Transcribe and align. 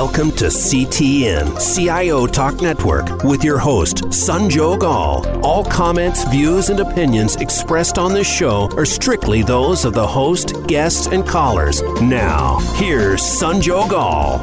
Welcome 0.00 0.32
to 0.36 0.46
CTN, 0.46 1.60
CIO 1.60 2.26
Talk 2.26 2.62
Network, 2.62 3.22
with 3.22 3.44
your 3.44 3.58
host, 3.58 3.96
Sanjog 4.04 4.82
Aul. 4.82 5.26
All 5.44 5.62
comments, 5.62 6.24
views, 6.24 6.70
and 6.70 6.80
opinions 6.80 7.36
expressed 7.36 7.98
on 7.98 8.14
this 8.14 8.26
show 8.26 8.70
are 8.78 8.86
strictly 8.86 9.42
those 9.42 9.84
of 9.84 9.92
the 9.92 10.06
host, 10.06 10.54
guests, 10.66 11.08
and 11.08 11.28
callers. 11.28 11.82
Now, 12.00 12.60
here's 12.76 13.20
Sanjog 13.20 13.92
Aul. 13.92 14.38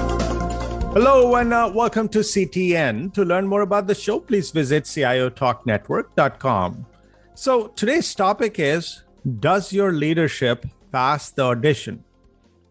Hello 0.93 1.33
and 1.38 1.51
uh, 1.51 1.71
welcome 1.73 2.07
to 2.09 2.19
CTN. 2.19 3.11
To 3.15 3.25
learn 3.25 3.47
more 3.47 3.61
about 3.61 3.87
the 3.87 3.95
show, 3.95 4.19
please 4.19 4.51
visit 4.51 4.83
CIOTalkNetwork.com. 4.83 6.85
So 7.33 7.69
today's 7.69 8.13
topic 8.13 8.59
is 8.59 9.01
Does 9.39 9.73
your 9.73 9.91
leadership 9.91 10.68
pass 10.92 11.32
the 11.32 11.46
audition? 11.46 12.04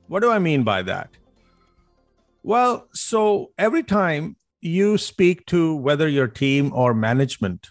What 0.07 0.21
do 0.21 0.31
I 0.31 0.39
mean 0.39 0.63
by 0.63 0.83
that? 0.83 1.16
Well, 2.47 2.87
so 2.93 3.51
every 3.59 3.83
time 3.83 4.37
you 4.61 4.99
speak 4.99 5.47
to 5.47 5.75
whether 5.75 6.07
your 6.07 6.29
team 6.29 6.73
or 6.73 6.95
management, 6.95 7.71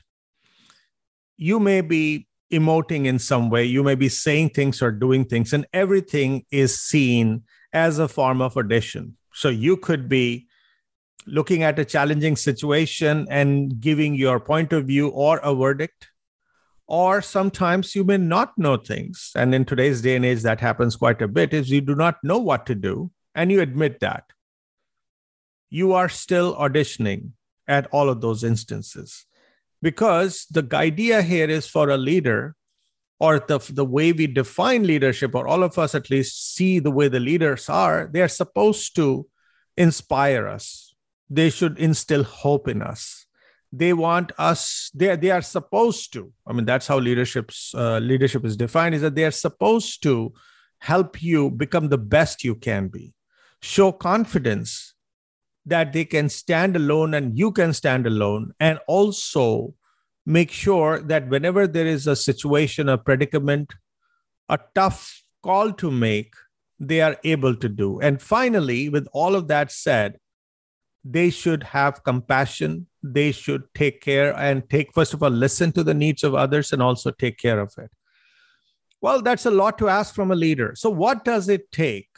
you 1.38 1.62
may 1.62 1.80
be 1.80 2.28
emoting 2.52 3.06
in 3.06 3.18
some 3.18 3.50
way, 3.50 3.64
you 3.64 3.84
may 3.84 3.96
be 3.96 4.10
saying 4.10 4.50
things 4.50 4.82
or 4.82 4.92
doing 4.92 5.24
things, 5.24 5.54
and 5.54 5.66
everything 5.72 6.44
is 6.52 6.78
seen 6.78 7.44
as 7.72 8.00
a 8.00 8.10
form 8.10 8.42
of 8.42 8.58
audition. 8.58 9.16
So 9.34 9.48
you 9.48 9.78
could 9.78 10.10
be 10.10 10.48
looking 11.26 11.64
at 11.64 11.80
a 11.80 11.86
challenging 11.86 12.36
situation 12.36 13.28
and 13.30 13.80
giving 13.80 14.14
your 14.14 14.42
point 14.42 14.74
of 14.74 14.88
view 14.88 15.08
or 15.08 15.38
a 15.38 15.56
verdict. 15.56 16.10
Or 16.86 17.22
sometimes 17.22 17.96
you 17.96 18.04
may 18.04 18.18
not 18.18 18.58
know 18.58 18.76
things. 18.76 19.32
And 19.38 19.56
in 19.56 19.64
today's 19.64 20.02
day 20.02 20.18
and 20.18 20.26
age, 20.26 20.42
that 20.42 20.60
happens 20.60 20.98
quite 20.98 21.22
a 21.22 21.30
bit 21.30 21.54
is 21.54 21.70
you 21.70 21.80
do 21.80 21.96
not 21.96 22.18
know 22.26 22.40
what 22.40 22.66
to 22.66 22.76
do 22.76 23.12
and 23.34 23.54
you 23.54 23.62
admit 23.62 24.02
that 24.02 24.26
you 25.70 25.94
are 25.94 26.10
still 26.10 26.56
auditioning 26.56 27.32
at 27.68 27.88
all 27.92 28.10
of 28.10 28.22
those 28.22 28.44
instances. 28.44 29.26
Because 29.82 30.46
the 30.50 30.68
idea 30.74 31.22
here 31.22 31.50
is 31.50 31.68
for 31.68 31.90
a 31.90 31.98
leader 31.98 32.56
or 33.20 33.40
the, 33.40 33.60
the 33.70 33.86
way 33.86 34.12
we 34.12 34.28
define 34.28 34.86
leadership 34.86 35.36
or 35.36 35.48
all 35.48 35.64
of 35.64 35.78
us 35.78 35.96
at 35.96 36.10
least 36.10 36.56
see 36.56 36.80
the 36.80 36.92
way 36.92 37.08
the 37.08 37.20
leaders 37.20 37.70
are 37.70 38.10
they 38.12 38.22
are 38.22 38.28
supposed 38.28 38.96
to 38.96 39.28
inspire 39.78 40.48
us. 40.48 40.96
They 41.30 41.50
should 41.50 41.80
instill 41.80 42.24
hope 42.24 42.68
in 42.68 42.82
us. 42.82 43.26
They 43.72 43.94
want 43.94 44.32
us 44.38 44.90
they, 44.94 45.16
they 45.16 45.32
are 45.32 45.42
supposed 45.42 46.14
to 46.14 46.32
i 46.48 46.54
mean 46.54 46.64
that's 46.64 46.88
how 46.88 46.98
leadership's 46.98 47.74
uh, 47.76 48.00
leadership 48.00 48.46
is 48.46 48.56
defined 48.56 48.96
is 48.96 49.02
that 49.02 49.16
they 49.16 49.26
are 49.26 49.32
supposed 49.32 50.02
to 50.04 50.32
help 50.80 51.22
you 51.22 51.50
become 51.50 51.90
the 51.90 51.98
best 51.98 52.44
you 52.44 52.56
can 52.56 52.88
be. 52.88 53.14
Show 53.62 53.92
confidence 53.92 54.95
that 55.66 55.94
they 55.94 56.06
can 56.06 56.30
stand 56.30 56.76
alone 56.76 57.14
and 57.14 57.38
you 57.38 57.52
can 57.52 57.74
stand 57.74 58.06
alone. 58.06 58.54
And 58.60 58.80
also 58.88 59.74
make 60.26 60.52
sure 60.52 61.00
that 61.00 61.30
whenever 61.30 61.68
there 61.68 61.86
is 61.86 62.08
a 62.08 62.16
situation 62.16 62.90
a 62.90 62.98
predicament 62.98 63.74
a 64.50 64.60
tough 64.74 65.24
call 65.44 65.72
to 65.72 65.92
make 65.92 66.34
they 66.80 67.00
are 67.00 67.18
able 67.24 67.56
to 67.56 67.70
do. 67.70 68.00
And 68.02 68.22
finally 68.22 68.90
with 68.90 69.08
all 69.14 69.36
of 69.36 69.48
that 69.48 69.72
said 69.72 70.18
they 71.04 71.30
should 71.30 71.62
have 71.64 72.04
compassion. 72.04 72.88
They 73.04 73.32
should 73.32 73.64
take 73.76 74.02
care 74.02 74.36
and 74.36 74.68
take 74.70 74.94
first 74.94 75.14
of 75.14 75.22
all 75.22 75.30
listen 75.30 75.72
to 75.74 75.84
the 75.84 75.94
needs 75.94 76.24
of 76.24 76.34
others 76.34 76.74
and 76.74 76.82
also 76.82 77.12
take 77.12 77.38
care 77.38 77.60
of 77.60 77.74
it. 77.78 77.92
Well 79.02 79.22
that's 79.22 79.46
a 79.46 79.52
lot 79.52 79.78
to 79.78 79.90
ask 79.90 80.16
from 80.16 80.32
a 80.32 80.36
leader. 80.36 80.74
So 80.76 80.90
what 80.90 81.24
does 81.24 81.48
it 81.50 81.72
take 81.72 82.10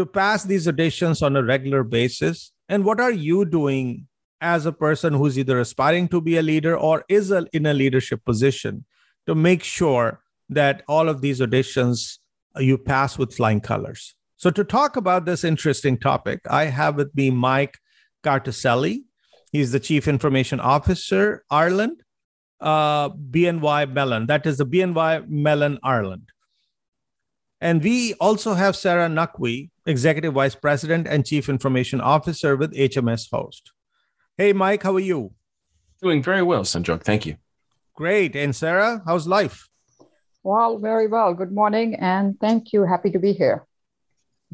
to 0.00 0.06
pass 0.06 0.44
these 0.44 0.66
auditions 0.66 1.22
on 1.22 1.36
a 1.36 1.42
regular 1.42 1.84
basis? 1.84 2.52
And 2.70 2.84
what 2.86 3.00
are 3.00 3.12
you 3.12 3.44
doing 3.44 4.06
as 4.40 4.64
a 4.64 4.72
person 4.72 5.12
who's 5.12 5.38
either 5.38 5.60
aspiring 5.60 6.08
to 6.08 6.22
be 6.22 6.38
a 6.38 6.42
leader 6.42 6.74
or 6.74 7.04
is 7.08 7.30
a, 7.30 7.46
in 7.52 7.66
a 7.66 7.74
leadership 7.74 8.24
position 8.24 8.86
to 9.26 9.34
make 9.34 9.62
sure 9.62 10.22
that 10.48 10.82
all 10.88 11.10
of 11.10 11.20
these 11.20 11.40
auditions 11.40 12.18
uh, 12.56 12.60
you 12.60 12.78
pass 12.78 13.18
with 13.18 13.34
flying 13.34 13.60
colors? 13.60 14.14
So, 14.36 14.50
to 14.50 14.64
talk 14.64 14.96
about 14.96 15.26
this 15.26 15.44
interesting 15.44 15.98
topic, 15.98 16.40
I 16.48 16.64
have 16.64 16.96
with 16.96 17.14
me 17.14 17.30
Mike 17.30 17.76
Cartoscelli. 18.24 19.02
He's 19.52 19.72
the 19.72 19.80
Chief 19.80 20.08
Information 20.08 20.60
Officer, 20.60 21.44
Ireland, 21.50 22.02
uh, 22.58 23.10
BNY 23.10 23.92
Mellon. 23.92 24.26
That 24.28 24.46
is 24.46 24.56
the 24.56 24.64
BNY 24.64 25.28
Mellon, 25.28 25.78
Ireland. 25.82 26.30
And 27.60 27.82
we 27.82 28.14
also 28.14 28.54
have 28.54 28.74
Sarah 28.76 29.08
Naqvi, 29.08 29.68
Executive 29.90 30.34
Vice 30.34 30.54
President 30.54 31.06
and 31.06 31.26
Chief 31.26 31.48
Information 31.48 32.00
Officer 32.00 32.56
with 32.56 32.72
HMSHost. 32.74 33.62
Hey, 34.38 34.52
Mike, 34.52 34.82
how 34.82 34.94
are 34.94 35.00
you? 35.00 35.32
Doing 36.00 36.22
very 36.22 36.42
well, 36.42 36.62
Sanjog. 36.62 37.02
Thank 37.02 37.26
you. 37.26 37.36
Great. 37.94 38.34
And 38.34 38.56
Sarah, 38.56 39.02
how's 39.04 39.26
life? 39.26 39.68
Well, 40.42 40.78
very 40.78 41.06
well. 41.06 41.34
Good 41.34 41.52
morning 41.52 41.96
and 41.96 42.40
thank 42.40 42.72
you. 42.72 42.84
Happy 42.84 43.10
to 43.10 43.18
be 43.18 43.34
here. 43.34 43.66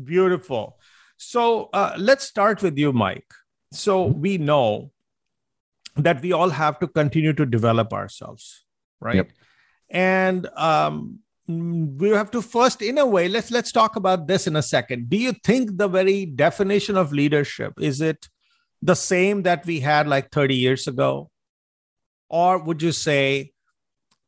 Beautiful. 0.02 0.78
So 1.16 1.70
uh, 1.72 1.94
let's 1.96 2.25
start 2.25 2.62
with 2.62 2.76
you, 2.76 2.92
Mike. 2.92 3.30
So 3.72 4.04
we 4.06 4.38
know 4.38 4.91
that 5.96 6.20
we 6.22 6.32
all 6.32 6.50
have 6.50 6.78
to 6.80 6.88
continue 6.88 7.32
to 7.34 7.46
develop 7.46 7.92
ourselves, 7.92 8.64
right? 9.00 9.16
Yep. 9.16 9.30
And 9.91 10.46
um, 10.56 11.20
Mm, 11.48 11.96
we 11.98 12.08
have 12.10 12.30
to 12.32 12.42
first 12.42 12.82
in 12.82 12.98
a 12.98 13.06
way 13.06 13.28
let's 13.28 13.52
let's 13.52 13.70
talk 13.70 13.94
about 13.94 14.26
this 14.26 14.46
in 14.46 14.56
a 14.56 14.62
second. 14.62 15.08
Do 15.08 15.16
you 15.16 15.32
think 15.44 15.76
the 15.76 15.86
very 15.86 16.26
definition 16.26 16.96
of 16.96 17.12
leadership 17.12 17.72
is 17.80 18.00
it 18.00 18.28
the 18.82 18.96
same 18.96 19.42
that 19.42 19.64
we 19.64 19.80
had 19.80 20.08
like 20.08 20.30
30 20.32 20.56
years 20.56 20.88
ago? 20.88 21.30
Or 22.28 22.58
would 22.58 22.82
you 22.82 22.90
say 22.90 23.52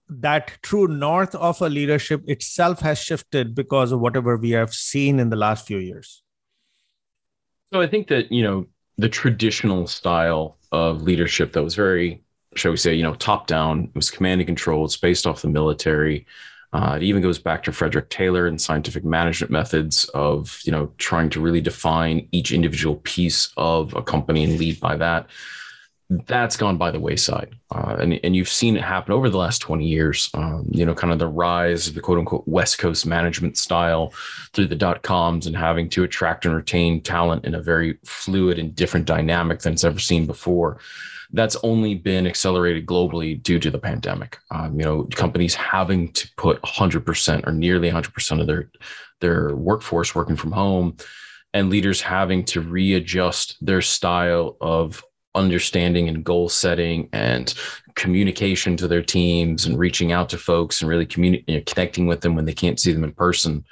that 0.09 0.59
true 0.63 0.87
north 0.87 1.35
of 1.35 1.61
a 1.61 1.69
leadership 1.69 2.23
itself 2.29 2.81
has 2.81 2.99
shifted 2.99 3.55
because 3.55 3.91
of 3.91 4.01
whatever 4.01 4.37
we 4.37 4.51
have 4.51 4.73
seen 4.73 5.19
in 5.19 5.29
the 5.29 5.37
last 5.37 5.67
few 5.67 5.79
years? 5.79 6.23
So 7.73 7.81
i 7.81 7.89
think 7.89 8.07
that 8.09 8.31
you 8.31 8.45
know 8.45 8.67
the 8.97 9.09
traditional 9.09 9.89
style 9.89 10.57
of 10.71 11.03
leadership 11.03 11.53
that 11.53 11.65
was 11.65 11.75
very 11.75 12.23
shall 12.55 12.71
we 12.71 12.77
say 12.77 12.95
you 12.95 13.03
know 13.03 13.15
top 13.15 13.49
down 13.49 13.85
it 13.85 13.95
was 13.97 14.11
command 14.11 14.41
and 14.41 14.47
control 14.47 14.85
it's 14.85 14.97
based 14.97 15.27
off 15.27 15.43
the 15.43 15.49
military 15.49 16.27
uh, 16.73 16.95
it 16.97 17.03
even 17.03 17.23
goes 17.23 17.39
back 17.39 17.63
to 17.63 17.73
Frederick 17.73 18.11
Taylor 18.11 18.47
and 18.47 18.61
scientific 18.61 19.05
management 19.05 19.51
methods 19.51 20.05
of 20.15 20.61
you 20.65 20.73
know 20.73 20.93
trying 20.99 21.31
to 21.31 21.41
really 21.41 21.61
define 21.61 22.29
each 22.33 22.53
individual 22.53 22.97
piece 22.97 23.51
of 23.57 23.95
a 23.95 24.03
company 24.03 24.45
and 24.45 24.59
lead 24.59 24.79
by 24.81 24.97
that. 24.97 25.27
That's 26.11 26.57
gone 26.57 26.79
by 26.79 26.91
the 26.91 27.01
wayside, 27.01 27.55
uh, 27.71 27.97
and 28.01 28.21
and 28.23 28.37
you've 28.37 28.49
seen 28.49 28.77
it 28.77 28.83
happen 28.83 29.13
over 29.13 29.31
the 29.31 29.39
last 29.39 29.61
twenty 29.61 29.87
years. 29.87 30.31
Um, 30.35 30.67
you 30.71 30.85
know, 30.85 30.95
kind 30.95 31.13
of 31.13 31.19
the 31.19 31.27
rise 31.27 31.89
of 31.89 31.95
the 31.95 32.01
quote 32.01 32.19
unquote 32.19 32.47
West 32.47 32.79
Coast 32.79 33.07
management 33.07 33.57
style 33.57 34.13
through 34.53 34.67
the 34.67 34.77
dot 34.77 35.03
coms 35.03 35.47
and 35.47 35.57
having 35.57 35.89
to 35.91 36.05
attract 36.05 36.45
and 36.45 36.55
retain 36.55 37.03
talent 37.03 37.45
in 37.47 37.55
a 37.55 37.63
very 37.63 37.99
fluid 38.05 38.59
and 38.59 38.75
different 38.75 39.07
dynamic 39.07 39.61
than 39.61 39.75
it's 39.75 39.85
ever 39.85 39.99
seen 39.99 40.27
before 40.27 40.79
that's 41.33 41.57
only 41.63 41.95
been 41.95 42.27
accelerated 42.27 42.87
globally 42.87 43.43
due 43.43 43.59
to 43.59 43.71
the 43.71 43.79
pandemic. 43.79 44.39
Um, 44.51 44.79
you 44.79 44.85
know, 44.85 45.05
companies 45.15 45.55
having 45.55 46.13
to 46.13 46.29
put 46.37 46.61
100% 46.63 47.47
or 47.47 47.53
nearly 47.53 47.91
100% 47.91 48.41
of 48.41 48.47
their 48.47 48.71
their 49.21 49.57
workforce 49.57 50.15
working 50.15 50.37
from 50.37 50.53
home, 50.53 50.97
and 51.53 51.71
leaders 51.71 52.01
having 52.01 52.45
to 52.45 52.61
readjust 52.61 53.57
their 53.61 53.83
style 53.83 54.57
of 54.61 55.05
understanding 55.35 56.09
and 56.09 56.25
goal 56.25 56.49
setting 56.49 57.09
and 57.13 57.55
communication 57.95 58.77
to 58.77 58.87
their 58.89 59.03
teams 59.03 59.67
and 59.67 59.79
reaching 59.79 60.13
out 60.13 60.29
to 60.29 60.39
folks 60.39 60.81
and 60.81 60.89
really 60.89 61.07
communi- 61.07 61.45
you 61.47 61.57
know, 61.57 61.63
connecting 61.67 62.07
with 62.07 62.21
them 62.21 62.35
when 62.35 62.45
they 62.45 62.55
can't 62.55 62.81
see 62.81 62.93
them 62.93 63.05
in 63.05 63.13
person 63.13 63.65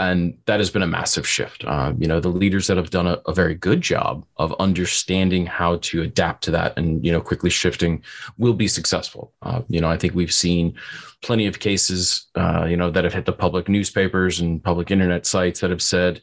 and 0.00 0.36
that 0.46 0.58
has 0.58 0.70
been 0.70 0.82
a 0.82 0.86
massive 0.86 1.28
shift. 1.28 1.62
Uh, 1.64 1.92
you 1.98 2.08
know, 2.08 2.20
the 2.20 2.28
leaders 2.28 2.66
that 2.66 2.78
have 2.78 2.88
done 2.88 3.06
a, 3.06 3.20
a, 3.26 3.34
very 3.34 3.54
good 3.54 3.82
job 3.82 4.24
of 4.38 4.54
understanding 4.58 5.44
how 5.44 5.76
to 5.82 6.00
adapt 6.00 6.42
to 6.44 6.50
that 6.50 6.76
and 6.78 7.04
you 7.04 7.12
know 7.12 7.20
quickly 7.20 7.50
shifting 7.50 8.02
will 8.38 8.54
be 8.54 8.66
successful. 8.66 9.34
Uh, 9.42 9.60
you 9.68 9.78
know, 9.78 9.90
I 9.90 9.98
think 9.98 10.14
we've 10.14 10.32
seen 10.32 10.74
plenty 11.22 11.46
of 11.46 11.58
cases, 11.58 12.28
uh, 12.34 12.64
you 12.64 12.78
know, 12.78 12.90
that 12.90 13.04
have 13.04 13.12
hit 13.12 13.26
the 13.26 13.32
public 13.32 13.68
newspapers 13.68 14.40
and 14.40 14.64
public 14.64 14.90
internet 14.90 15.26
sites 15.26 15.60
that 15.60 15.70
have 15.70 15.82
said, 15.82 16.22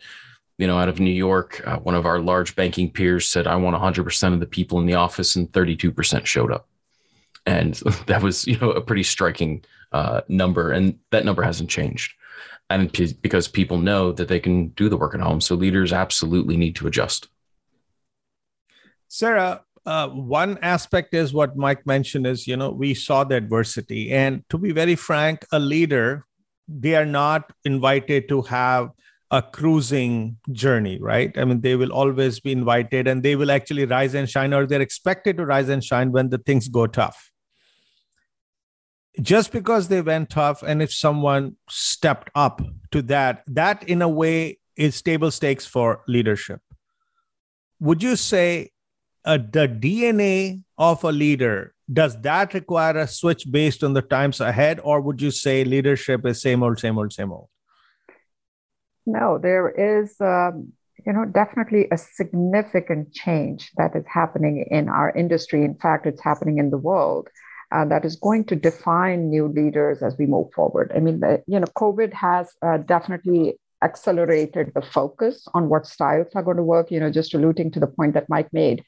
you 0.57 0.65
know, 0.65 0.79
out 0.79 0.89
of 0.89 1.00
New 1.00 1.12
York, 1.12 1.62
uh, 1.68 1.77
one 1.77 1.94
of 1.94 2.07
our 2.07 2.19
large 2.19 2.56
banking 2.56 2.89
peers 2.89 3.27
said, 3.27 3.45
"I 3.45 3.57
want 3.57 3.75
100% 3.75 4.33
of 4.33 4.39
the 4.39 4.47
people 4.47 4.79
in 4.79 4.88
the 4.88 4.95
office," 4.95 5.35
and 5.35 5.51
32% 5.51 6.25
showed 6.25 6.51
up, 6.51 6.68
and 7.45 7.75
that 8.07 8.24
was 8.24 8.47
you 8.47 8.57
know 8.57 8.71
a 8.71 8.81
pretty 8.81 9.03
striking 9.03 9.63
uh, 9.91 10.21
number, 10.27 10.71
and 10.71 10.97
that 11.12 11.25
number 11.25 11.44
hasn't 11.44 11.69
changed 11.69 12.13
and 12.69 12.92
p- 12.92 13.14
because 13.22 13.48
people 13.48 13.78
know 13.78 14.12
that 14.12 14.28
they 14.28 14.40
can 14.40 14.69
do 14.69 14.90
the 14.90 14.98
work 14.98 15.14
at 15.14 15.22
home. 15.22 15.42
So 15.42 15.56
leaders 15.56 15.94
absolutely 15.94 16.58
need 16.58 16.75
to 16.78 16.88
adjust. 16.88 17.28
Sarah, 19.08 19.64
uh, 19.86 20.10
one 20.10 20.58
aspect 20.62 21.14
is 21.14 21.34
what 21.34 21.56
Mike 21.56 21.86
mentioned 21.88 22.28
is, 22.28 22.46
you 22.46 22.58
know, 22.58 22.72
we 22.72 22.94
saw 22.94 23.24
the 23.24 23.36
adversity. 23.36 24.12
And 24.12 24.44
to 24.50 24.58
be 24.58 24.74
very 24.74 24.96
frank, 24.96 25.46
a 25.52 25.60
leader, 25.60 26.25
they 26.68 26.96
are 26.96 27.06
not 27.06 27.54
invited 27.64 28.28
to 28.28 28.42
have 28.44 28.90
a 29.31 29.42
cruising 29.42 30.38
journey, 30.52 31.00
right? 31.00 31.38
I 31.38 31.46
mean, 31.46 31.62
they 31.62 31.75
will 31.75 31.92
always 31.92 32.40
be 32.40 32.52
invited 32.52 33.08
and 33.08 33.24
they 33.24 33.36
will 33.36 33.52
actually 33.52 33.86
rise 33.86 34.13
and 34.13 34.30
shine, 34.30 34.54
or 34.54 34.66
they're 34.66 34.81
expected 34.81 35.38
to 35.38 35.46
rise 35.46 35.70
and 35.70 35.84
shine 35.84 36.12
when 36.12 36.30
the 36.30 36.38
things 36.38 36.68
go 36.68 36.88
tough. 36.88 37.31
Just 39.22 39.52
because 39.52 39.88
they 39.88 40.02
went 40.02 40.30
tough, 40.30 40.62
and 40.64 40.81
if 40.81 40.94
someone 40.94 41.56
stepped 41.69 42.30
up 42.36 42.62
to 42.92 43.02
that, 43.04 43.44
that 43.48 43.84
in 43.90 44.02
a 44.02 44.10
way 44.10 44.60
is 44.75 45.02
table 45.02 45.31
stakes 45.31 45.66
for 45.66 46.02
leadership. 46.08 46.62
Would 47.80 48.04
you 48.04 48.16
say 48.16 48.72
uh, 49.25 49.38
the 49.38 49.68
DNA 49.68 50.64
of 50.78 51.04
a 51.04 51.12
leader 51.12 51.74
does 51.92 52.19
that 52.22 52.54
require 52.54 52.98
a 52.98 53.08
switch 53.08 53.50
based 53.50 53.84
on 53.84 53.94
the 53.94 54.02
times 54.02 54.42
ahead, 54.42 54.80
or 54.84 55.00
would 55.00 55.22
you 55.22 55.31
say 55.31 55.63
leadership 55.63 56.25
is 56.25 56.42
same 56.42 56.62
old, 56.62 56.80
same 56.80 56.98
old, 56.98 57.13
same 57.13 57.31
old? 57.31 57.48
No, 59.06 59.38
there 59.38 59.70
is, 59.70 60.16
um, 60.20 60.74
you 61.06 61.13
know, 61.13 61.24
definitely 61.24 61.88
a 61.92 61.98
significant 61.98 63.13
change 63.13 63.72
that 63.78 63.96
is 63.96 64.04
happening 64.06 64.66
in 64.70 64.90
our 64.90 65.12
industry. 65.12 65.63
In 65.63 65.75
fact, 65.75 66.06
it's 66.06 66.22
happening 66.22 66.58
in 66.58 66.72
the 66.72 66.78
world. 66.78 67.30
Uh, 67.69 67.84
that 67.84 68.06
is 68.06 68.16
going 68.16 68.46
to 68.46 68.56
define 68.56 69.30
new 69.30 69.48
leaders 69.50 70.02
as 70.02 70.16
we 70.18 70.25
move 70.25 70.48
forward. 70.54 70.90
I 70.96 71.00
mean, 71.00 71.19
the, 71.19 71.44
you 71.48 71.60
know, 71.60 71.68
COVID 71.75 72.14
has 72.14 72.54
uh, 72.62 72.78
definitely 72.78 73.60
accelerated 73.84 74.72
the 74.74 74.81
focus 74.81 75.46
on 75.54 75.68
what 75.68 75.86
styles 75.86 76.28
are 76.34 76.44
going 76.44 76.58
to 76.58 76.64
work. 76.64 76.92
You 76.92 77.02
know, 77.02 77.12
just 77.12 77.34
alluding 77.34 77.72
to 77.72 77.80
the 77.81 77.88
point 77.88 78.14
that 78.14 78.30
Mike 78.30 78.54
made, 78.54 78.86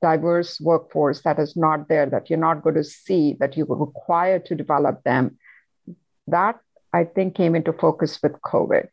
diverse 0.00 0.60
workforce 0.60 1.22
that 1.22 1.40
is 1.40 1.56
not 1.56 1.88
there, 1.88 2.06
that 2.06 2.30
you're 2.30 2.38
not 2.38 2.62
going 2.62 2.76
to 2.76 2.84
see, 2.84 3.36
that 3.40 3.56
you 3.56 3.66
require 3.68 4.38
to 4.38 4.54
develop 4.54 5.02
them. 5.02 5.36
That 6.28 6.60
I 6.92 7.04
think 7.04 7.34
came 7.34 7.56
into 7.56 7.72
focus 7.72 8.20
with 8.22 8.40
COVID. 8.42 8.86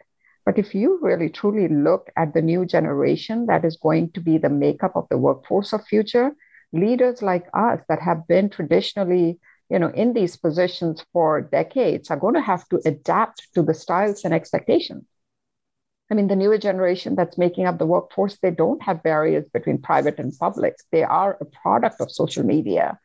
But 0.48 0.58
if 0.58 0.74
you 0.74 0.98
really 1.02 1.30
truly 1.30 1.68
look 1.68 2.10
at 2.16 2.34
the 2.34 2.42
new 2.42 2.66
generation 2.66 3.48
that 3.48 3.66
is 3.66 3.78
going 3.78 4.12
to 4.14 4.22
be 4.22 4.38
the 4.38 4.50
makeup 4.50 4.96
of 4.96 5.08
the 5.10 5.18
workforce 5.18 5.74
of 5.74 5.86
future, 5.86 6.32
leaders 6.74 7.22
like 7.22 7.48
us 7.54 7.80
that 7.90 8.02
have 8.02 8.28
been 8.28 8.50
traditionally 8.50 9.40
you 9.70 9.80
know 9.80 9.90
in 9.90 10.14
these 10.14 10.38
positions 10.38 11.06
for 11.14 11.42
decades 11.42 12.10
are 12.10 12.18
going 12.18 12.34
to 12.34 12.42
have 12.42 12.68
to 12.70 12.82
adapt 12.86 13.48
to 13.54 13.62
the 13.62 13.74
styles 13.74 14.24
and 14.24 14.34
expectations. 14.34 15.04
I 16.10 16.16
mean 16.16 16.28
the 16.28 16.36
newer 16.36 16.58
generation 16.58 17.16
that's 17.16 17.38
making 17.38 17.66
up 17.66 17.78
the 17.78 17.86
workforce 17.86 18.38
they 18.38 18.52
don't 18.52 18.82
have 18.84 19.04
barriers 19.04 19.46
between 19.54 19.82
private 19.82 20.20
and 20.20 20.34
public. 20.38 20.76
They 20.92 21.04
are 21.04 21.38
a 21.42 21.46
product 21.46 22.00
of 22.00 22.12
social 22.12 22.44
media. 22.44 23.00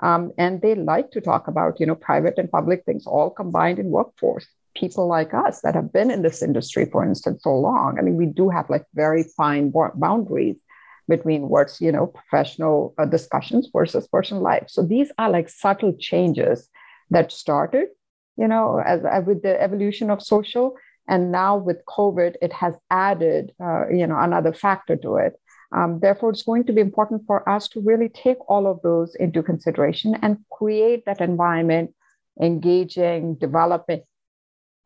Um, 0.00 0.32
and 0.38 0.62
they 0.62 0.76
like 0.76 1.10
to 1.12 1.20
talk 1.20 1.48
about 1.48 1.80
you 1.80 1.86
know 1.86 1.94
private 1.94 2.38
and 2.38 2.50
public 2.50 2.84
things 2.84 3.06
all 3.06 3.30
combined 3.30 3.78
in 3.78 3.90
workforce. 3.90 4.46
People 4.76 5.08
like 5.08 5.34
us 5.34 5.60
that 5.62 5.74
have 5.74 5.92
been 5.92 6.10
in 6.10 6.22
this 6.22 6.40
industry, 6.40 6.86
for 6.86 7.04
instance, 7.04 7.42
so 7.42 7.54
long. 7.54 7.98
I 7.98 8.02
mean, 8.02 8.14
we 8.14 8.26
do 8.26 8.48
have 8.48 8.70
like 8.70 8.84
very 8.94 9.24
fine 9.36 9.72
boundaries 9.96 10.60
between 11.08 11.48
what's, 11.48 11.80
you 11.80 11.90
know, 11.90 12.06
professional 12.06 12.94
uh, 12.98 13.06
discussions 13.06 13.70
versus 13.72 14.06
personal 14.06 14.42
life. 14.42 14.64
So 14.68 14.82
these 14.82 15.10
are 15.18 15.30
like 15.30 15.48
subtle 15.48 15.94
changes 15.98 16.68
that 17.10 17.32
started, 17.32 17.88
you 18.36 18.48
know, 18.48 18.82
as, 18.84 19.04
as 19.04 19.24
with 19.24 19.42
the 19.42 19.60
evolution 19.60 20.10
of 20.10 20.22
social. 20.22 20.74
And 21.08 21.32
now 21.32 21.56
with 21.56 21.78
COVID, 21.86 22.34
it 22.42 22.52
has 22.52 22.74
added, 22.90 23.52
uh, 23.60 23.88
you 23.88 24.06
know, 24.06 24.18
another 24.18 24.52
factor 24.52 24.96
to 24.96 25.16
it. 25.16 25.34
Um, 25.74 26.00
therefore, 26.00 26.30
it's 26.30 26.42
going 26.42 26.64
to 26.64 26.72
be 26.72 26.80
important 26.80 27.22
for 27.26 27.48
us 27.48 27.68
to 27.68 27.80
really 27.80 28.08
take 28.08 28.38
all 28.48 28.66
of 28.66 28.80
those 28.82 29.14
into 29.14 29.42
consideration 29.42 30.16
and 30.22 30.38
create 30.50 31.04
that 31.06 31.20
environment, 31.20 31.94
engaging, 32.40 33.34
developing, 33.34 34.02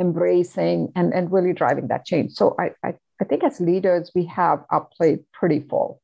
embracing 0.00 0.92
and, 0.96 1.14
and 1.14 1.32
really 1.32 1.52
driving 1.52 1.88
that 1.88 2.04
change. 2.04 2.32
So 2.32 2.56
I, 2.58 2.72
I, 2.84 2.94
I 3.20 3.24
think 3.24 3.44
as 3.44 3.60
leaders, 3.60 4.10
we 4.14 4.26
have 4.26 4.64
our 4.70 4.88
plate 4.96 5.20
pretty 5.32 5.60
full. 5.60 6.01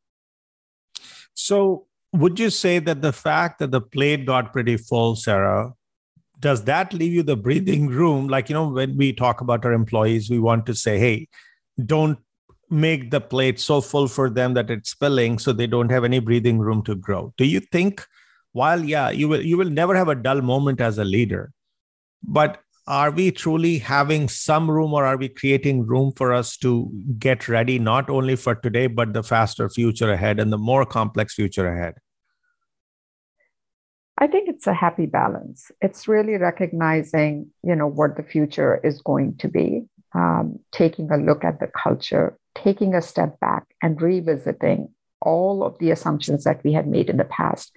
So 1.38 1.86
would 2.12 2.40
you 2.40 2.50
say 2.50 2.80
that 2.80 3.00
the 3.00 3.12
fact 3.12 3.60
that 3.60 3.70
the 3.70 3.80
plate 3.80 4.26
got 4.26 4.52
pretty 4.52 4.76
full, 4.76 5.14
Sarah, 5.14 5.72
does 6.40 6.64
that 6.64 6.92
leave 6.92 7.12
you 7.12 7.22
the 7.22 7.36
breathing 7.36 7.86
room? 7.86 8.26
Like, 8.26 8.48
you 8.48 8.54
know, 8.54 8.68
when 8.68 8.96
we 8.96 9.12
talk 9.12 9.40
about 9.40 9.64
our 9.64 9.72
employees, 9.72 10.28
we 10.28 10.40
want 10.40 10.66
to 10.66 10.74
say, 10.74 10.98
hey, 10.98 11.28
don't 11.86 12.18
make 12.70 13.12
the 13.12 13.20
plate 13.20 13.60
so 13.60 13.80
full 13.80 14.08
for 14.08 14.28
them 14.28 14.54
that 14.54 14.68
it's 14.68 14.90
spilling 14.90 15.38
so 15.38 15.52
they 15.52 15.68
don't 15.68 15.92
have 15.92 16.04
any 16.04 16.18
breathing 16.18 16.58
room 16.58 16.82
to 16.82 16.96
grow. 16.96 17.32
Do 17.36 17.44
you 17.44 17.60
think 17.60 18.04
while 18.50 18.84
yeah, 18.84 19.10
you 19.10 19.28
will 19.28 19.40
you 19.40 19.56
will 19.56 19.70
never 19.70 19.94
have 19.94 20.08
a 20.08 20.16
dull 20.16 20.42
moment 20.42 20.80
as 20.80 20.98
a 20.98 21.04
leader, 21.04 21.52
but 22.22 22.60
are 22.88 23.10
we 23.10 23.30
truly 23.30 23.76
having 23.76 24.28
some 24.30 24.70
room 24.70 24.94
or 24.94 25.04
are 25.04 25.18
we 25.18 25.28
creating 25.28 25.86
room 25.86 26.10
for 26.16 26.32
us 26.32 26.56
to 26.56 26.90
get 27.18 27.46
ready 27.46 27.78
not 27.78 28.08
only 28.08 28.34
for 28.34 28.54
today 28.54 28.86
but 28.86 29.12
the 29.12 29.22
faster 29.22 29.68
future 29.68 30.10
ahead 30.10 30.40
and 30.40 30.50
the 30.50 30.56
more 30.56 30.86
complex 30.86 31.34
future 31.34 31.68
ahead? 31.68 31.96
I 34.16 34.26
think 34.26 34.48
it's 34.48 34.66
a 34.66 34.72
happy 34.72 35.04
balance. 35.04 35.70
It's 35.82 36.08
really 36.08 36.38
recognizing 36.38 37.50
you 37.62 37.76
know 37.76 37.86
what 37.86 38.16
the 38.16 38.22
future 38.22 38.80
is 38.82 39.02
going 39.02 39.36
to 39.36 39.48
be 39.48 39.82
um, 40.14 40.58
taking 40.72 41.12
a 41.12 41.18
look 41.18 41.44
at 41.44 41.60
the 41.60 41.68
culture 41.68 42.38
taking 42.54 42.94
a 42.94 43.02
step 43.02 43.38
back 43.38 43.64
and 43.82 44.02
revisiting 44.02 44.88
all 45.20 45.62
of 45.62 45.78
the 45.78 45.90
assumptions 45.90 46.42
that 46.44 46.64
we 46.64 46.72
had 46.72 46.88
made 46.88 47.08
in 47.08 47.18
the 47.18 47.24
past 47.24 47.70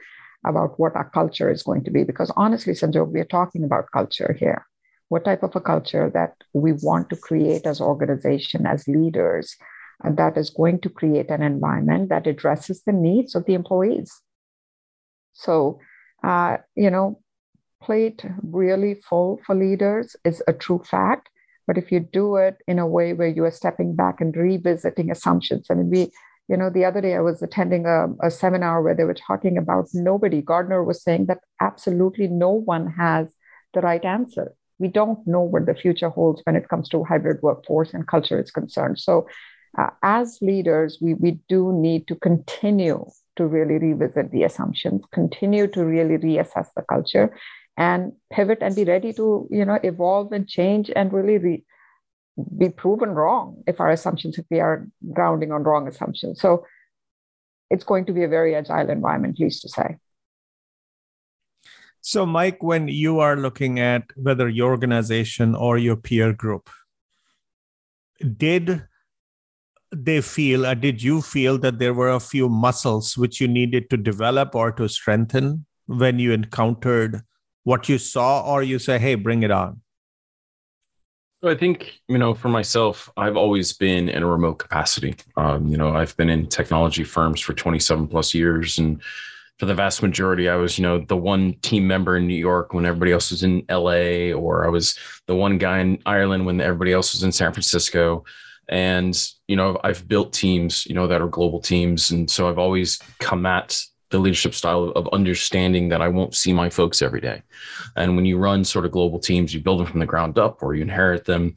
about 0.48 0.80
what 0.80 0.96
our 0.96 1.08
culture 1.10 1.52
is 1.52 1.62
going 1.62 1.84
to 1.84 1.92
be. 1.92 2.06
Because 2.06 2.32
honestly 2.38 2.74
sanjog 2.74 3.10
we're 3.10 3.26
talking 3.26 3.66
about 3.66 3.92
culture 3.92 4.34
here 4.40 4.66
what 5.12 5.26
type 5.26 5.44
of 5.44 5.54
a 5.58 5.60
culture 5.60 6.10
that 6.14 6.36
we 6.54 6.72
want 6.72 7.10
to 7.10 7.18
create 7.18 7.66
as 7.66 7.82
organization 7.82 8.66
as 8.66 8.88
leaders 8.88 9.58
and 10.04 10.16
that 10.16 10.38
is 10.38 10.50
going 10.50 10.80
to 10.80 10.90
create 10.90 11.30
an 11.30 11.42
environment 11.42 12.08
that 12.08 12.28
addresses 12.28 12.82
the 12.86 12.94
needs 12.94 13.36
of 13.36 13.46
the 13.46 13.54
employees. 13.54 14.10
So 15.34 15.80
uh, 16.24 16.58
you 16.76 16.90
know 16.90 17.20
plate 17.82 18.24
really 18.42 18.94
full 19.10 19.40
for 19.46 19.54
leaders 19.54 20.16
is 20.24 20.42
a 20.48 20.54
true 20.54 20.82
fact 20.86 21.30
but 21.66 21.80
if 21.80 21.92
you 21.92 22.00
do 22.00 22.36
it 22.36 22.58
in 22.68 22.78
a 22.78 22.86
way 22.86 23.12
where 23.14 23.28
you 23.28 23.44
are 23.44 23.58
stepping 23.60 23.96
back 23.96 24.22
and 24.22 24.38
revisiting 24.38 25.10
assumptions 25.10 25.66
I 25.72 25.74
mean, 25.74 25.90
we 25.90 26.12
you 26.48 26.58
know 26.58 26.70
the 26.70 26.86
other 26.86 27.02
day 27.02 27.16
i 27.16 27.22
was 27.22 27.42
attending 27.42 27.88
a, 27.88 28.06
a 28.22 28.30
seminar 28.30 28.84
where 28.84 28.94
they 28.94 29.04
were 29.04 29.16
talking 29.16 29.58
about 29.58 29.88
nobody. 29.94 30.44
Gartner 30.44 30.84
was 30.84 31.04
saying 31.04 31.26
that 31.26 31.40
absolutely 31.60 32.28
no 32.28 32.52
one 32.52 32.86
has 32.92 33.34
the 33.74 33.82
right 33.82 34.06
answer 34.06 34.54
we 34.82 34.88
don't 34.88 35.26
know 35.28 35.42
what 35.42 35.68
the 35.68 35.76
future 35.76 36.10
holds 36.10 36.42
when 36.46 36.56
it 36.56 36.68
comes 36.68 36.90
to 36.90 37.04
hybrid 37.04 37.42
workforce 37.42 37.94
and 37.94 38.08
culture 38.08 38.40
is 38.42 38.52
concerned. 38.52 39.00
So, 39.00 39.28
uh, 39.78 39.92
as 40.04 40.40
leaders, 40.42 40.98
we, 41.00 41.14
we 41.14 41.40
do 41.48 41.72
need 41.72 42.08
to 42.08 42.16
continue 42.16 43.06
to 43.38 43.46
really 43.46 43.78
revisit 43.78 44.32
the 44.32 44.44
assumptions, 44.44 45.06
continue 45.14 45.68
to 45.68 45.86
really 45.86 46.18
reassess 46.18 46.68
the 46.76 46.82
culture, 46.90 47.34
and 47.78 48.12
pivot 48.34 48.58
and 48.62 48.76
be 48.76 48.84
ready 48.84 49.14
to 49.14 49.48
you 49.50 49.64
know 49.64 49.80
evolve 49.84 50.34
and 50.34 50.50
change 50.50 50.92
and 50.96 51.14
really 51.14 51.38
re- 51.38 51.64
be 52.58 52.70
proven 52.70 53.12
wrong 53.12 53.64
if 53.68 53.80
our 53.80 53.92
assumptions 53.92 54.38
if 54.38 54.46
we 54.52 54.60
are 54.60 54.88
grounding 55.14 55.52
on 55.52 55.64
wrong 55.64 55.88
assumptions. 55.88 56.42
So, 56.42 56.66
it's 57.70 57.86
going 57.86 58.06
to 58.06 58.14
be 58.14 58.24
a 58.24 58.28
very 58.28 58.56
agile 58.56 58.90
environment, 58.90 59.40
least 59.40 59.62
to 59.62 59.70
say. 59.70 59.98
So, 62.02 62.26
Mike, 62.26 62.64
when 62.64 62.88
you 62.88 63.20
are 63.20 63.38
looking 63.38 63.80
at 63.80 64.04
whether 64.16 64.50
your 64.50 64.72
organization 64.72 65.54
or 65.54 65.78
your 65.78 65.96
peer 65.96 66.34
group, 66.34 66.70
did 68.38 68.84
they 69.94 70.22
feel, 70.22 70.66
or 70.66 70.74
did 70.74 71.04
you 71.04 71.22
feel 71.22 71.60
that 71.60 71.78
there 71.78 71.94
were 71.94 72.10
a 72.10 72.20
few 72.20 72.50
muscles 72.50 73.16
which 73.18 73.40
you 73.40 73.48
needed 73.48 73.90
to 73.92 73.98
develop 73.98 74.56
or 74.56 74.72
to 74.72 74.90
strengthen 74.90 75.66
when 75.86 76.18
you 76.18 76.32
encountered 76.32 77.22
what 77.64 77.88
you 77.88 78.00
saw, 78.00 78.42
or 78.42 78.64
you 78.64 78.80
say, 78.80 78.98
hey, 78.98 79.14
bring 79.14 79.44
it 79.44 79.52
on? 79.52 79.82
So 81.44 81.50
I 81.50 81.56
think, 81.56 82.02
you 82.08 82.18
know, 82.18 82.34
for 82.34 82.50
myself, 82.50 83.12
I've 83.18 83.38
always 83.38 83.74
been 83.74 84.10
in 84.10 84.24
a 84.24 84.28
remote 84.28 84.56
capacity. 84.56 85.16
Um, 85.38 85.68
you 85.68 85.78
know, 85.78 85.96
I've 85.96 86.16
been 86.18 86.30
in 86.30 86.48
technology 86.48 87.04
firms 87.04 87.42
for 87.42 87.54
27 87.54 88.08
plus 88.08 88.34
years 88.34 88.80
and 88.80 89.02
for 89.62 89.68
the 89.68 89.76
vast 89.76 90.02
majority, 90.02 90.50
I 90.50 90.56
was, 90.56 90.80
you 90.80 90.82
know, 90.82 90.98
the 90.98 91.16
one 91.16 91.54
team 91.62 91.86
member 91.86 92.18
in 92.18 92.26
New 92.26 92.34
York 92.34 92.74
when 92.74 92.84
everybody 92.84 93.12
else 93.12 93.30
was 93.30 93.44
in 93.44 93.64
LA, 93.70 94.34
or 94.34 94.66
I 94.66 94.70
was 94.70 94.98
the 95.28 95.36
one 95.36 95.60
guy 95.60 95.78
in 95.82 96.02
Ireland 96.04 96.48
when 96.48 96.60
everybody 96.60 96.94
else 96.94 97.14
was 97.14 97.22
in 97.22 97.32
San 97.32 97.54
Francisco. 97.54 98.26
And, 98.70 99.16
you 99.48 99.56
know, 99.56 99.80
I've 99.84 100.08
built 100.08 100.34
teams, 100.34 100.88
you 100.88 100.96
know, 100.96 101.06
that 101.06 101.22
are 101.22 101.28
global 101.28 101.60
teams. 101.60 102.10
And 102.10 102.28
so 102.28 102.50
I've 102.50 102.58
always 102.58 102.98
come 103.20 103.46
at 103.46 103.80
the 104.10 104.18
leadership 104.18 104.56
style 104.56 104.86
of 104.96 105.08
understanding 105.14 105.90
that 105.90 106.02
I 106.02 106.08
won't 106.08 106.34
see 106.34 106.54
my 106.54 106.72
folks 106.72 107.04
every 107.04 107.22
day. 107.22 107.44
And 107.96 108.16
when 108.16 108.26
you 108.26 108.40
run 108.40 108.64
sort 108.64 108.86
of 108.86 108.92
global 108.92 109.20
teams, 109.20 109.54
you 109.54 109.62
build 109.62 109.80
them 109.80 109.86
from 109.86 110.00
the 110.00 110.08
ground 110.08 110.40
up 110.40 110.64
or 110.64 110.74
you 110.74 110.82
inherit 110.82 111.26
them 111.26 111.54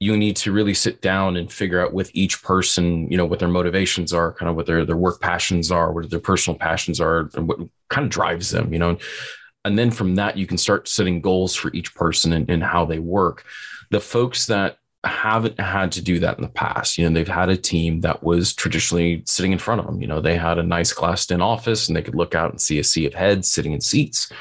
you 0.00 0.16
need 0.16 0.36
to 0.36 0.52
really 0.52 0.74
sit 0.74 1.00
down 1.00 1.36
and 1.36 1.52
figure 1.52 1.80
out 1.80 1.92
with 1.92 2.10
each 2.14 2.42
person, 2.42 3.10
you 3.10 3.16
know, 3.16 3.24
what 3.24 3.38
their 3.38 3.48
motivations 3.48 4.12
are, 4.12 4.32
kind 4.32 4.50
of 4.50 4.56
what 4.56 4.66
their 4.66 4.84
their 4.84 4.96
work 4.96 5.20
passions 5.20 5.70
are, 5.70 5.92
what 5.92 6.10
their 6.10 6.20
personal 6.20 6.58
passions 6.58 7.00
are, 7.00 7.30
and 7.34 7.48
what 7.48 7.58
kind 7.88 8.04
of 8.04 8.10
drives 8.10 8.50
them, 8.50 8.72
you 8.72 8.78
know. 8.78 8.98
And 9.64 9.78
then 9.78 9.90
from 9.90 10.16
that, 10.16 10.36
you 10.36 10.46
can 10.46 10.58
start 10.58 10.88
setting 10.88 11.20
goals 11.20 11.54
for 11.54 11.72
each 11.72 11.94
person 11.94 12.32
and, 12.34 12.50
and 12.50 12.62
how 12.62 12.84
they 12.84 12.98
work. 12.98 13.44
The 13.90 14.00
folks 14.00 14.46
that 14.46 14.78
haven't 15.04 15.58
had 15.60 15.92
to 15.92 16.02
do 16.02 16.18
that 16.18 16.36
in 16.38 16.42
the 16.42 16.48
past. 16.48 16.98
You 16.98 17.08
know, 17.08 17.14
they've 17.14 17.28
had 17.28 17.48
a 17.48 17.56
team 17.56 18.00
that 18.00 18.22
was 18.22 18.54
traditionally 18.54 19.22
sitting 19.26 19.52
in 19.52 19.58
front 19.58 19.80
of 19.80 19.86
them. 19.86 20.00
You 20.00 20.06
know, 20.06 20.20
they 20.20 20.36
had 20.36 20.58
a 20.58 20.62
nice 20.62 20.92
glassed 20.92 21.30
in 21.30 21.40
office 21.40 21.88
and 21.88 21.96
they 21.96 22.02
could 22.02 22.14
look 22.14 22.34
out 22.34 22.50
and 22.50 22.60
see 22.60 22.78
a 22.78 22.84
sea 22.84 23.06
of 23.06 23.14
heads 23.14 23.48
sitting 23.48 23.72
in 23.72 23.80
seats. 23.80 24.32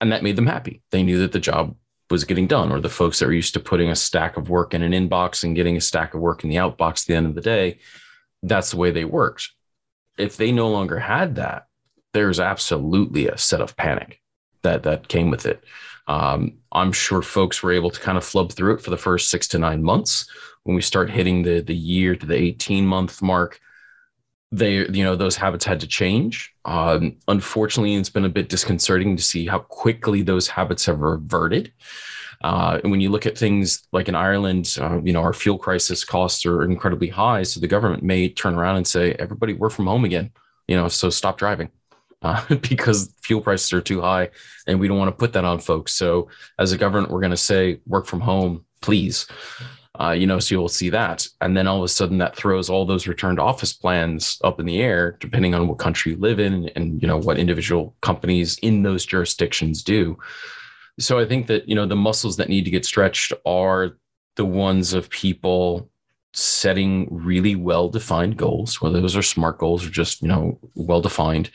And 0.00 0.12
that 0.12 0.22
made 0.22 0.36
them 0.36 0.46
happy. 0.46 0.82
They 0.90 1.02
knew 1.02 1.18
that 1.20 1.32
the 1.32 1.40
job 1.40 1.74
was 2.10 2.24
getting 2.24 2.46
done, 2.46 2.72
or 2.72 2.80
the 2.80 2.88
folks 2.88 3.18
that 3.18 3.26
were 3.26 3.32
used 3.32 3.54
to 3.54 3.60
putting 3.60 3.90
a 3.90 3.96
stack 3.96 4.36
of 4.36 4.48
work 4.48 4.74
in 4.74 4.82
an 4.82 4.92
inbox 4.92 5.44
and 5.44 5.56
getting 5.56 5.76
a 5.76 5.80
stack 5.80 6.14
of 6.14 6.20
work 6.20 6.42
in 6.42 6.50
the 6.50 6.56
outbox 6.56 7.02
at 7.02 7.06
the 7.06 7.14
end 7.14 7.26
of 7.26 7.34
the 7.34 7.40
day, 7.40 7.78
that's 8.42 8.70
the 8.70 8.76
way 8.76 8.90
they 8.90 9.04
worked. 9.04 9.50
If 10.16 10.36
they 10.36 10.52
no 10.52 10.68
longer 10.68 10.98
had 10.98 11.36
that, 11.36 11.66
there's 12.12 12.40
absolutely 12.40 13.28
a 13.28 13.36
set 13.38 13.60
of 13.60 13.76
panic 13.76 14.20
that 14.62 14.82
that 14.84 15.08
came 15.08 15.30
with 15.30 15.46
it. 15.46 15.62
Um, 16.06 16.54
I'm 16.72 16.92
sure 16.92 17.20
folks 17.20 17.62
were 17.62 17.72
able 17.72 17.90
to 17.90 18.00
kind 18.00 18.16
of 18.16 18.24
flub 18.24 18.52
through 18.52 18.74
it 18.74 18.80
for 18.80 18.90
the 18.90 18.96
first 18.96 19.30
six 19.30 19.46
to 19.48 19.58
nine 19.58 19.82
months. 19.82 20.28
When 20.64 20.74
we 20.74 20.82
start 20.82 21.10
hitting 21.10 21.42
the 21.42 21.60
the 21.60 21.76
year 21.76 22.16
to 22.16 22.26
the 22.26 22.34
18 22.34 22.86
month 22.86 23.22
mark, 23.22 23.60
they 24.50 24.86
you 24.88 25.04
know 25.04 25.14
those 25.14 25.36
habits 25.36 25.64
had 25.64 25.80
to 25.80 25.86
change. 25.86 26.54
Um, 26.64 27.16
unfortunately, 27.28 27.94
it's 27.94 28.10
been 28.10 28.24
a 28.24 28.30
bit 28.30 28.48
disconcerting 28.48 29.16
to 29.16 29.22
see 29.22 29.46
how 29.46 29.58
quickly 29.60 30.22
those 30.22 30.48
habits 30.48 30.86
have 30.86 31.00
reverted. 31.00 31.72
Uh, 32.42 32.78
and 32.82 32.90
when 32.90 33.00
you 33.00 33.10
look 33.10 33.26
at 33.26 33.36
things 33.36 33.86
like 33.92 34.08
in 34.08 34.14
Ireland, 34.14 34.76
uh, 34.80 35.00
you 35.02 35.12
know, 35.12 35.22
our 35.22 35.32
fuel 35.32 35.58
crisis 35.58 36.04
costs 36.04 36.46
are 36.46 36.62
incredibly 36.62 37.08
high. 37.08 37.42
So 37.42 37.58
the 37.60 37.66
government 37.66 38.02
may 38.02 38.28
turn 38.28 38.54
around 38.54 38.76
and 38.76 38.86
say, 38.86 39.12
everybody 39.14 39.54
work 39.54 39.72
from 39.72 39.86
home 39.86 40.04
again, 40.04 40.30
you 40.68 40.76
know, 40.76 40.88
so 40.88 41.10
stop 41.10 41.36
driving 41.36 41.70
uh, 42.22 42.44
because 42.68 43.12
fuel 43.22 43.40
prices 43.40 43.72
are 43.72 43.80
too 43.80 44.00
high 44.00 44.30
and 44.66 44.78
we 44.78 44.86
don't 44.86 44.98
want 44.98 45.08
to 45.08 45.18
put 45.18 45.32
that 45.32 45.44
on 45.44 45.58
folks. 45.58 45.94
So 45.94 46.28
as 46.58 46.72
a 46.72 46.78
government, 46.78 47.10
we're 47.12 47.20
going 47.20 47.30
to 47.30 47.36
say 47.36 47.80
work 47.86 48.06
from 48.06 48.20
home, 48.20 48.64
please. 48.80 49.26
Uh, 50.00 50.12
you 50.12 50.26
know, 50.26 50.38
so 50.38 50.54
you'll 50.54 50.68
see 50.68 50.90
that. 50.90 51.26
And 51.40 51.56
then 51.56 51.66
all 51.66 51.78
of 51.78 51.84
a 51.84 51.88
sudden 51.88 52.18
that 52.18 52.36
throws 52.36 52.70
all 52.70 52.86
those 52.86 53.08
return 53.08 53.36
to 53.36 53.42
office 53.42 53.72
plans 53.72 54.38
up 54.44 54.60
in 54.60 54.66
the 54.66 54.80
air, 54.80 55.16
depending 55.20 55.54
on 55.54 55.66
what 55.66 55.78
country 55.78 56.12
you 56.12 56.18
live 56.18 56.38
in 56.38 56.68
and, 56.76 57.02
you 57.02 57.08
know, 57.08 57.18
what 57.18 57.38
individual 57.38 57.96
companies 58.00 58.58
in 58.58 58.82
those 58.82 59.04
jurisdictions 59.04 59.82
do. 59.82 60.16
So 61.00 61.18
I 61.18 61.26
think 61.26 61.48
that, 61.48 61.68
you 61.68 61.74
know, 61.74 61.86
the 61.86 61.96
muscles 61.96 62.36
that 62.36 62.48
need 62.48 62.64
to 62.64 62.70
get 62.70 62.86
stretched 62.86 63.32
are 63.44 63.96
the 64.36 64.44
ones 64.44 64.92
of 64.92 65.10
people 65.10 65.90
setting 66.32 67.08
really 67.10 67.56
well 67.56 67.88
defined 67.88 68.36
goals, 68.36 68.80
whether 68.80 69.00
those 69.00 69.16
are 69.16 69.22
smart 69.22 69.58
goals 69.58 69.84
or 69.84 69.90
just, 69.90 70.22
you 70.22 70.28
know, 70.28 70.60
well 70.74 71.00
defined 71.00 71.50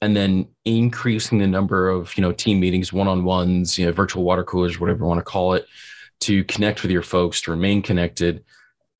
and 0.00 0.16
then 0.16 0.46
increasing 0.64 1.38
the 1.38 1.46
number 1.46 1.88
of 1.88 2.16
you 2.16 2.22
know 2.22 2.32
team 2.32 2.60
meetings 2.60 2.92
one-on-ones 2.92 3.78
you 3.78 3.86
know 3.86 3.92
virtual 3.92 4.22
water 4.22 4.44
coolers 4.44 4.78
whatever 4.78 5.00
you 5.00 5.06
want 5.06 5.18
to 5.18 5.24
call 5.24 5.54
it 5.54 5.66
to 6.20 6.44
connect 6.44 6.82
with 6.82 6.90
your 6.90 7.02
folks 7.02 7.40
to 7.42 7.50
remain 7.50 7.82
connected. 7.82 8.44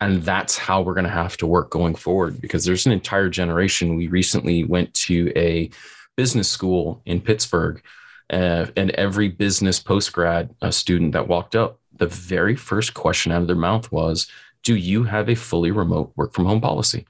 And 0.01 0.23
that's 0.23 0.57
how 0.57 0.83
we're 0.83 0.95
going 0.95 1.05
to 1.05 1.11
have 1.11 1.37
to 1.39 1.47
work 1.47 1.71
going 1.71 1.95
forward 1.95 2.41
because 2.41 2.65
there's 2.65 2.87
an 2.87 2.93
entire 2.93 3.29
generation. 3.29 3.97
We 3.97 4.07
recently 4.07 4.65
went 4.65 4.95
to 4.95 5.33
a 5.35 5.71
business 6.17 6.49
school 6.49 7.01
in 7.07 7.21
pittsburgh 7.21 7.83
uh, 8.31 8.67
and 8.77 8.91
every 8.91 9.29
business 9.29 9.81
postgrad 9.81 10.51
uh, 10.61 10.71
student 10.71 11.13
that 11.13 11.29
walked 11.29 11.57
up 11.57 11.79
the 11.97 12.07
very 12.07 12.57
first 12.57 12.95
question 12.95 13.33
out 13.33 13.41
of 13.41 13.47
their 13.47 13.57
mouth 13.57 13.91
was 13.91 14.29
do 14.63 14.75
you 14.75 15.05
have 15.05 15.29
a 15.29 15.35
fully 15.35 15.71
remote 15.71 16.13
work 16.17 16.33
from 16.33 16.45
home 16.45 16.61
policy? 16.61 17.07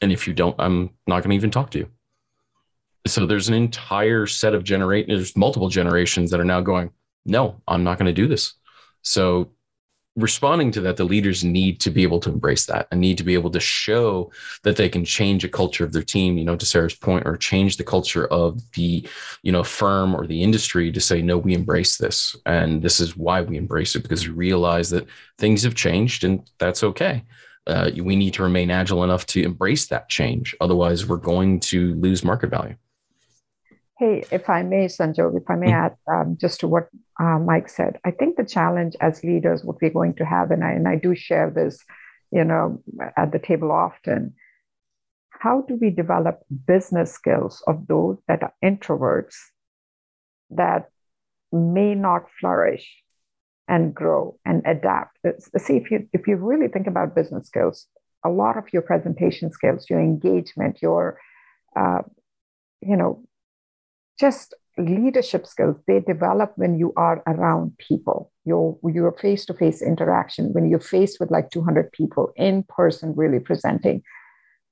And 0.00 0.12
if 0.12 0.28
you 0.28 0.34
don't 0.34 0.54
i'm 0.58 0.90
not 1.06 1.22
going 1.22 1.30
to 1.30 1.36
even 1.36 1.50
talk 1.50 1.70
to 1.70 1.78
you. 1.78 1.88
So 3.06 3.24
there's 3.24 3.48
an 3.48 3.54
entire 3.54 4.26
set 4.26 4.54
of 4.54 4.64
generate 4.64 5.06
there's 5.06 5.36
multiple 5.36 5.68
generations 5.68 6.30
that 6.30 6.40
are 6.40 6.44
now 6.44 6.60
going 6.60 6.90
no 7.24 7.60
i'm 7.66 7.84
not 7.84 7.98
going 7.98 8.06
to 8.06 8.12
do 8.12 8.28
this 8.28 8.54
so 9.06 9.50
responding 10.16 10.70
to 10.72 10.80
that 10.80 10.96
the 10.96 11.04
leaders 11.04 11.44
need 11.44 11.78
to 11.78 11.90
be 11.90 12.02
able 12.02 12.20
to 12.20 12.30
embrace 12.30 12.64
that 12.66 12.88
and 12.90 13.00
need 13.00 13.18
to 13.18 13.24
be 13.24 13.34
able 13.34 13.50
to 13.50 13.60
show 13.60 14.30
that 14.62 14.76
they 14.76 14.88
can 14.88 15.04
change 15.04 15.44
a 15.44 15.48
culture 15.48 15.84
of 15.84 15.92
their 15.92 16.02
team 16.02 16.38
you 16.38 16.44
know 16.44 16.56
to 16.56 16.64
sarah's 16.64 16.94
point 16.94 17.26
or 17.26 17.36
change 17.36 17.76
the 17.76 17.84
culture 17.84 18.26
of 18.28 18.58
the 18.72 19.06
you 19.42 19.52
know 19.52 19.62
firm 19.62 20.14
or 20.14 20.26
the 20.26 20.42
industry 20.42 20.90
to 20.90 21.00
say 21.00 21.20
no 21.20 21.38
we 21.46 21.54
embrace 21.54 21.96
this. 21.96 22.36
And 22.44 22.82
this 22.82 22.98
is 22.98 23.16
why 23.16 23.40
we 23.40 23.56
embrace 23.56 23.94
it 23.94 24.02
because 24.02 24.26
we 24.26 24.34
realize 24.34 24.90
that 24.90 25.06
things 25.38 25.62
have 25.62 25.74
changed 25.74 26.24
and 26.24 26.42
that's 26.58 26.82
okay. 26.82 27.22
Uh, 27.66 27.90
we 27.96 28.16
need 28.16 28.34
to 28.34 28.42
remain 28.42 28.70
agile 28.70 29.04
enough 29.04 29.26
to 29.26 29.42
embrace 29.42 29.86
that 29.86 30.08
change. 30.08 30.54
Otherwise 30.60 31.06
we're 31.06 31.16
going 31.16 31.60
to 31.60 31.94
lose 31.94 32.24
market 32.24 32.50
value. 32.50 32.76
Hey, 33.98 34.24
if 34.30 34.50
I 34.50 34.62
may, 34.62 34.86
Sanjog, 34.86 35.36
if 35.36 35.48
I 35.48 35.54
may 35.54 35.68
mm-hmm. 35.68 35.86
add 35.86 35.96
um, 36.06 36.36
just 36.38 36.60
to 36.60 36.68
what 36.68 36.88
uh, 37.18 37.38
Mike 37.38 37.68
said, 37.68 37.98
I 38.04 38.10
think 38.10 38.36
the 38.36 38.44
challenge 38.44 38.94
as 39.00 39.24
leaders, 39.24 39.64
what 39.64 39.80
we're 39.80 39.90
going 39.90 40.14
to 40.16 40.24
have, 40.24 40.50
and 40.50 40.62
I, 40.62 40.72
and 40.72 40.86
I 40.86 40.96
do 40.96 41.14
share 41.14 41.50
this, 41.50 41.82
you 42.30 42.44
know, 42.44 42.82
at 43.16 43.32
the 43.32 43.38
table 43.38 43.72
often, 43.72 44.34
how 45.30 45.62
do 45.62 45.78
we 45.80 45.90
develop 45.90 46.40
business 46.66 47.12
skills 47.12 47.62
of 47.66 47.86
those 47.86 48.18
that 48.28 48.42
are 48.42 48.54
introverts 48.64 49.36
that 50.50 50.90
may 51.52 51.94
not 51.94 52.22
flourish 52.40 53.02
and 53.68 53.94
grow 53.94 54.38
and 54.44 54.62
adapt? 54.66 55.18
It's, 55.24 55.50
see, 55.64 55.76
if 55.76 55.90
you 55.90 56.08
if 56.12 56.26
you 56.26 56.36
really 56.36 56.68
think 56.68 56.86
about 56.86 57.14
business 57.14 57.46
skills, 57.46 57.86
a 58.24 58.30
lot 58.30 58.56
of 58.56 58.72
your 58.72 58.82
presentation 58.82 59.50
skills, 59.50 59.88
your 59.88 60.00
engagement, 60.00 60.80
your 60.82 61.18
uh, 61.76 62.00
you 62.80 62.96
know 62.96 63.24
just 64.18 64.54
leadership 64.78 65.46
skills 65.46 65.76
they 65.86 66.00
develop 66.00 66.52
when 66.56 66.78
you 66.78 66.92
are 66.96 67.22
around 67.26 67.76
people. 67.78 68.32
Your 68.44 68.78
your 68.84 69.12
face-to-face 69.12 69.82
interaction 69.82 70.52
when 70.52 70.68
you're 70.68 70.80
faced 70.80 71.18
with 71.18 71.30
like 71.30 71.50
200 71.50 71.92
people 71.92 72.32
in 72.36 72.62
person 72.64 73.14
really 73.16 73.40
presenting 73.40 74.02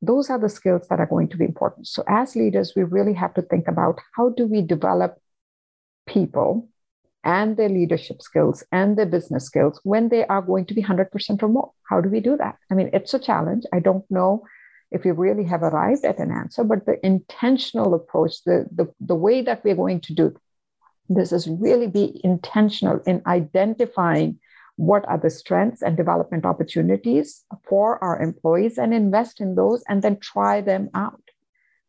those 0.06 0.30
are 0.30 0.38
the 0.38 0.48
skills 0.48 0.86
that 0.88 1.00
are 1.00 1.06
going 1.06 1.28
to 1.28 1.36
be 1.36 1.44
important. 1.44 1.86
So 1.86 2.04
as 2.08 2.36
leaders 2.36 2.74
we 2.76 2.82
really 2.82 3.14
have 3.14 3.34
to 3.34 3.42
think 3.42 3.68
about 3.68 4.00
how 4.16 4.30
do 4.30 4.46
we 4.46 4.62
develop 4.62 5.18
people 6.06 6.68
and 7.24 7.56
their 7.56 7.70
leadership 7.70 8.20
skills 8.20 8.62
and 8.70 8.98
their 8.98 9.06
business 9.06 9.46
skills 9.46 9.80
when 9.82 10.10
they 10.10 10.26
are 10.26 10.42
going 10.42 10.66
to 10.66 10.74
be 10.74 10.82
100% 10.82 11.42
remote? 11.42 11.72
How 11.88 12.00
do 12.00 12.08
we 12.08 12.20
do 12.20 12.36
that? 12.36 12.56
I 12.70 12.74
mean 12.74 12.90
it's 12.92 13.14
a 13.14 13.18
challenge. 13.18 13.64
I 13.72 13.80
don't 13.80 14.04
know 14.10 14.44
if 14.94 15.04
you 15.04 15.12
really 15.12 15.44
have 15.44 15.62
arrived 15.62 16.04
at 16.04 16.20
an 16.20 16.30
answer, 16.30 16.62
but 16.62 16.86
the 16.86 17.04
intentional 17.04 17.94
approach, 17.94 18.44
the, 18.44 18.66
the, 18.74 18.86
the 19.00 19.14
way 19.14 19.42
that 19.42 19.64
we're 19.64 19.74
going 19.74 20.00
to 20.00 20.14
do 20.14 20.34
this 21.08 21.32
is 21.32 21.48
really 21.48 21.88
be 21.88 22.20
intentional 22.24 23.00
in 23.06 23.20
identifying 23.26 24.38
what 24.76 25.06
are 25.06 25.18
the 25.18 25.30
strengths 25.30 25.82
and 25.82 25.96
development 25.96 26.44
opportunities 26.44 27.44
for 27.68 28.02
our 28.02 28.20
employees 28.20 28.78
and 28.78 28.94
invest 28.94 29.40
in 29.40 29.54
those 29.54 29.82
and 29.88 30.02
then 30.02 30.18
try 30.20 30.60
them 30.60 30.88
out. 30.94 31.20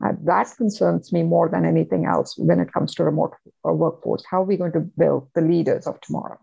Uh, 0.03 0.11
that 0.23 0.53
concerns 0.57 1.13
me 1.13 1.23
more 1.23 1.47
than 1.47 1.63
anything 1.65 2.05
else 2.05 2.37
when 2.37 2.59
it 2.59 2.73
comes 2.73 2.93
to 2.93 3.03
remote 3.03 3.33
uh, 3.67 3.71
workforce. 3.71 4.23
How 4.29 4.41
are 4.41 4.45
we 4.45 4.57
going 4.57 4.73
to 4.73 4.81
build 4.81 5.29
the 5.33 5.41
leaders 5.41 5.87
of 5.87 6.01
tomorrow? 6.01 6.39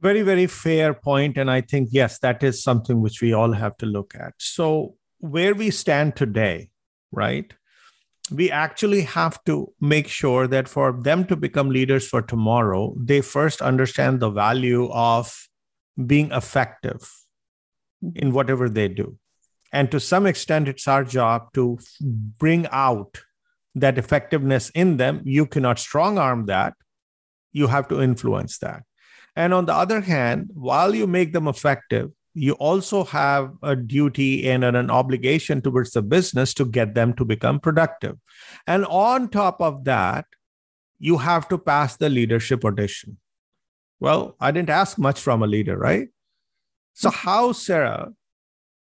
Very 0.00 0.22
very 0.22 0.46
fair 0.46 0.94
point 0.94 1.36
and 1.36 1.50
i 1.50 1.60
think 1.60 1.88
yes 1.92 2.18
that 2.18 2.42
is 2.42 2.62
something 2.62 3.00
which 3.00 3.20
we 3.20 3.32
all 3.32 3.52
have 3.52 3.76
to 3.76 3.86
look 3.86 4.14
at. 4.14 4.34
So 4.38 4.96
where 5.18 5.54
we 5.54 5.70
stand 5.70 6.16
today 6.16 6.70
right 7.12 7.52
we 8.30 8.50
actually 8.50 9.02
have 9.02 9.42
to 9.44 9.72
make 9.80 10.06
sure 10.06 10.46
that 10.46 10.68
for 10.68 10.92
them 10.92 11.24
to 11.26 11.36
become 11.36 11.68
leaders 11.68 12.06
for 12.06 12.22
tomorrow 12.22 12.94
they 12.96 13.20
first 13.20 13.60
understand 13.60 14.20
the 14.20 14.30
value 14.30 14.88
of 14.92 15.48
being 16.06 16.30
effective 16.32 17.10
in 18.14 18.32
whatever 18.32 18.68
they 18.68 18.88
do. 18.88 19.18
And 19.72 19.90
to 19.90 20.00
some 20.00 20.26
extent 20.26 20.68
it's 20.68 20.88
our 20.88 21.04
job 21.04 21.52
to 21.54 21.78
bring 22.00 22.66
out 22.70 23.20
that 23.74 23.98
effectiveness 23.98 24.70
in 24.70 24.96
them. 24.96 25.20
You 25.24 25.46
cannot 25.46 25.78
strong 25.78 26.18
arm 26.18 26.46
that. 26.46 26.74
You 27.52 27.66
have 27.66 27.88
to 27.88 28.00
influence 28.00 28.58
that 28.58 28.82
and 29.36 29.54
on 29.54 29.66
the 29.66 29.74
other 29.74 30.00
hand, 30.00 30.50
while 30.54 30.94
you 30.94 31.06
make 31.06 31.32
them 31.32 31.48
effective, 31.48 32.10
you 32.34 32.52
also 32.54 33.04
have 33.04 33.52
a 33.62 33.74
duty 33.74 34.48
and 34.48 34.64
an 34.64 34.90
obligation 34.90 35.60
towards 35.60 35.92
the 35.92 36.02
business 36.02 36.54
to 36.54 36.64
get 36.64 36.94
them 36.94 37.12
to 37.14 37.24
become 37.24 37.58
productive. 37.58 38.16
And 38.66 38.86
on 38.86 39.28
top 39.28 39.60
of 39.60 39.84
that, 39.84 40.26
you 40.98 41.18
have 41.18 41.48
to 41.48 41.58
pass 41.58 41.96
the 41.96 42.08
leadership 42.08 42.64
audition. 42.64 43.18
Well, 43.98 44.36
I 44.40 44.50
didn't 44.50 44.70
ask 44.70 44.98
much 44.98 45.20
from 45.20 45.42
a 45.42 45.46
leader, 45.46 45.76
right? 45.76 46.08
So, 46.94 47.10
how, 47.10 47.52
Sarah, 47.52 48.12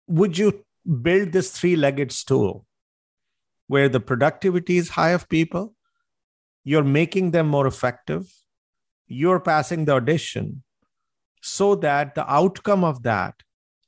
would 0.08 0.38
you 0.38 0.66
build 1.02 1.32
this 1.32 1.52
three 1.52 1.76
legged 1.76 2.12
stool 2.12 2.66
where 3.68 3.90
the 3.90 4.00
productivity 4.00 4.78
is 4.78 4.90
high 4.90 5.12
of 5.12 5.30
people? 5.30 5.74
You're 6.64 6.84
making 6.84 7.32
them 7.32 7.48
more 7.48 7.66
effective 7.66 8.30
you're 9.08 9.40
passing 9.40 9.86
the 9.86 9.94
audition 9.94 10.64
so 11.42 11.76
that 11.76 12.16
the 12.16 12.30
outcome 12.32 12.84
of 12.84 13.04
that 13.04 13.36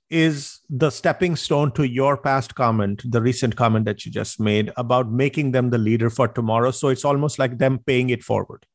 is 0.09 0.61
the 0.69 0.89
stepping 0.89 1.35
stone 1.35 1.71
to 1.73 1.83
your 1.83 2.17
past 2.17 2.55
comment, 2.55 3.03
the 3.05 3.21
recent 3.21 3.55
comment 3.55 3.85
that 3.85 4.05
you 4.05 4.11
just 4.11 4.39
made 4.39 4.71
about 4.75 5.11
making 5.11 5.51
them 5.51 5.69
the 5.69 5.77
leader 5.77 6.09
for 6.09 6.27
tomorrow. 6.27 6.71
So 6.71 6.87
it's 6.87 7.05
almost 7.05 7.37
like 7.37 7.59
them 7.59 7.79
paying 7.85 8.09
it 8.09 8.23
forward. 8.23 8.65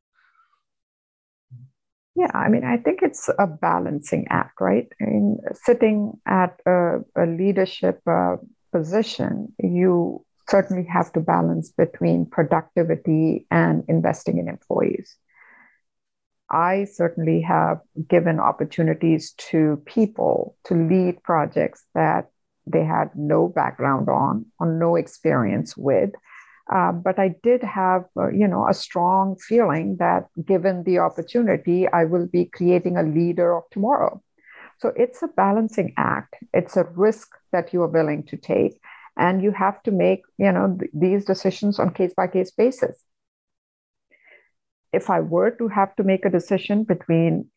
Yeah, 2.15 2.31
I 2.33 2.49
mean, 2.49 2.63
I 2.63 2.77
think 2.77 3.01
it's 3.03 3.29
a 3.41 3.47
balancing 3.49 4.27
act, 4.31 4.61
right? 4.61 4.87
In 5.01 5.39
sitting 5.55 6.13
at 6.27 6.61
a, 6.65 6.99
a 7.17 7.27
leadership 7.27 8.01
uh, 8.07 8.37
position, 8.71 9.53
you 9.59 10.25
certainly 10.49 10.85
have 10.85 11.13
to 11.15 11.21
balance 11.21 11.71
between 11.71 12.27
productivity 12.27 13.47
and 13.51 13.83
investing 13.89 14.39
in 14.39 14.49
employees. 14.49 15.17
I 16.55 16.85
certainly 16.85 17.41
have 17.43 17.81
given 18.09 18.39
opportunities 18.39 19.33
to 19.51 19.83
people 19.87 20.57
to 20.67 20.75
lead 20.75 21.23
projects 21.25 21.85
that 21.95 22.31
they 22.65 22.85
had 22.85 23.11
no 23.17 23.49
background 23.49 24.09
on 24.09 24.47
or 24.61 24.73
no 24.73 24.95
experience 24.95 25.77
with. 25.77 26.11
Uh, 26.73 26.93
but 26.93 27.19
I 27.19 27.35
did 27.43 27.63
have, 27.63 28.05
uh, 28.17 28.29
you 28.29 28.49
know, 28.49 28.67
a 28.69 28.73
strong 28.73 29.37
feeling 29.37 29.97
that 29.99 30.29
given 30.47 30.85
the 30.85 31.01
opportunity, 31.01 31.89
I 31.89 32.05
will 32.05 32.27
be 32.27 32.47
creating 32.47 32.97
a 32.97 33.03
leader 33.03 33.55
of 33.57 33.65
tomorrow. 33.71 34.23
So 34.79 34.93
it's 34.97 35.23
a 35.23 35.29
balancing 35.29 35.93
act. 35.99 36.37
It's 36.55 36.77
a 36.77 36.85
risk 36.95 37.29
that 37.53 37.73
you 37.73 37.83
are 37.83 37.89
willing 37.89 38.23
to 38.25 38.37
take, 38.37 38.81
and 39.17 39.43
you 39.43 39.51
have 39.51 39.83
to 39.83 39.91
make, 39.91 40.23
you 40.39 40.53
know, 40.53 40.77
th- 40.79 40.91
these 40.95 41.25
decisions 41.25 41.79
on 41.79 41.93
case 41.93 42.15
by 42.15 42.29
case 42.29 42.51
basis. 42.51 43.03
If 44.95 45.11
I 45.11 45.21
were 45.21 45.51
to 45.53 45.69
have 45.69 45.95
to 45.97 46.05
make 46.05 46.25
a 46.25 46.31
decision 46.31 46.85
between 46.85 47.49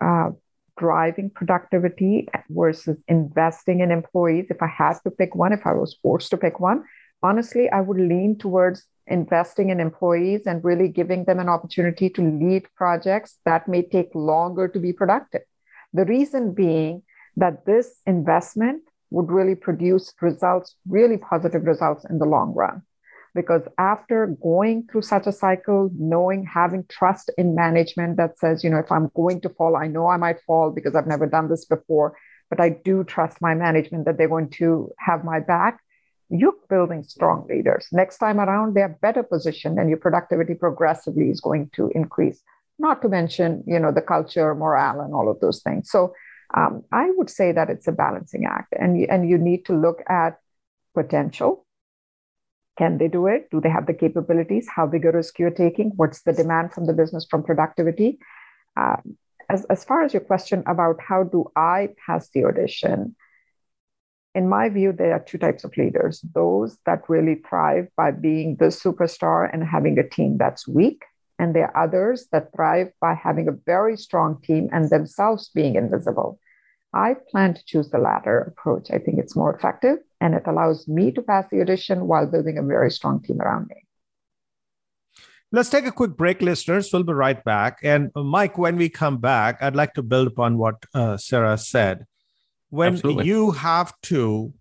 uh, 0.00 0.30
driving 0.78 1.30
productivity 1.30 2.28
versus 2.48 3.02
investing 3.08 3.80
in 3.80 3.90
employees, 3.90 4.46
if 4.50 4.62
I 4.62 4.68
had 4.68 4.94
to 5.04 5.10
pick 5.10 5.34
one, 5.34 5.52
if 5.52 5.66
I 5.66 5.72
was 5.72 5.98
forced 6.02 6.30
to 6.30 6.36
pick 6.36 6.60
one, 6.60 6.84
honestly, 7.22 7.68
I 7.70 7.80
would 7.80 7.98
lean 7.98 8.38
towards 8.38 8.86
investing 9.06 9.70
in 9.70 9.80
employees 9.80 10.42
and 10.46 10.64
really 10.64 10.88
giving 10.88 11.24
them 11.24 11.40
an 11.40 11.48
opportunity 11.48 12.10
to 12.10 12.22
lead 12.22 12.66
projects 12.76 13.38
that 13.44 13.68
may 13.68 13.82
take 13.82 14.14
longer 14.14 14.68
to 14.68 14.78
be 14.78 14.92
productive. 14.92 15.42
The 15.92 16.04
reason 16.04 16.54
being 16.54 17.02
that 17.36 17.64
this 17.64 18.00
investment 18.06 18.82
would 19.10 19.30
really 19.30 19.54
produce 19.54 20.12
results, 20.20 20.76
really 20.86 21.16
positive 21.16 21.64
results 21.64 22.04
in 22.10 22.18
the 22.18 22.26
long 22.26 22.54
run. 22.54 22.82
Because 23.34 23.68
after 23.78 24.26
going 24.42 24.88
through 24.90 25.02
such 25.02 25.26
a 25.26 25.32
cycle, 25.32 25.90
knowing, 25.94 26.44
having 26.44 26.84
trust 26.88 27.30
in 27.38 27.54
management 27.54 28.16
that 28.16 28.38
says, 28.38 28.64
you 28.64 28.70
know, 28.70 28.78
if 28.78 28.90
I'm 28.90 29.10
going 29.14 29.40
to 29.42 29.48
fall, 29.48 29.76
I 29.76 29.86
know 29.86 30.08
I 30.08 30.16
might 30.16 30.40
fall 30.46 30.70
because 30.70 30.94
I've 30.94 31.06
never 31.06 31.26
done 31.26 31.48
this 31.48 31.64
before, 31.64 32.16
but 32.50 32.60
I 32.60 32.70
do 32.70 33.04
trust 33.04 33.40
my 33.40 33.54
management 33.54 34.06
that 34.06 34.18
they're 34.18 34.28
going 34.28 34.50
to 34.50 34.90
have 34.98 35.24
my 35.24 35.40
back 35.40 35.80
you're 36.30 36.54
building 36.68 37.02
strong 37.02 37.46
leaders. 37.48 37.86
Next 37.90 38.18
time 38.18 38.38
around, 38.38 38.74
they're 38.74 38.98
better 39.00 39.22
positioned 39.22 39.78
and 39.78 39.88
your 39.88 39.98
productivity 39.98 40.54
progressively 40.54 41.30
is 41.30 41.40
going 41.40 41.70
to 41.74 41.90
increase. 41.94 42.42
Not 42.78 43.02
to 43.02 43.08
mention, 43.08 43.64
you 43.66 43.78
know, 43.78 43.92
the 43.92 44.02
culture, 44.02 44.54
morale, 44.54 45.00
and 45.00 45.14
all 45.14 45.30
of 45.30 45.40
those 45.40 45.62
things. 45.62 45.90
So 45.90 46.14
um, 46.54 46.84
I 46.92 47.10
would 47.16 47.30
say 47.30 47.52
that 47.52 47.70
it's 47.70 47.88
a 47.88 47.92
balancing 47.92 48.46
act, 48.46 48.72
and 48.78 49.04
and 49.10 49.28
you 49.28 49.36
need 49.36 49.66
to 49.66 49.74
look 49.74 50.02
at 50.08 50.38
potential. 50.94 51.66
Can 52.78 52.98
they 52.98 53.08
do 53.08 53.26
it? 53.26 53.50
Do 53.50 53.60
they 53.60 53.68
have 53.68 53.86
the 53.86 53.92
capabilities? 53.92 54.68
How 54.68 54.86
risk 54.86 55.38
you're 55.38 55.50
taking? 55.50 55.90
What's 55.96 56.22
the 56.22 56.32
demand 56.32 56.72
from 56.72 56.86
the 56.86 56.92
business 56.92 57.26
from 57.28 57.42
productivity? 57.42 58.20
Uh, 58.76 58.96
as, 59.50 59.64
as 59.64 59.84
far 59.84 60.02
as 60.02 60.14
your 60.14 60.20
question 60.20 60.62
about 60.66 61.00
how 61.00 61.24
do 61.24 61.46
I 61.56 61.88
pass 62.06 62.28
the 62.28 62.44
audition, 62.44 63.16
in 64.34 64.48
my 64.48 64.68
view, 64.68 64.92
there 64.92 65.12
are 65.12 65.24
two 65.24 65.38
types 65.38 65.64
of 65.64 65.76
leaders 65.76 66.20
those 66.34 66.78
that 66.86 67.08
really 67.08 67.36
thrive 67.48 67.88
by 67.96 68.12
being 68.12 68.56
the 68.56 68.66
superstar 68.66 69.48
and 69.52 69.64
having 69.64 69.98
a 69.98 70.08
team 70.08 70.36
that's 70.38 70.68
weak. 70.68 71.02
And 71.40 71.56
there 71.56 71.74
are 71.76 71.84
others 71.84 72.28
that 72.30 72.52
thrive 72.54 72.92
by 73.00 73.14
having 73.14 73.48
a 73.48 73.58
very 73.66 73.96
strong 73.96 74.40
team 74.42 74.68
and 74.72 74.88
themselves 74.90 75.50
being 75.52 75.74
invisible. 75.74 76.38
I 76.92 77.14
plan 77.30 77.54
to 77.54 77.64
choose 77.64 77.90
the 77.90 77.98
latter 77.98 78.38
approach. 78.40 78.90
I 78.90 78.98
think 78.98 79.18
it's 79.18 79.36
more 79.36 79.54
effective 79.54 79.98
and 80.20 80.34
it 80.34 80.44
allows 80.46 80.88
me 80.88 81.12
to 81.12 81.22
pass 81.22 81.46
the 81.50 81.60
audition 81.60 82.06
while 82.06 82.26
building 82.26 82.58
a 82.58 82.62
very 82.62 82.90
strong 82.90 83.22
team 83.22 83.40
around 83.40 83.68
me. 83.68 83.84
Let's 85.50 85.70
take 85.70 85.86
a 85.86 85.92
quick 85.92 86.16
break, 86.16 86.42
listeners. 86.42 86.90
We'll 86.92 87.04
be 87.04 87.14
right 87.14 87.42
back. 87.42 87.78
And 87.82 88.10
Mike, 88.14 88.58
when 88.58 88.76
we 88.76 88.88
come 88.90 89.18
back, 89.18 89.62
I'd 89.62 89.76
like 89.76 89.94
to 89.94 90.02
build 90.02 90.28
upon 90.28 90.58
what 90.58 90.76
uh, 90.92 91.16
Sarah 91.16 91.56
said 91.56 92.06
when 92.70 92.94
Absolutely. 92.94 93.26
you 93.26 93.52
have 93.52 93.94
to 94.02 94.52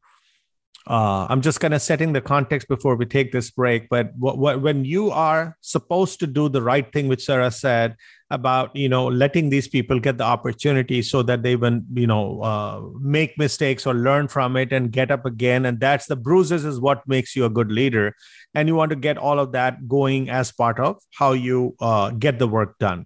uh, 0.87 1.27
I'm 1.29 1.41
just 1.41 1.59
kind 1.59 1.73
of 1.73 1.81
setting 1.81 2.13
the 2.13 2.21
context 2.21 2.69
before 2.69 2.95
we 2.95 3.05
take 3.05 3.33
this 3.33 3.51
break. 3.51 3.89
But 3.89 4.11
what, 4.17 4.37
what, 4.37 4.61
when 4.61 4.85
you 4.85 5.11
are 5.11 5.57
supposed 5.59 6.19
to 6.21 6.27
do 6.27 6.47
the 6.47 6.61
right 6.61 6.89
thing, 6.91 7.09
which 7.09 7.25
Sarah 7.25 7.51
said 7.51 7.97
about 8.29 8.75
you 8.75 8.89
know 8.89 9.07
letting 9.07 9.49
these 9.49 9.67
people 9.67 9.99
get 9.99 10.17
the 10.17 10.23
opportunity 10.23 11.01
so 11.01 11.23
that 11.23 11.43
they 11.43 11.53
even 11.53 11.85
you 11.93 12.07
know 12.07 12.41
uh, 12.41 12.81
make 12.99 13.37
mistakes 13.37 13.85
or 13.85 13.93
learn 13.93 14.27
from 14.27 14.57
it 14.57 14.73
and 14.73 14.91
get 14.91 15.11
up 15.11 15.25
again, 15.25 15.65
and 15.65 15.79
that's 15.79 16.07
the 16.07 16.15
bruises 16.15 16.65
is 16.65 16.79
what 16.79 17.07
makes 17.07 17.35
you 17.35 17.45
a 17.45 17.49
good 17.49 17.71
leader, 17.71 18.15
and 18.53 18.67
you 18.67 18.75
want 18.75 18.89
to 18.89 18.95
get 18.95 19.17
all 19.17 19.39
of 19.39 19.51
that 19.53 19.87
going 19.87 20.29
as 20.29 20.51
part 20.51 20.79
of 20.79 20.97
how 21.13 21.31
you 21.33 21.75
uh, 21.79 22.09
get 22.11 22.39
the 22.39 22.47
work 22.47 22.77
done. 22.79 23.05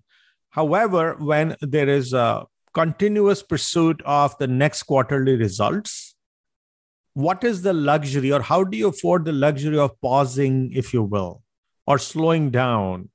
However, 0.50 1.16
when 1.20 1.56
there 1.62 1.88
is 1.88 2.14
a 2.14 2.46
continuous 2.74 3.44
pursuit 3.44 4.02
of 4.06 4.38
the 4.38 4.48
next 4.48 4.84
quarterly 4.84 5.36
results 5.36 6.16
what 7.14 7.44
is 7.44 7.62
the 7.62 7.74
luxury 7.74 8.32
or 8.32 8.42
how 8.42 8.64
do 8.64 8.78
you 8.78 8.88
afford 8.88 9.26
the 9.26 9.32
luxury 9.34 9.78
of 9.78 10.00
pausing 10.02 10.72
if 10.74 10.94
you 10.94 11.04
will 11.04 11.42
or 11.86 11.98
slowing 11.98 12.50
down 12.50 13.10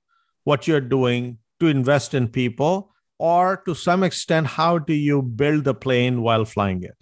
what 0.45 0.69
you're 0.69 0.81
doing 0.81 1.39
to 1.61 1.67
invest 1.67 2.15
in 2.15 2.29
people 2.29 2.93
or 3.19 3.63
to 3.67 3.75
some 3.75 4.03
extent 4.03 4.47
how 4.47 4.79
do 4.79 4.95
you 4.95 5.23
build 5.23 5.65
the 5.65 5.75
plane 5.75 6.23
while 6.23 6.45
flying 6.45 6.83
it? 6.83 6.97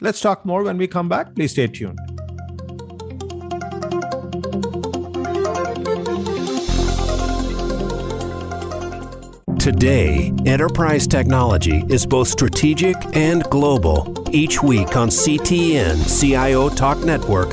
Let's 0.00 0.20
talk 0.20 0.46
more 0.46 0.62
when 0.62 0.78
we 0.78 0.86
come 0.86 1.08
back. 1.08 1.34
Please 1.34 1.52
stay 1.52 1.66
tuned. 1.66 1.98
Today, 9.60 10.32
enterprise 10.46 11.06
technology 11.06 11.84
is 11.90 12.06
both 12.06 12.28
strategic 12.28 12.96
and 13.14 13.44
global. 13.50 14.26
Each 14.32 14.62
week 14.62 14.96
on 14.96 15.10
CTN 15.10 15.98
CIO 16.08 16.70
Talk 16.70 17.04
Network, 17.04 17.52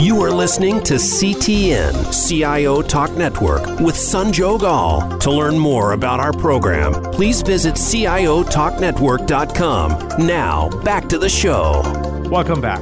You 0.00 0.22
are 0.22 0.30
listening 0.30 0.82
to 0.84 0.94
CTN 0.94 1.92
CIO 2.26 2.80
Talk 2.80 3.10
Network 3.18 3.66
with 3.80 3.96
Sanjog 3.96 4.62
Aul. 4.62 5.18
To 5.18 5.30
learn 5.30 5.58
more 5.58 5.92
about 5.92 6.20
our 6.20 6.32
program, 6.32 6.94
please 7.12 7.42
visit 7.42 7.74
CIOTalkNetwork.com. 7.74 10.26
Now, 10.26 10.70
back 10.84 11.06
to 11.10 11.18
the 11.18 11.28
show. 11.28 11.82
Welcome 12.30 12.62
back. 12.62 12.80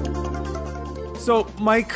So, 1.18 1.48
Mike, 1.58 1.92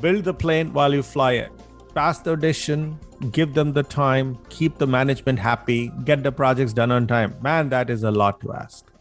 build 0.00 0.22
the 0.22 0.32
plane 0.32 0.72
while 0.72 0.94
you 0.94 1.02
fly 1.02 1.32
it 1.32 1.50
pass 1.92 2.20
the 2.20 2.30
audition, 2.32 2.98
give 3.30 3.54
them 3.54 3.72
the 3.72 3.82
time, 3.82 4.38
keep 4.48 4.78
the 4.78 4.86
management 4.86 5.38
happy, 5.38 5.90
get 6.04 6.22
the 6.22 6.32
projects 6.32 6.72
done 6.72 6.92
on 6.92 7.06
time. 7.06 7.34
Man, 7.40 7.68
that 7.70 7.90
is 7.90 8.04
a 8.04 8.10
lot 8.10 8.40
to 8.42 8.52
ask. 8.52 8.93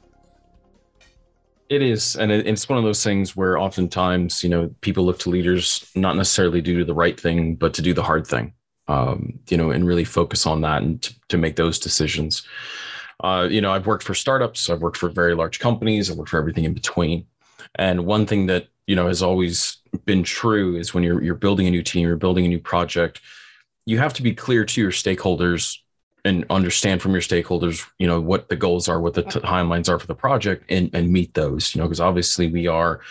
It 1.74 1.82
is, 1.82 2.16
and 2.16 2.32
it's 2.32 2.70
one 2.70 2.78
of 2.78 2.84
those 2.84 3.04
things 3.04 3.36
where 3.36 3.58
oftentimes, 3.58 4.44
you 4.44 4.50
know, 4.52 4.70
people 4.82 5.04
look 5.06 5.18
to 5.20 5.32
leaders 5.32 5.90
not 5.96 6.16
necessarily 6.16 6.62
to 6.62 6.72
do 6.72 6.86
the 6.86 6.94
right 6.94 7.20
thing, 7.20 7.56
but 7.56 7.74
to 7.74 7.82
do 7.82 7.96
the 7.96 8.04
hard 8.04 8.28
thing. 8.28 8.54
Um, 8.88 9.40
you 9.50 9.58
know, 9.58 9.72
and 9.72 9.88
really 9.88 10.04
focus 10.04 10.46
on 10.46 10.62
that 10.62 10.84
and 10.84 11.02
to, 11.02 11.16
to 11.30 11.38
make 11.40 11.56
those 11.56 11.80
decisions. 11.80 12.46
Uh, 13.24 13.48
you 13.50 13.60
know, 13.60 13.72
I've 13.72 13.88
worked 13.88 14.04
for 14.04 14.14
startups, 14.14 14.70
I've 14.70 14.82
worked 14.82 14.98
for 14.98 15.10
very 15.10 15.34
large 15.34 15.58
companies, 15.60 16.12
I've 16.12 16.18
worked 16.18 16.30
for 16.30 16.38
everything 16.38 16.66
in 16.66 16.76
between. 16.76 17.26
And 17.74 18.06
one 18.06 18.28
thing 18.28 18.46
that 18.48 18.68
you 18.86 18.96
know 18.96 19.08
has 19.08 19.24
always 19.24 19.78
been 20.06 20.22
true 20.22 20.76
is 20.76 20.94
when 20.94 21.04
you're 21.04 21.24
you're 21.24 21.34
building 21.34 21.66
a 21.66 21.72
new 21.72 21.82
team, 21.82 22.06
you're 22.06 22.18
building 22.18 22.46
a 22.46 22.50
new 22.50 22.60
project, 22.60 23.20
you 23.88 23.98
have 23.98 24.14
to 24.14 24.22
be 24.22 24.36
clear 24.36 24.64
to 24.64 24.80
your 24.80 24.92
stakeholders 24.92 25.80
and 26.26 26.46
understand 26.50 27.02
from 27.02 27.12
your 27.12 27.22
stakeholders, 27.22 27.86
you 28.00 28.08
know, 28.08 28.22
what 28.22 28.48
the 28.48 28.56
goals 28.56 28.88
are, 28.88 29.02
what 29.02 29.14
the 29.14 29.24
timelines 29.24 29.90
are 29.90 30.00
for 30.00 30.08
the 30.08 30.16
project, 30.16 30.66
and 30.70 30.90
and 30.94 31.12
meet 31.12 31.34
those. 31.34 31.74
You 31.74 31.82
know, 31.82 31.88
because 31.88 32.00
obviously 32.00 32.48
we 32.48 32.68
are 32.68 33.02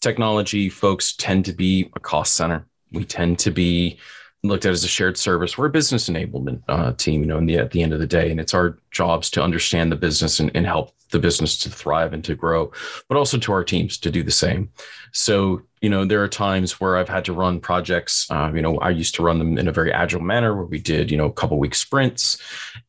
technology 0.00 0.68
folks 0.68 1.14
tend 1.14 1.44
to 1.46 1.52
be 1.52 1.90
a 1.94 2.00
cost 2.00 2.34
center. 2.34 2.66
We 2.90 3.04
tend 3.04 3.38
to 3.40 3.50
be 3.50 3.98
looked 4.42 4.66
at 4.66 4.72
as 4.72 4.84
a 4.84 4.88
shared 4.88 5.16
service. 5.16 5.56
We're 5.56 5.66
a 5.66 5.70
business 5.70 6.08
enablement 6.08 6.62
uh, 6.68 6.92
team, 6.92 7.20
you 7.20 7.26
know, 7.26 7.44
the, 7.44 7.58
at 7.58 7.70
the 7.70 7.82
end 7.82 7.92
of 7.92 8.00
the 8.00 8.06
day, 8.06 8.30
and 8.30 8.40
it's 8.40 8.54
our 8.54 8.78
jobs 8.90 9.30
to 9.30 9.42
understand 9.42 9.92
the 9.92 9.96
business 9.96 10.40
and, 10.40 10.50
and 10.54 10.66
help 10.66 10.92
the 11.10 11.18
business 11.18 11.56
to 11.58 11.70
thrive 11.70 12.12
and 12.12 12.24
to 12.24 12.34
grow, 12.34 12.72
but 13.08 13.16
also 13.16 13.38
to 13.38 13.52
our 13.52 13.62
teams 13.62 13.98
to 13.98 14.10
do 14.10 14.22
the 14.22 14.30
same. 14.32 14.68
So, 15.12 15.62
you 15.80 15.90
know, 15.90 16.04
there 16.04 16.22
are 16.22 16.28
times 16.28 16.80
where 16.80 16.96
I've 16.96 17.08
had 17.08 17.24
to 17.26 17.32
run 17.32 17.60
projects. 17.60 18.28
Uh, 18.30 18.50
you 18.52 18.62
know, 18.62 18.78
I 18.78 18.90
used 18.90 19.14
to 19.16 19.22
run 19.22 19.38
them 19.38 19.58
in 19.58 19.68
a 19.68 19.72
very 19.72 19.92
agile 19.92 20.20
manner 20.20 20.56
where 20.56 20.64
we 20.64 20.80
did, 20.80 21.10
you 21.10 21.16
know, 21.16 21.26
a 21.26 21.32
couple 21.32 21.58
week 21.58 21.74
sprints, 21.74 22.38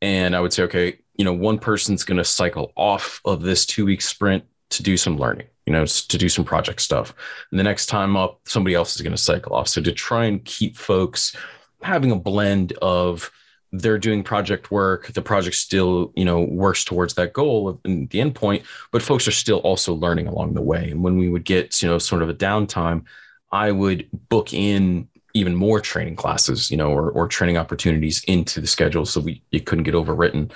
and 0.02 0.36
I 0.36 0.40
would 0.40 0.54
say, 0.54 0.64
okay, 0.64 0.98
you 1.16 1.26
know, 1.26 1.34
one 1.34 1.60
person's 1.60 2.04
going 2.04 2.18
to 2.18 2.24
cycle 2.24 2.72
off 2.76 3.22
of 3.26 3.42
this 3.42 3.66
two 3.66 3.86
week 3.86 4.02
sprint 4.02 4.44
to 4.70 4.82
do 4.82 4.98
some 4.98 5.18
learning 5.18 5.48
you 5.66 5.74
know, 5.74 5.86
to 5.86 6.18
do 6.18 6.30
some 6.30 6.46
project 6.46 6.82
stuff. 6.82 7.14
And 7.52 7.60
the 7.60 7.64
next 7.64 7.88
time 7.88 8.18
up, 8.18 8.42
somebody 8.46 8.76
else 8.76 8.96
is 8.96 9.02
going 9.02 9.16
to 9.16 9.22
cycle 9.22 9.56
off. 9.56 9.68
So 9.68 9.82
to 9.82 9.92
try 9.92 10.26
and 10.26 10.44
keep 10.44 10.78
folks 10.78 11.36
having 11.82 12.12
a 12.12 12.16
blend 12.16 12.74
of 12.82 13.32
they're 13.72 13.98
doing 13.98 14.24
project 14.24 14.70
work, 14.70 15.08
the 15.08 15.22
project 15.22 15.56
still, 15.56 16.14
you 16.16 16.26
know, 16.26 16.42
works 16.42 16.84
towards 16.84 17.16
that 17.16 17.34
goal 17.34 17.68
of 17.68 17.80
the 17.84 18.22
end 18.22 18.36
point, 18.36 18.64
but 18.92 19.02
folks 19.02 19.28
are 19.28 19.32
still 19.32 19.60
also 19.60 19.96
learning 19.96 20.28
along 20.28 20.54
the 20.54 20.62
way. 20.62 20.92
And 20.92 21.04
when 21.04 21.18
we 21.18 21.28
would 21.28 21.44
get, 21.44 21.82
you 21.82 21.90
know, 21.90 21.98
sort 21.98 22.22
of 22.22 22.30
a 22.30 22.36
downtime, 22.36 23.06
I 23.52 23.72
would 23.72 24.08
book 24.30 24.54
in 24.54 25.08
even 25.34 25.56
more 25.56 25.82
training 25.82 26.16
classes, 26.16 26.70
you 26.70 26.78
know, 26.78 26.92
or, 26.92 27.10
or 27.10 27.28
training 27.28 27.58
opportunities 27.58 28.24
into 28.26 28.62
the 28.62 28.68
schedule 28.68 29.06
so 29.06 29.20
we 29.20 29.42
it 29.52 29.66
couldn't 29.66 29.86
get 29.86 29.96
overwritten. 29.96 30.52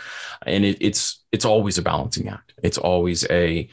And 0.46 0.64
it, 0.64 0.78
it's 0.80 1.24
it's 1.32 1.46
always 1.46 1.80
a 1.80 1.82
balancing 1.82 2.30
act. 2.30 2.54
It's 2.62 2.78
always 2.78 3.26
a 3.32 3.68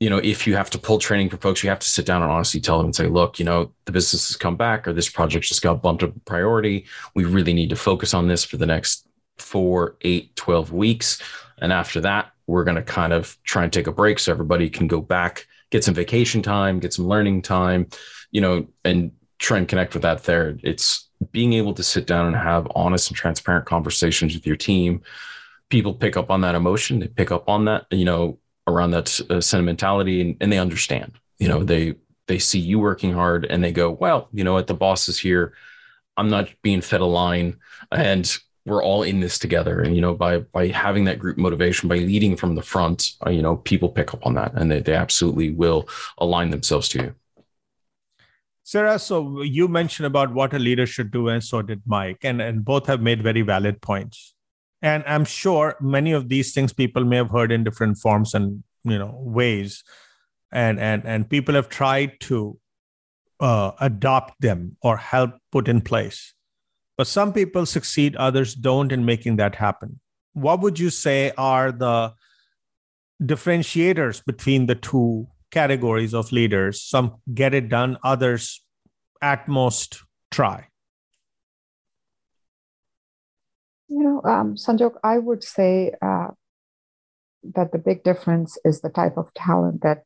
you 0.00 0.08
know, 0.08 0.18
if 0.18 0.46
you 0.46 0.54
have 0.54 0.70
to 0.70 0.78
pull 0.78 0.98
training 0.98 1.28
for 1.28 1.38
folks, 1.38 1.62
you 1.62 1.70
have 1.70 1.80
to 1.80 1.88
sit 1.88 2.06
down 2.06 2.22
and 2.22 2.30
honestly 2.30 2.60
tell 2.60 2.78
them 2.78 2.86
and 2.86 2.94
say, 2.94 3.08
look, 3.08 3.38
you 3.38 3.44
know, 3.44 3.72
the 3.84 3.92
business 3.92 4.28
has 4.28 4.36
come 4.36 4.56
back 4.56 4.86
or 4.86 4.92
this 4.92 5.08
project 5.08 5.46
just 5.46 5.62
got 5.62 5.82
bumped 5.82 6.04
up 6.04 6.12
priority. 6.24 6.86
We 7.14 7.24
really 7.24 7.52
need 7.52 7.70
to 7.70 7.76
focus 7.76 8.14
on 8.14 8.28
this 8.28 8.44
for 8.44 8.58
the 8.58 8.66
next 8.66 9.08
four, 9.38 9.96
eight, 10.02 10.36
12 10.36 10.72
weeks. 10.72 11.20
And 11.60 11.72
after 11.72 12.00
that, 12.02 12.30
we're 12.46 12.64
going 12.64 12.76
to 12.76 12.82
kind 12.82 13.12
of 13.12 13.36
try 13.42 13.64
and 13.64 13.72
take 13.72 13.88
a 13.88 13.92
break 13.92 14.20
so 14.20 14.30
everybody 14.30 14.70
can 14.70 14.86
go 14.86 15.00
back, 15.00 15.46
get 15.70 15.82
some 15.82 15.94
vacation 15.94 16.42
time, 16.42 16.78
get 16.78 16.94
some 16.94 17.08
learning 17.08 17.42
time, 17.42 17.88
you 18.30 18.40
know, 18.40 18.68
and 18.84 19.10
try 19.38 19.58
and 19.58 19.66
connect 19.66 19.94
with 19.94 20.02
that 20.02 20.22
there. 20.22 20.58
It's 20.62 21.08
being 21.32 21.54
able 21.54 21.74
to 21.74 21.82
sit 21.82 22.06
down 22.06 22.26
and 22.26 22.36
have 22.36 22.70
honest 22.74 23.10
and 23.10 23.16
transparent 23.16 23.66
conversations 23.66 24.34
with 24.34 24.46
your 24.46 24.56
team. 24.56 25.02
People 25.68 25.92
pick 25.92 26.16
up 26.16 26.30
on 26.30 26.40
that 26.42 26.54
emotion, 26.54 27.00
they 27.00 27.08
pick 27.08 27.32
up 27.32 27.48
on 27.48 27.64
that, 27.64 27.86
you 27.90 28.04
know, 28.04 28.38
around 28.68 28.92
that 28.92 29.20
uh, 29.30 29.40
sentimentality 29.40 30.20
and, 30.20 30.36
and 30.40 30.52
they 30.52 30.58
understand 30.58 31.12
you 31.38 31.48
know 31.48 31.64
they 31.64 31.94
they 32.26 32.38
see 32.38 32.58
you 32.58 32.78
working 32.78 33.12
hard 33.12 33.46
and 33.46 33.64
they 33.64 33.72
go 33.72 33.90
well 33.90 34.28
you 34.32 34.44
know 34.44 34.52
what? 34.52 34.66
The 34.66 34.74
boss 34.74 35.08
is 35.08 35.18
here. 35.18 35.54
I'm 36.16 36.28
not 36.28 36.50
being 36.62 36.80
fed 36.80 37.00
a 37.00 37.06
line 37.06 37.56
and 37.90 38.36
we're 38.66 38.82
all 38.82 39.02
in 39.02 39.20
this 39.20 39.38
together. 39.38 39.80
And 39.80 39.94
you 39.96 40.00
know 40.00 40.14
by 40.14 40.38
by 40.38 40.68
having 40.68 41.04
that 41.04 41.18
group 41.18 41.38
motivation 41.38 41.88
by 41.88 41.96
leading 41.96 42.36
from 42.36 42.54
the 42.54 42.62
front 42.62 43.12
uh, 43.26 43.30
you 43.30 43.42
know 43.42 43.56
people 43.56 43.88
pick 43.88 44.14
up 44.14 44.24
on 44.26 44.34
that 44.34 44.52
and 44.54 44.70
they, 44.70 44.80
they 44.80 44.94
absolutely 44.94 45.50
will 45.50 45.88
align 46.18 46.50
themselves 46.50 46.88
to 46.90 47.02
you. 47.02 47.14
Sarah 48.62 48.98
so 48.98 49.42
you 49.42 49.66
mentioned 49.66 50.06
about 50.06 50.34
what 50.34 50.52
a 50.52 50.58
leader 50.58 50.86
should 50.86 51.10
do 51.10 51.28
and 51.28 51.42
so 51.42 51.62
did 51.62 51.82
mike. 51.86 52.18
And 52.22 52.42
and 52.42 52.64
both 52.64 52.86
have 52.86 53.00
made 53.00 53.22
very 53.22 53.42
valid 53.42 53.80
points 53.80 54.34
and 54.82 55.02
i'm 55.06 55.24
sure 55.24 55.76
many 55.80 56.12
of 56.12 56.28
these 56.28 56.52
things 56.52 56.72
people 56.72 57.04
may 57.04 57.16
have 57.16 57.30
heard 57.30 57.50
in 57.50 57.64
different 57.64 57.98
forms 57.98 58.34
and 58.34 58.62
you 58.84 58.98
know 58.98 59.14
ways. 59.20 59.84
And 60.50 60.80
and 60.80 61.04
and 61.04 61.28
people 61.28 61.54
have 61.54 61.68
tried 61.68 62.20
to 62.20 62.58
uh, 63.40 63.72
adopt 63.80 64.40
them 64.40 64.76
or 64.82 64.96
help 64.96 65.32
put 65.52 65.68
in 65.68 65.82
place. 65.82 66.34
But 66.96 67.06
some 67.06 67.32
people 67.32 67.66
succeed 67.66 68.16
others 68.16 68.54
don't 68.54 68.90
in 68.90 69.04
making 69.04 69.36
that 69.36 69.54
happen. 69.54 70.00
What 70.32 70.60
would 70.60 70.78
you 70.78 70.90
say 70.90 71.32
are 71.36 71.70
the 71.70 72.14
differentiators 73.22 74.24
between 74.24 74.66
the 74.66 74.74
two 74.74 75.28
categories 75.50 76.14
of 76.14 76.32
leaders? 76.32 76.82
Some 76.82 77.16
get 77.34 77.54
it 77.54 77.68
done 77.68 77.98
others 78.02 78.64
at 79.20 79.48
most 79.48 80.02
try 80.30 80.67
You 83.88 84.02
know, 84.02 84.22
um, 84.24 84.54
Sanjog, 84.56 84.96
I 85.02 85.18
would 85.18 85.42
say 85.42 85.92
uh, 86.02 86.28
that 87.54 87.72
the 87.72 87.78
big 87.78 88.04
difference 88.04 88.58
is 88.64 88.80
the 88.80 88.90
type 88.90 89.16
of 89.16 89.32
talent 89.34 89.82
that 89.82 90.02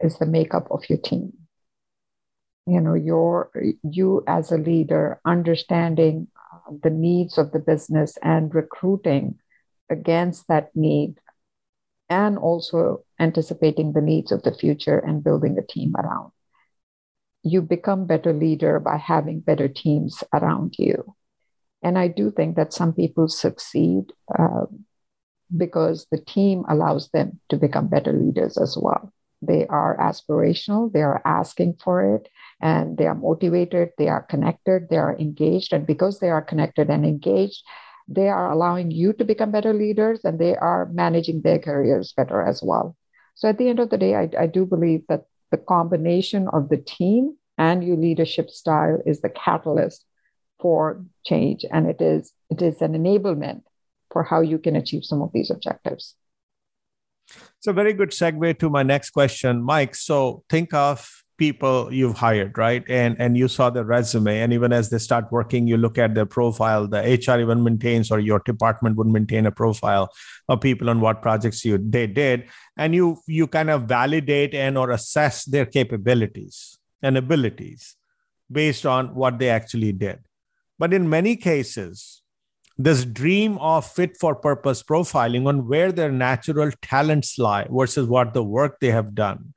is 0.00 0.18
the 0.18 0.26
makeup 0.26 0.66
of 0.70 0.88
your 0.88 0.98
team. 0.98 1.32
You 2.66 2.80
know, 2.80 2.94
your 2.94 3.50
you 3.82 4.22
as 4.26 4.50
a 4.50 4.58
leader 4.58 5.20
understanding 5.24 6.28
uh, 6.36 6.72
the 6.82 6.90
needs 6.90 7.38
of 7.38 7.52
the 7.52 7.58
business 7.58 8.16
and 8.22 8.54
recruiting 8.54 9.38
against 9.90 10.48
that 10.48 10.74
need, 10.74 11.18
and 12.08 12.38
also 12.38 13.04
anticipating 13.20 13.92
the 13.92 14.00
needs 14.00 14.32
of 14.32 14.42
the 14.42 14.54
future 14.54 14.98
and 14.98 15.24
building 15.24 15.58
a 15.58 15.66
team 15.66 15.94
around. 15.96 16.32
You 17.44 17.62
become 17.62 18.06
better 18.06 18.32
leader 18.32 18.78
by 18.80 18.96
having 18.96 19.40
better 19.40 19.68
teams 19.68 20.22
around 20.32 20.74
you 20.78 21.16
and 21.82 21.98
I 21.98 22.08
do 22.08 22.30
think 22.30 22.56
that 22.56 22.72
some 22.72 22.92
people 22.92 23.28
succeed 23.28 24.12
uh, 24.38 24.66
because 25.56 26.06
the 26.10 26.18
team 26.18 26.64
allows 26.68 27.08
them 27.10 27.40
to 27.48 27.56
become 27.56 27.88
better 27.88 28.12
leaders 28.12 28.56
as 28.56 28.76
well. 28.80 29.12
They 29.42 29.66
are 29.66 29.96
aspirational, 29.98 30.92
they 30.92 31.02
are 31.02 31.20
asking 31.24 31.78
for 31.82 32.14
it, 32.14 32.28
and 32.60 32.96
they 32.96 33.06
are 33.06 33.14
motivated, 33.14 33.90
they 33.98 34.08
are 34.08 34.22
connected, 34.22 34.88
they 34.88 34.98
are 34.98 35.18
engaged. 35.18 35.72
And 35.72 35.86
because 35.86 36.20
they 36.20 36.30
are 36.30 36.42
connected 36.42 36.88
and 36.88 37.04
engaged, 37.04 37.64
they 38.08 38.28
are 38.28 38.52
allowing 38.52 38.90
you 38.90 39.12
to 39.14 39.24
become 39.24 39.50
better 39.50 39.72
leaders 39.72 40.20
and 40.24 40.38
they 40.38 40.56
are 40.56 40.88
managing 40.92 41.42
their 41.42 41.58
careers 41.58 42.12
better 42.12 42.42
as 42.42 42.62
well. 42.62 42.96
So 43.34 43.48
at 43.48 43.58
the 43.58 43.68
end 43.68 43.80
of 43.80 43.90
the 43.90 43.98
day, 43.98 44.14
I, 44.14 44.28
I 44.38 44.46
do 44.46 44.64
believe 44.66 45.02
that 45.08 45.24
the 45.50 45.56
combination 45.56 46.48
of 46.48 46.68
the 46.68 46.76
team 46.76 47.36
and 47.58 47.84
your 47.84 47.96
leadership 47.96 48.50
style 48.50 48.98
is 49.06 49.20
the 49.20 49.28
catalyst 49.28 50.04
for 50.62 51.04
change 51.26 51.66
and 51.70 51.88
it 51.88 52.00
is 52.00 52.32
it 52.48 52.62
is 52.62 52.80
an 52.80 52.92
enablement 52.94 53.62
for 54.10 54.22
how 54.22 54.40
you 54.40 54.58
can 54.58 54.76
achieve 54.76 55.04
some 55.04 55.20
of 55.20 55.30
these 55.32 55.50
objectives. 55.50 56.14
It's 57.58 57.66
a 57.66 57.72
very 57.72 57.92
good 57.92 58.10
segue 58.10 58.58
to 58.58 58.70
my 58.70 58.82
next 58.82 59.10
question. 59.10 59.62
Mike 59.62 59.94
so 59.94 60.44
think 60.48 60.72
of 60.72 61.10
people 61.38 61.92
you've 61.92 62.16
hired 62.16 62.56
right? 62.56 62.84
And 62.88 63.16
and 63.18 63.36
you 63.36 63.48
saw 63.48 63.70
the 63.70 63.84
resume 63.84 64.38
and 64.40 64.52
even 64.52 64.72
as 64.72 64.90
they 64.90 64.98
start 64.98 65.32
working 65.32 65.66
you 65.66 65.76
look 65.76 65.98
at 65.98 66.14
their 66.14 66.26
profile. 66.26 66.86
The 66.86 67.02
hr 67.02 67.40
even 67.40 67.64
maintains 67.64 68.12
or 68.12 68.20
your 68.20 68.40
department 68.44 68.96
would 68.96 69.08
maintain 69.08 69.46
a 69.46 69.50
profile 69.50 70.12
of 70.48 70.60
people 70.60 70.90
on 70.90 71.00
what 71.00 71.22
projects 71.22 71.64
you 71.64 71.78
they 71.78 72.06
did 72.06 72.48
and 72.76 72.94
you 72.94 73.16
you 73.26 73.48
kind 73.48 73.70
of 73.70 73.82
validate 73.84 74.54
and 74.54 74.78
or 74.78 74.90
assess 74.90 75.44
their 75.44 75.66
capabilities 75.66 76.78
and 77.02 77.16
abilities 77.16 77.96
based 78.50 78.86
on 78.86 79.14
what 79.14 79.38
they 79.38 79.48
actually 79.48 79.92
did 79.92 80.20
but 80.82 80.92
in 80.92 81.08
many 81.08 81.36
cases, 81.36 82.22
this 82.76 83.04
dream 83.04 83.56
of 83.58 83.86
fit 83.86 84.16
for 84.18 84.34
purpose 84.34 84.82
profiling 84.82 85.46
on 85.46 85.68
where 85.68 85.92
their 85.92 86.10
natural 86.10 86.72
talents 86.82 87.38
lie 87.38 87.68
versus 87.70 88.08
what 88.08 88.34
the 88.34 88.42
work 88.42 88.80
they 88.80 88.90
have 88.90 89.14
done 89.14 89.54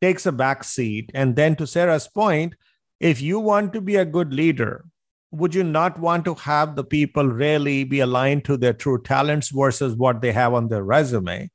takes 0.00 0.24
a 0.24 0.32
back 0.32 0.64
seat. 0.64 1.10
And 1.12 1.36
then, 1.36 1.56
to 1.56 1.66
Sarah's 1.66 2.08
point, 2.08 2.54
if 3.00 3.20
you 3.20 3.38
want 3.38 3.74
to 3.74 3.82
be 3.82 3.96
a 3.96 4.06
good 4.06 4.32
leader, 4.32 4.86
would 5.30 5.54
you 5.54 5.62
not 5.62 5.98
want 5.98 6.24
to 6.24 6.36
have 6.36 6.74
the 6.74 6.84
people 6.84 7.26
really 7.26 7.84
be 7.84 8.00
aligned 8.00 8.46
to 8.46 8.56
their 8.56 8.72
true 8.72 9.02
talents 9.02 9.50
versus 9.50 9.94
what 9.94 10.22
they 10.22 10.32
have 10.32 10.54
on 10.54 10.68
their 10.68 10.84
resume? 10.84 11.50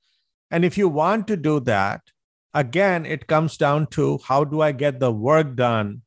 And 0.51 0.63
if 0.63 0.77
you 0.77 0.89
want 0.89 1.27
to 1.29 1.35
do 1.35 1.59
that, 1.61 2.01
again, 2.53 3.03
it 3.07 3.25
comes 3.25 3.57
down 3.57 3.87
to 3.97 4.19
how 4.27 4.43
do 4.43 4.61
I 4.61 4.73
get 4.73 4.99
the 4.99 5.11
work 5.11 5.55
done 5.55 6.03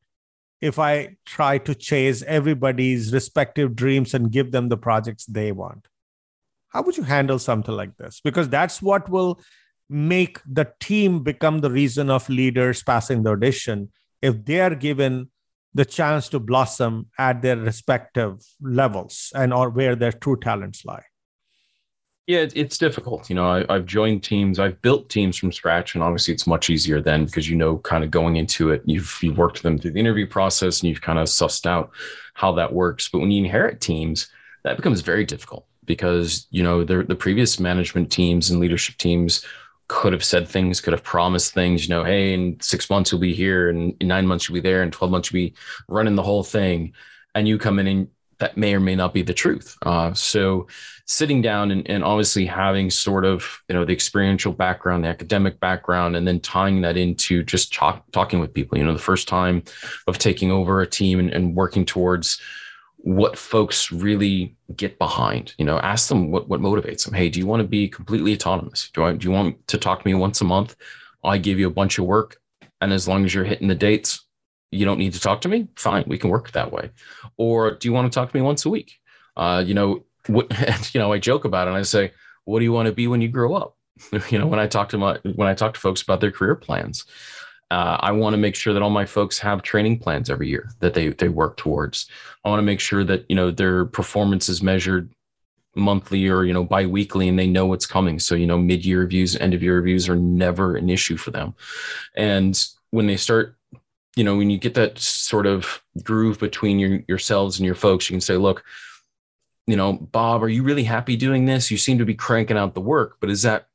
if 0.61 0.77
I 0.77 1.17
try 1.25 1.57
to 1.59 1.73
chase 1.73 2.23
everybody's 2.23 3.11
respective 3.11 3.75
dreams 3.75 4.13
and 4.13 4.31
give 4.31 4.51
them 4.51 4.69
the 4.69 4.77
projects 4.77 5.25
they 5.25 5.51
want? 5.51 5.87
How 6.69 6.83
would 6.83 6.97
you 6.97 7.03
handle 7.03 7.39
something 7.39 7.75
like 7.75 7.97
this? 7.97 8.21
Because 8.23 8.47
that's 8.47 8.81
what 8.81 9.09
will 9.09 9.41
make 9.89 10.39
the 10.45 10.71
team 10.79 11.21
become 11.21 11.59
the 11.59 11.71
reason 11.71 12.09
of 12.09 12.29
leaders 12.29 12.81
passing 12.81 13.23
the 13.23 13.31
audition 13.31 13.91
if 14.21 14.45
they 14.45 14.61
are 14.61 14.75
given 14.75 15.29
the 15.73 15.83
chance 15.83 16.29
to 16.29 16.39
blossom 16.39 17.07
at 17.17 17.41
their 17.41 17.57
respective 17.57 18.41
levels 18.61 19.31
and 19.35 19.53
or 19.53 19.69
where 19.69 19.95
their 19.95 20.11
true 20.11 20.37
talents 20.39 20.85
lie 20.85 21.03
yeah, 22.27 22.45
it's 22.53 22.77
difficult. 22.77 23.29
You 23.29 23.35
know, 23.35 23.65
I, 23.67 23.73
have 23.73 23.85
joined 23.85 24.23
teams, 24.23 24.59
I've 24.59 24.81
built 24.81 25.09
teams 25.09 25.37
from 25.37 25.51
scratch, 25.51 25.95
and 25.95 26.03
obviously 26.03 26.33
it's 26.33 26.47
much 26.47 26.69
easier 26.69 27.01
then 27.01 27.25
because 27.25 27.49
you 27.49 27.55
know, 27.55 27.79
kind 27.79 28.03
of 28.03 28.11
going 28.11 28.35
into 28.35 28.69
it, 28.69 28.83
you've 28.85 29.17
you've 29.21 29.37
worked 29.37 29.63
them 29.63 29.77
through 29.77 29.91
the 29.91 29.99
interview 29.99 30.27
process 30.27 30.81
and 30.81 30.89
you've 30.89 31.01
kind 31.01 31.19
of 31.19 31.27
sussed 31.27 31.65
out 31.65 31.91
how 32.35 32.51
that 32.53 32.73
works. 32.73 33.09
But 33.09 33.19
when 33.19 33.31
you 33.31 33.43
inherit 33.43 33.81
teams, 33.81 34.29
that 34.63 34.77
becomes 34.77 35.01
very 35.01 35.25
difficult 35.25 35.65
because 35.85 36.47
you 36.51 36.63
know 36.63 36.83
the 36.83 37.03
the 37.03 37.15
previous 37.15 37.59
management 37.59 38.11
teams 38.11 38.51
and 38.51 38.59
leadership 38.59 38.97
teams 38.97 39.45
could 39.87 40.13
have 40.13 40.23
said 40.23 40.47
things, 40.47 40.79
could 40.79 40.93
have 40.93 41.03
promised 41.03 41.53
things. 41.53 41.83
You 41.83 41.95
know, 41.95 42.03
hey, 42.03 42.33
in 42.33 42.57
six 42.61 42.89
months 42.89 43.11
you'll 43.11 43.19
be 43.19 43.33
here, 43.33 43.69
and 43.69 43.95
in 43.99 44.07
nine 44.07 44.27
months 44.27 44.47
you'll 44.47 44.53
be 44.53 44.61
there, 44.61 44.83
and 44.83 44.93
twelve 44.93 45.11
months 45.11 45.31
you'll 45.31 45.49
be 45.49 45.55
running 45.87 46.15
the 46.15 46.23
whole 46.23 46.43
thing, 46.43 46.93
and 47.33 47.47
you 47.47 47.57
come 47.57 47.79
in 47.79 47.87
and 47.87 48.07
that 48.41 48.57
may 48.57 48.73
or 48.73 48.79
may 48.79 48.95
not 48.95 49.13
be 49.13 49.21
the 49.21 49.33
truth. 49.33 49.77
Uh, 49.83 50.11
so 50.13 50.67
sitting 51.05 51.43
down 51.43 51.69
and, 51.69 51.87
and 51.87 52.03
obviously 52.03 52.43
having 52.43 52.89
sort 52.89 53.23
of 53.23 53.61
you 53.69 53.75
know 53.75 53.85
the 53.85 53.93
experiential 53.93 54.51
background, 54.51 55.05
the 55.05 55.09
academic 55.09 55.59
background, 55.59 56.15
and 56.15 56.27
then 56.27 56.39
tying 56.39 56.81
that 56.81 56.97
into 56.97 57.43
just 57.43 57.71
talk, 57.71 58.03
talking 58.11 58.39
with 58.39 58.53
people. 58.53 58.77
You 58.77 58.83
know, 58.83 58.93
the 58.93 58.99
first 58.99 59.27
time 59.27 59.63
of 60.07 60.17
taking 60.17 60.51
over 60.51 60.81
a 60.81 60.87
team 60.87 61.19
and, 61.19 61.29
and 61.29 61.55
working 61.55 61.85
towards 61.85 62.41
what 62.97 63.37
folks 63.37 63.91
really 63.91 64.55
get 64.75 64.97
behind. 64.97 65.53
You 65.59 65.65
know, 65.65 65.77
ask 65.79 66.09
them 66.09 66.31
what 66.31 66.49
what 66.49 66.61
motivates 66.61 67.05
them. 67.05 67.13
Hey, 67.13 67.29
do 67.29 67.39
you 67.39 67.45
want 67.45 67.61
to 67.61 67.67
be 67.67 67.87
completely 67.87 68.33
autonomous? 68.33 68.89
Do 68.91 69.03
I 69.03 69.13
do 69.13 69.27
you 69.27 69.31
want 69.31 69.67
to 69.67 69.77
talk 69.77 70.01
to 70.01 70.07
me 70.07 70.15
once 70.15 70.41
a 70.41 70.45
month? 70.45 70.75
I 71.23 71.37
give 71.37 71.59
you 71.59 71.67
a 71.67 71.77
bunch 71.79 71.99
of 71.99 72.05
work, 72.05 72.37
and 72.81 72.91
as 72.91 73.07
long 73.07 73.23
as 73.23 73.35
you're 73.35 73.43
hitting 73.43 73.67
the 73.67 73.75
dates, 73.75 74.20
you 74.71 74.85
don't 74.85 74.97
need 74.97 75.13
to 75.13 75.19
talk 75.19 75.41
to 75.41 75.49
me. 75.49 75.67
Fine, 75.75 76.05
we 76.07 76.17
can 76.17 76.29
work 76.29 76.51
that 76.51 76.71
way. 76.71 76.91
Or 77.37 77.71
do 77.71 77.87
you 77.87 77.93
want 77.93 78.11
to 78.11 78.15
talk 78.15 78.31
to 78.31 78.37
me 78.37 78.41
once 78.41 78.65
a 78.65 78.69
week? 78.69 78.99
Uh, 79.35 79.63
you 79.65 79.73
know, 79.73 80.05
what 80.27 80.47
you 80.93 80.99
know, 80.99 81.11
I 81.11 81.19
joke 81.19 81.45
about 81.45 81.67
it 81.67 81.71
and 81.71 81.77
I 81.77 81.83
say, 81.83 82.11
what 82.45 82.59
do 82.59 82.65
you 82.65 82.71
want 82.71 82.87
to 82.87 82.93
be 82.93 83.07
when 83.07 83.21
you 83.21 83.27
grow 83.27 83.53
up? 83.53 83.77
you 84.29 84.39
know, 84.39 84.47
when 84.47 84.59
I 84.59 84.67
talk 84.67 84.89
to 84.89 84.97
my 84.97 85.19
when 85.35 85.47
I 85.47 85.53
talk 85.53 85.73
to 85.73 85.79
folks 85.79 86.01
about 86.01 86.21
their 86.21 86.31
career 86.31 86.55
plans, 86.55 87.05
uh, 87.69 87.97
I 87.99 88.11
want 88.11 88.33
to 88.33 88.37
make 88.37 88.55
sure 88.55 88.73
that 88.73 88.81
all 88.81 88.89
my 88.89 89.05
folks 89.05 89.39
have 89.39 89.61
training 89.61 89.99
plans 89.99 90.29
every 90.29 90.49
year 90.49 90.69
that 90.79 90.93
they 90.93 91.09
they 91.09 91.29
work 91.29 91.57
towards. 91.57 92.09
I 92.43 92.49
want 92.49 92.59
to 92.59 92.65
make 92.65 92.79
sure 92.79 93.03
that 93.03 93.25
you 93.29 93.35
know 93.35 93.51
their 93.51 93.85
performance 93.85 94.49
is 94.49 94.63
measured 94.63 95.13
monthly 95.75 96.27
or 96.27 96.43
you 96.43 96.53
know 96.53 96.65
biweekly 96.65 97.29
and 97.29 97.37
they 97.37 97.47
know 97.47 97.65
what's 97.65 97.85
coming. 97.85 98.19
So 98.19 98.35
you 98.35 98.47
know 98.47 98.57
mid-year 98.57 98.99
reviews, 98.99 99.35
end 99.35 99.53
of 99.53 99.63
year 99.63 99.75
reviews 99.75 100.09
are 100.09 100.15
never 100.15 100.75
an 100.75 100.89
issue 100.89 101.17
for 101.17 101.31
them. 101.31 101.53
And 102.15 102.61
when 102.89 103.07
they 103.07 103.17
start, 103.17 103.55
you 104.15 104.23
know, 104.23 104.35
when 104.35 104.49
you 104.49 104.57
get 104.57 104.73
that 104.75 104.97
sort 104.99 105.47
of 105.47 105.81
groove 106.03 106.39
between 106.39 106.79
your 106.79 107.01
yourselves 107.07 107.57
and 107.57 107.65
your 107.65 107.75
folks, 107.75 108.09
you 108.09 108.13
can 108.13 108.21
say, 108.21 108.37
look, 108.37 108.63
you 109.67 109.75
know, 109.75 109.93
Bob, 109.93 110.43
are 110.43 110.49
you 110.49 110.63
really 110.63 110.83
happy 110.83 111.15
doing 111.15 111.45
this? 111.45 111.71
You 111.71 111.77
seem 111.77 111.97
to 111.99 112.05
be 112.05 112.15
cranking 112.15 112.57
out 112.57 112.73
the 112.73 112.81
work, 112.81 113.17
but 113.19 113.29
is 113.29 113.43
that 113.43 113.67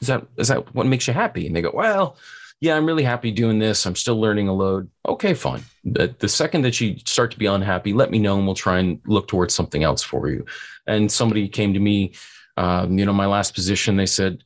is 0.00 0.08
that 0.08 0.26
is 0.36 0.48
that 0.48 0.74
what 0.74 0.86
makes 0.86 1.06
you 1.06 1.14
happy? 1.14 1.46
And 1.46 1.54
they 1.54 1.62
go, 1.62 1.72
well 1.74 2.16
yeah, 2.60 2.76
I'm 2.76 2.84
really 2.84 3.02
happy 3.02 3.30
doing 3.30 3.58
this. 3.58 3.86
I'm 3.86 3.96
still 3.96 4.20
learning 4.20 4.48
a 4.48 4.52
load. 4.52 4.90
Okay, 5.08 5.32
fine. 5.32 5.64
The, 5.84 6.14
the 6.18 6.28
second 6.28 6.62
that 6.62 6.78
you 6.78 6.98
start 7.06 7.30
to 7.30 7.38
be 7.38 7.46
unhappy, 7.46 7.94
let 7.94 8.10
me 8.10 8.18
know 8.18 8.36
and 8.36 8.44
we'll 8.44 8.54
try 8.54 8.78
and 8.78 9.00
look 9.06 9.28
towards 9.28 9.54
something 9.54 9.82
else 9.82 10.02
for 10.02 10.28
you. 10.28 10.44
And 10.86 11.10
somebody 11.10 11.48
came 11.48 11.72
to 11.72 11.80
me, 11.80 12.12
um, 12.58 12.98
you 12.98 13.06
know, 13.06 13.14
my 13.14 13.24
last 13.24 13.54
position, 13.54 13.96
they 13.96 14.06
said, 14.06 14.44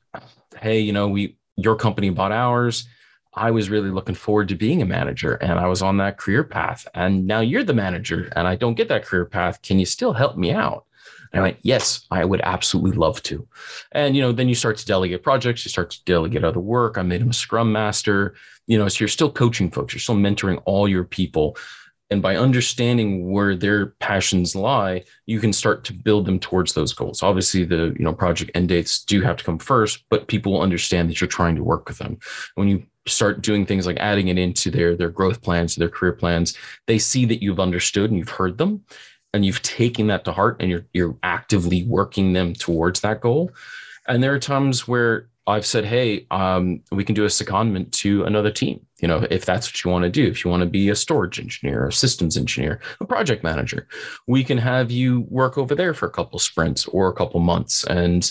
Hey, 0.60 0.78
you 0.78 0.92
know, 0.92 1.08
we, 1.08 1.36
your 1.56 1.74
company 1.74 2.10
bought 2.10 2.30
ours. 2.30 2.86
I 3.36 3.50
was 3.50 3.70
really 3.70 3.90
looking 3.90 4.14
forward 4.14 4.48
to 4.48 4.54
being 4.54 4.80
a 4.80 4.86
manager 4.86 5.34
and 5.34 5.58
I 5.58 5.66
was 5.66 5.82
on 5.82 5.96
that 5.98 6.18
career 6.18 6.44
path. 6.44 6.86
And 6.94 7.26
now 7.26 7.40
you're 7.40 7.64
the 7.64 7.74
manager 7.74 8.32
and 8.36 8.46
I 8.46 8.56
don't 8.56 8.74
get 8.74 8.88
that 8.88 9.04
career 9.04 9.24
path. 9.24 9.60
Can 9.62 9.78
you 9.78 9.86
still 9.86 10.12
help 10.12 10.36
me 10.36 10.52
out? 10.52 10.86
And 11.32 11.40
I 11.40 11.42
went, 11.42 11.58
yes, 11.62 12.06
I 12.12 12.24
would 12.24 12.40
absolutely 12.42 12.92
love 12.92 13.20
to. 13.24 13.46
And, 13.90 14.14
you 14.14 14.22
know, 14.22 14.30
then 14.30 14.48
you 14.48 14.54
start 14.54 14.76
to 14.78 14.86
delegate 14.86 15.24
projects, 15.24 15.64
you 15.64 15.68
start 15.68 15.90
to 15.90 16.04
delegate 16.04 16.44
other 16.44 16.60
work. 16.60 16.96
I 16.96 17.02
made 17.02 17.20
him 17.20 17.30
a 17.30 17.34
scrum 17.34 17.72
master, 17.72 18.36
you 18.66 18.78
know, 18.78 18.86
so 18.86 19.00
you're 19.00 19.08
still 19.08 19.32
coaching 19.32 19.70
folks, 19.70 19.94
you're 19.94 20.00
still 20.00 20.14
mentoring 20.14 20.62
all 20.64 20.88
your 20.88 21.04
people. 21.04 21.56
And 22.10 22.22
by 22.22 22.36
understanding 22.36 23.32
where 23.32 23.56
their 23.56 23.86
passions 23.86 24.54
lie, 24.54 25.02
you 25.26 25.40
can 25.40 25.52
start 25.52 25.82
to 25.84 25.92
build 25.92 26.26
them 26.26 26.38
towards 26.38 26.74
those 26.74 26.92
goals. 26.92 27.22
Obviously, 27.22 27.64
the 27.64 27.94
you 27.98 28.04
know 28.04 28.12
project 28.12 28.52
end 28.54 28.68
dates 28.68 29.02
do 29.02 29.20
have 29.22 29.38
to 29.38 29.44
come 29.44 29.58
first, 29.58 30.04
but 30.10 30.28
people 30.28 30.52
will 30.52 30.60
understand 30.60 31.08
that 31.08 31.20
you're 31.20 31.26
trying 31.26 31.56
to 31.56 31.64
work 31.64 31.88
with 31.88 31.98
them. 31.98 32.18
When 32.54 32.68
you 32.68 32.84
start 33.06 33.42
doing 33.42 33.66
things 33.66 33.86
like 33.86 33.98
adding 33.98 34.28
it 34.28 34.38
into 34.38 34.70
their 34.70 34.96
their 34.96 35.10
growth 35.10 35.42
plans, 35.42 35.76
their 35.76 35.88
career 35.88 36.12
plans, 36.12 36.56
they 36.86 36.98
see 36.98 37.24
that 37.26 37.42
you've 37.42 37.60
understood 37.60 38.10
and 38.10 38.18
you've 38.18 38.28
heard 38.28 38.58
them, 38.58 38.82
and 39.32 39.44
you've 39.44 39.62
taken 39.62 40.06
that 40.08 40.24
to 40.24 40.32
heart 40.32 40.56
and 40.60 40.70
you're 40.70 40.86
you're 40.92 41.16
actively 41.22 41.84
working 41.84 42.32
them 42.32 42.54
towards 42.54 43.00
that 43.00 43.20
goal. 43.20 43.50
And 44.06 44.22
there 44.22 44.34
are 44.34 44.38
times 44.38 44.86
where 44.86 45.28
I've 45.46 45.66
said, 45.66 45.84
hey, 45.84 46.26
um, 46.30 46.80
we 46.90 47.04
can 47.04 47.14
do 47.14 47.24
a 47.24 47.28
secondment 47.28 47.92
to 47.92 48.24
another 48.24 48.50
team. 48.50 48.84
You 49.00 49.08
know, 49.08 49.26
if 49.30 49.44
that's 49.44 49.68
what 49.68 49.84
you 49.84 49.90
want 49.90 50.04
to 50.04 50.10
do, 50.10 50.26
if 50.26 50.42
you 50.42 50.50
want 50.50 50.62
to 50.62 50.68
be 50.68 50.88
a 50.88 50.96
storage 50.96 51.38
engineer, 51.38 51.86
a 51.86 51.92
systems 51.92 52.38
engineer, 52.38 52.80
a 53.00 53.04
project 53.04 53.44
manager, 53.44 53.86
we 54.26 54.42
can 54.42 54.56
have 54.56 54.90
you 54.90 55.26
work 55.28 55.58
over 55.58 55.74
there 55.74 55.92
for 55.92 56.06
a 56.06 56.10
couple 56.10 56.38
sprints 56.38 56.86
or 56.86 57.08
a 57.08 57.12
couple 57.12 57.40
months, 57.40 57.84
and 57.84 58.30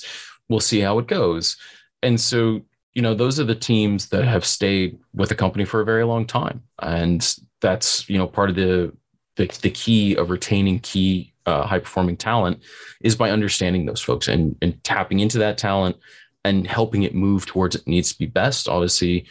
we'll 0.49 0.59
see 0.59 0.79
how 0.79 0.97
it 0.97 1.07
goes. 1.07 1.55
And 2.01 2.19
so, 2.19 2.61
you 2.93 3.01
know, 3.01 3.15
those 3.15 3.39
are 3.39 3.43
the 3.43 3.55
teams 3.55 4.09
that 4.09 4.23
have 4.23 4.45
stayed 4.45 4.99
with 5.13 5.29
the 5.29 5.35
company 5.35 5.65
for 5.65 5.81
a 5.81 5.85
very 5.85 6.03
long 6.03 6.25
time, 6.25 6.61
and 6.79 7.35
that's 7.61 8.07
you 8.09 8.17
know 8.17 8.27
part 8.27 8.49
of 8.49 8.55
the 8.55 8.93
the, 9.35 9.47
the 9.61 9.71
key 9.71 10.15
of 10.15 10.29
retaining 10.29 10.79
key 10.79 11.33
uh, 11.45 11.65
high 11.65 11.79
performing 11.79 12.17
talent 12.17 12.61
is 13.01 13.15
by 13.15 13.31
understanding 13.31 13.85
those 13.85 14.01
folks 14.01 14.27
and, 14.27 14.55
and 14.61 14.81
tapping 14.83 15.19
into 15.19 15.39
that 15.39 15.57
talent 15.57 15.97
and 16.45 16.67
helping 16.67 17.03
it 17.03 17.15
move 17.15 17.45
towards 17.45 17.75
it 17.75 17.87
needs 17.87 18.11
to 18.11 18.19
be 18.19 18.25
best. 18.25 18.67
Obviously, 18.67 19.25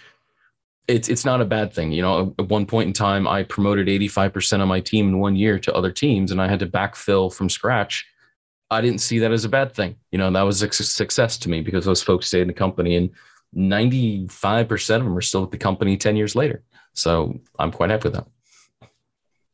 it's 0.88 1.08
it's 1.08 1.24
not 1.24 1.40
a 1.40 1.44
bad 1.44 1.72
thing. 1.72 1.92
You 1.92 2.02
know, 2.02 2.34
at 2.38 2.48
one 2.48 2.66
point 2.66 2.88
in 2.88 2.92
time, 2.92 3.28
I 3.28 3.44
promoted 3.44 3.86
85% 3.86 4.60
of 4.60 4.68
my 4.68 4.80
team 4.80 5.08
in 5.08 5.18
one 5.18 5.36
year 5.36 5.58
to 5.60 5.74
other 5.74 5.92
teams, 5.92 6.32
and 6.32 6.40
I 6.40 6.48
had 6.48 6.58
to 6.60 6.66
backfill 6.66 7.32
from 7.32 7.48
scratch. 7.48 8.06
I 8.70 8.80
didn't 8.80 9.00
see 9.02 9.18
that 9.18 9.32
as 9.32 9.44
a 9.44 9.50
bad 9.50 9.72
thing. 9.72 9.96
You 10.10 10.18
know, 10.18 10.30
that 10.30 10.42
was 10.42 10.62
a 10.62 10.72
success 10.72 11.36
to 11.38 11.50
me 11.50 11.60
because 11.60 11.84
those 11.84 12.02
folks 12.02 12.26
stayed 12.26 12.42
in 12.42 12.48
the 12.48 12.54
company, 12.54 12.96
and 12.96 13.10
95% 13.56 14.96
of 14.96 15.04
them 15.04 15.16
are 15.16 15.20
still 15.20 15.42
with 15.42 15.50
the 15.50 15.58
company 15.58 15.96
10 15.96 16.16
years 16.16 16.34
later. 16.34 16.62
So 16.94 17.40
I'm 17.58 17.72
quite 17.72 17.90
happy 17.90 18.08
with 18.08 18.14
that. 18.14 18.26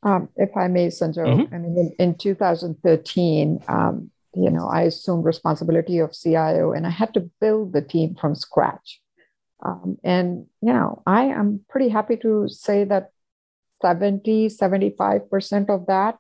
Um, 0.02 0.28
if 0.36 0.56
I 0.56 0.68
may, 0.68 0.88
Sanjay, 0.88 1.26
mm-hmm. 1.26 1.54
I 1.54 1.58
mean, 1.58 1.94
in, 1.98 2.10
in 2.10 2.14
2013, 2.14 3.64
um, 3.68 4.10
you 4.34 4.50
know, 4.50 4.68
I 4.68 4.82
assumed 4.82 5.24
responsibility 5.24 5.98
of 5.98 6.12
CIO 6.12 6.72
and 6.72 6.86
I 6.86 6.90
had 6.90 7.14
to 7.14 7.30
build 7.40 7.72
the 7.72 7.82
team 7.82 8.14
from 8.14 8.34
scratch. 8.34 9.00
Um, 9.64 9.98
and, 10.04 10.46
you 10.62 10.72
know, 10.72 11.02
I 11.06 11.24
am 11.24 11.64
pretty 11.68 11.88
happy 11.88 12.16
to 12.18 12.48
say 12.48 12.84
that 12.84 13.10
70, 13.82 14.48
75% 14.48 15.70
of 15.70 15.86
that 15.86 16.18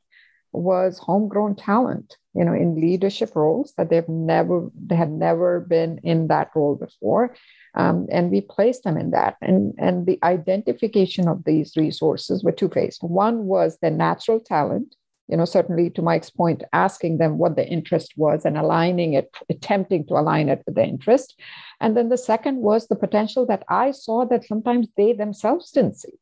was 0.52 0.98
homegrown 0.98 1.56
talent, 1.56 2.16
you 2.38 2.44
know, 2.44 2.54
in 2.54 2.80
leadership 2.80 3.34
roles 3.34 3.72
that 3.76 3.90
they've 3.90 4.08
never, 4.08 4.70
they 4.86 4.94
had 4.94 5.10
never 5.10 5.58
been 5.58 5.98
in 6.04 6.28
that 6.28 6.50
role 6.54 6.76
before. 6.76 7.34
Um, 7.74 8.06
and 8.12 8.30
we 8.30 8.40
placed 8.42 8.84
them 8.84 8.96
in 8.96 9.10
that. 9.10 9.36
And, 9.42 9.74
and 9.76 10.06
the 10.06 10.20
identification 10.22 11.26
of 11.26 11.42
these 11.44 11.76
resources 11.76 12.44
were 12.44 12.52
two 12.52 12.68
phased. 12.68 13.02
One 13.02 13.46
was 13.46 13.78
the 13.82 13.90
natural 13.90 14.38
talent, 14.38 14.94
you 15.26 15.36
know, 15.36 15.46
certainly 15.46 15.90
to 15.90 16.00
Mike's 16.00 16.30
point, 16.30 16.62
asking 16.72 17.18
them 17.18 17.38
what 17.38 17.56
the 17.56 17.66
interest 17.66 18.12
was 18.16 18.44
and 18.44 18.56
aligning 18.56 19.14
it, 19.14 19.34
attempting 19.50 20.06
to 20.06 20.14
align 20.14 20.48
it 20.48 20.62
with 20.64 20.76
the 20.76 20.84
interest. 20.84 21.34
And 21.80 21.96
then 21.96 22.08
the 22.08 22.16
second 22.16 22.58
was 22.58 22.86
the 22.86 22.94
potential 22.94 23.46
that 23.46 23.64
I 23.68 23.90
saw 23.90 24.26
that 24.26 24.46
sometimes 24.46 24.86
they 24.96 25.12
themselves 25.12 25.72
didn't 25.72 25.96
see. 25.96 26.14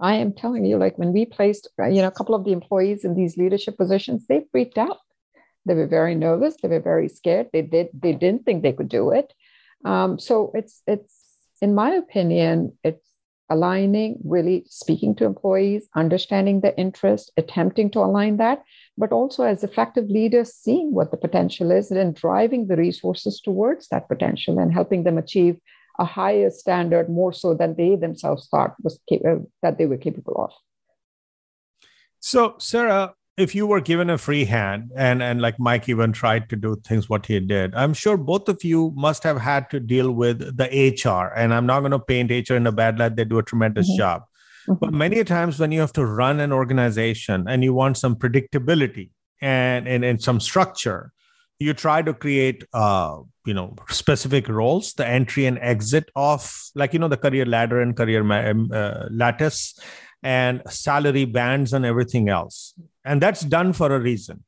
I 0.00 0.16
am 0.16 0.32
telling 0.32 0.64
you, 0.64 0.78
like 0.78 0.98
when 0.98 1.12
we 1.12 1.26
placed, 1.26 1.68
you 1.78 2.02
know, 2.02 2.08
a 2.08 2.12
couple 2.12 2.34
of 2.34 2.44
the 2.44 2.52
employees 2.52 3.04
in 3.04 3.14
these 3.14 3.36
leadership 3.36 3.76
positions, 3.76 4.26
they 4.26 4.46
freaked 4.50 4.78
out. 4.78 4.98
They 5.66 5.74
were 5.74 5.86
very 5.86 6.14
nervous. 6.14 6.56
They 6.62 6.68
were 6.68 6.80
very 6.80 7.08
scared. 7.08 7.48
They 7.52 7.62
did. 7.62 7.88
They 7.92 8.14
didn't 8.14 8.44
think 8.44 8.62
they 8.62 8.72
could 8.72 8.88
do 8.88 9.10
it. 9.10 9.32
Um, 9.84 10.18
so 10.18 10.52
it's 10.54 10.82
it's 10.86 11.14
in 11.60 11.74
my 11.74 11.90
opinion, 11.90 12.76
it's 12.82 13.06
aligning, 13.50 14.16
really 14.24 14.64
speaking 14.68 15.14
to 15.16 15.24
employees, 15.24 15.88
understanding 15.94 16.60
the 16.60 16.76
interest, 16.78 17.32
attempting 17.36 17.90
to 17.90 17.98
align 17.98 18.36
that, 18.36 18.62
but 18.96 19.12
also 19.12 19.42
as 19.42 19.64
effective 19.64 20.08
leaders, 20.08 20.54
seeing 20.54 20.94
what 20.94 21.10
the 21.10 21.16
potential 21.16 21.70
is 21.72 21.90
and 21.90 22.14
driving 22.14 22.68
the 22.68 22.76
resources 22.76 23.40
towards 23.40 23.88
that 23.88 24.08
potential 24.08 24.58
and 24.58 24.72
helping 24.72 25.02
them 25.02 25.18
achieve 25.18 25.56
a 26.00 26.04
higher 26.04 26.50
standard 26.50 27.08
more 27.08 27.32
so 27.32 27.54
than 27.54 27.76
they 27.76 27.94
themselves 27.94 28.48
thought 28.50 28.74
was 28.82 28.98
uh, 29.12 29.36
that 29.62 29.76
they 29.78 29.86
were 29.86 29.98
capable 29.98 30.36
of. 30.44 30.52
So, 32.20 32.54
Sarah, 32.58 33.14
if 33.36 33.54
you 33.54 33.66
were 33.66 33.80
given 33.80 34.10
a 34.10 34.18
free 34.18 34.44
hand 34.44 34.90
and 34.96 35.22
and 35.22 35.40
like 35.40 35.58
mike 35.58 35.88
even 35.88 36.12
tried 36.12 36.48
to 36.50 36.56
do 36.56 36.76
things 36.86 37.08
what 37.08 37.26
he 37.26 37.40
did 37.40 37.74
i'm 37.74 37.94
sure 37.94 38.16
both 38.16 38.48
of 38.48 38.62
you 38.62 38.92
must 38.94 39.22
have 39.22 39.40
had 39.40 39.70
to 39.70 39.80
deal 39.80 40.10
with 40.12 40.56
the 40.58 40.66
hr 41.04 41.32
and 41.34 41.54
i'm 41.54 41.64
not 41.64 41.80
going 41.80 41.92
to 41.92 41.98
paint 41.98 42.30
hr 42.50 42.54
in 42.54 42.66
a 42.66 42.72
bad 42.72 42.98
light 42.98 43.16
they 43.16 43.24
do 43.24 43.38
a 43.38 43.42
tremendous 43.42 43.88
mm-hmm. 43.88 43.98
job 43.98 44.22
mm-hmm. 44.68 44.74
but 44.74 44.92
many 44.92 45.24
times 45.24 45.58
when 45.58 45.72
you 45.72 45.80
have 45.80 45.92
to 45.92 46.04
run 46.04 46.38
an 46.40 46.52
organization 46.52 47.46
and 47.48 47.64
you 47.64 47.72
want 47.72 47.96
some 47.96 48.14
predictability 48.14 49.10
and 49.40 49.88
and, 49.88 50.04
and 50.04 50.22
some 50.22 50.40
structure 50.40 51.12
you 51.58 51.72
try 51.72 52.02
to 52.02 52.12
create 52.12 52.64
uh 52.74 53.16
you 53.50 53.54
know 53.58 53.68
specific 54.00 54.48
roles 54.48 54.92
the 55.00 55.06
entry 55.18 55.44
and 55.50 55.58
exit 55.72 56.10
of 56.14 56.44
like 56.82 56.92
you 56.94 57.00
know 57.02 57.08
the 57.14 57.22
career 57.24 57.46
ladder 57.54 57.80
and 57.84 57.96
career 58.00 58.22
ma- 58.22 58.76
uh, 58.80 59.08
lattice 59.22 59.62
and 60.22 60.62
salary 60.68 61.24
bands 61.24 61.72
and 61.72 61.84
everything 61.84 62.28
else. 62.28 62.74
And 63.04 63.22
that's 63.22 63.40
done 63.40 63.72
for 63.72 63.94
a 63.94 64.00
reason. 64.00 64.44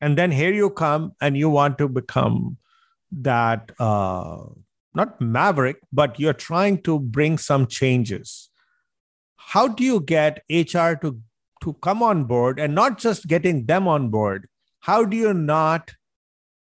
And 0.00 0.16
then 0.16 0.30
here 0.30 0.52
you 0.52 0.70
come 0.70 1.12
and 1.20 1.36
you 1.36 1.50
want 1.50 1.78
to 1.78 1.88
become 1.88 2.58
that 3.10 3.72
uh, 3.80 4.44
not 4.94 5.20
maverick 5.20 5.78
but 5.92 6.20
you're 6.20 6.40
trying 6.50 6.82
to 6.82 6.98
bring 7.00 7.38
some 7.38 7.66
changes. 7.66 8.50
How 9.36 9.66
do 9.66 9.82
you 9.82 10.00
get 10.00 10.42
hr 10.50 10.92
to 11.02 11.18
to 11.62 11.72
come 11.82 12.02
on 12.02 12.24
board 12.24 12.60
and 12.60 12.74
not 12.74 12.98
just 12.98 13.26
getting 13.26 13.66
them 13.66 13.88
on 13.88 14.10
board? 14.10 14.48
How 14.80 15.04
do 15.04 15.16
you 15.16 15.34
not 15.34 15.94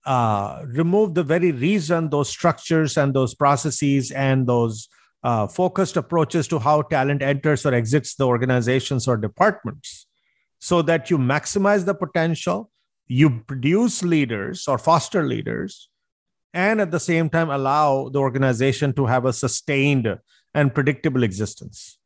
uh, 0.06 0.62
remove 0.66 1.14
the 1.14 1.24
very 1.24 1.50
reason 1.50 2.08
those 2.08 2.28
structures 2.28 2.96
and 2.96 3.12
those 3.12 3.34
processes 3.34 4.12
and 4.12 4.46
those 4.46 4.88
uh, 5.24 5.48
focused 5.48 5.96
approaches 5.96 6.46
to 6.46 6.60
how 6.60 6.82
talent 6.82 7.22
enters 7.22 7.66
or 7.66 7.74
exits 7.74 8.14
the 8.14 8.24
organizations 8.24 9.08
or 9.08 9.16
departments 9.16 10.06
so 10.60 10.80
that 10.80 11.10
you 11.10 11.18
maximize 11.18 11.84
the 11.84 11.94
potential 11.94 12.70
you 13.08 13.30
produce 13.46 14.02
leaders 14.02 14.68
or 14.68 14.78
foster 14.78 15.24
leaders 15.24 15.90
and 16.54 16.80
at 16.80 16.92
the 16.92 17.00
same 17.00 17.28
time 17.28 17.50
allow 17.50 18.08
the 18.08 18.18
organization 18.18 18.92
to 18.92 19.06
have 19.06 19.24
a 19.24 19.32
sustained 19.32 20.18
and 20.54 20.74
predictable 20.74 21.22
existence. 21.22 21.98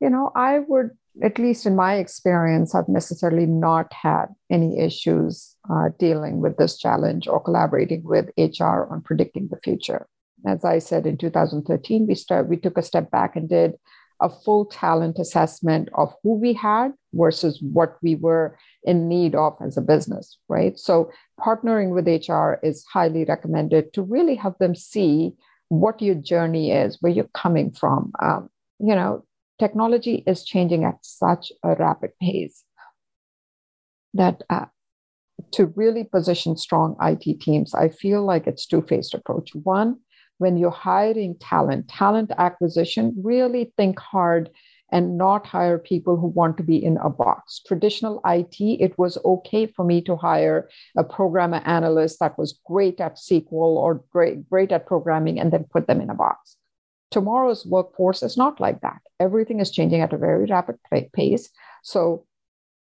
You 0.00 0.10
know 0.10 0.32
i 0.34 0.58
would 0.58 0.90
at 1.22 1.38
least 1.38 1.66
in 1.66 1.76
my 1.76 1.94
experience 1.96 2.74
I've 2.74 2.88
necessarily 2.88 3.46
not 3.46 3.92
had 3.92 4.26
any 4.50 4.78
issues 4.78 5.56
uh, 5.70 5.90
dealing 5.98 6.40
with 6.40 6.56
this 6.56 6.78
challenge 6.78 7.28
or 7.28 7.42
collaborating 7.42 8.02
with 8.04 8.30
hr 8.38 8.86
on 8.90 9.02
predicting 9.04 9.48
the 9.50 9.60
future 9.62 10.06
as 10.46 10.64
i 10.64 10.78
said 10.78 11.06
in 11.06 11.16
2013 11.16 12.06
we 12.06 12.14
start 12.14 12.48
we 12.48 12.56
took 12.56 12.78
a 12.78 12.82
step 12.82 13.10
back 13.10 13.36
and 13.36 13.48
did 13.48 13.74
a 14.22 14.30
full 14.30 14.64
talent 14.64 15.18
assessment 15.18 15.88
of 15.94 16.14
who 16.22 16.34
we 16.34 16.52
had 16.52 16.92
versus 17.12 17.60
what 17.60 17.96
we 18.02 18.14
were 18.14 18.56
in 18.84 19.08
need 19.08 19.34
of 19.34 19.54
as 19.60 19.76
a 19.76 19.82
business, 19.82 20.38
right? 20.48 20.78
So, 20.78 21.10
partnering 21.40 21.90
with 21.90 22.06
HR 22.06 22.64
is 22.64 22.84
highly 22.84 23.24
recommended 23.24 23.92
to 23.94 24.02
really 24.02 24.36
help 24.36 24.58
them 24.58 24.74
see 24.74 25.32
what 25.68 26.00
your 26.00 26.14
journey 26.14 26.70
is, 26.70 26.98
where 27.00 27.12
you're 27.12 27.30
coming 27.34 27.72
from. 27.72 28.12
Um, 28.22 28.48
you 28.78 28.94
know, 28.94 29.24
technology 29.58 30.22
is 30.26 30.44
changing 30.44 30.84
at 30.84 30.98
such 31.02 31.52
a 31.62 31.74
rapid 31.74 32.10
pace 32.20 32.64
that 34.14 34.42
uh, 34.50 34.66
to 35.52 35.66
really 35.76 36.04
position 36.04 36.56
strong 36.56 36.96
IT 37.00 37.40
teams, 37.40 37.74
I 37.74 37.88
feel 37.88 38.24
like 38.24 38.46
it's 38.46 38.66
two-faced 38.66 39.14
approach. 39.14 39.54
One, 39.54 39.98
when 40.38 40.56
you're 40.56 40.70
hiring 40.70 41.36
talent, 41.38 41.88
talent 41.88 42.32
acquisition, 42.36 43.14
really 43.22 43.72
think 43.76 43.98
hard 43.98 44.50
and 44.90 45.16
not 45.16 45.46
hire 45.46 45.78
people 45.78 46.18
who 46.18 46.26
want 46.26 46.58
to 46.58 46.62
be 46.62 46.76
in 46.76 46.98
a 46.98 47.08
box. 47.08 47.62
Traditional 47.66 48.20
IT, 48.26 48.60
it 48.60 48.98
was 48.98 49.16
okay 49.24 49.66
for 49.66 49.84
me 49.84 50.02
to 50.02 50.16
hire 50.16 50.68
a 50.96 51.02
programmer 51.02 51.62
analyst 51.64 52.20
that 52.20 52.38
was 52.38 52.60
great 52.66 53.00
at 53.00 53.16
SQL 53.16 53.50
or 53.52 54.04
great, 54.12 54.48
great 54.50 54.70
at 54.70 54.86
programming 54.86 55.40
and 55.40 55.50
then 55.50 55.64
put 55.64 55.86
them 55.86 56.02
in 56.02 56.10
a 56.10 56.14
box. 56.14 56.56
Tomorrow's 57.12 57.66
workforce 57.66 58.22
is 58.22 58.36
not 58.36 58.60
like 58.60 58.80
that. 58.80 59.00
Everything 59.20 59.60
is 59.60 59.70
changing 59.70 60.00
at 60.00 60.12
a 60.12 60.18
very 60.18 60.46
rapid 60.46 60.76
pace. 61.12 61.50
So 61.82 62.26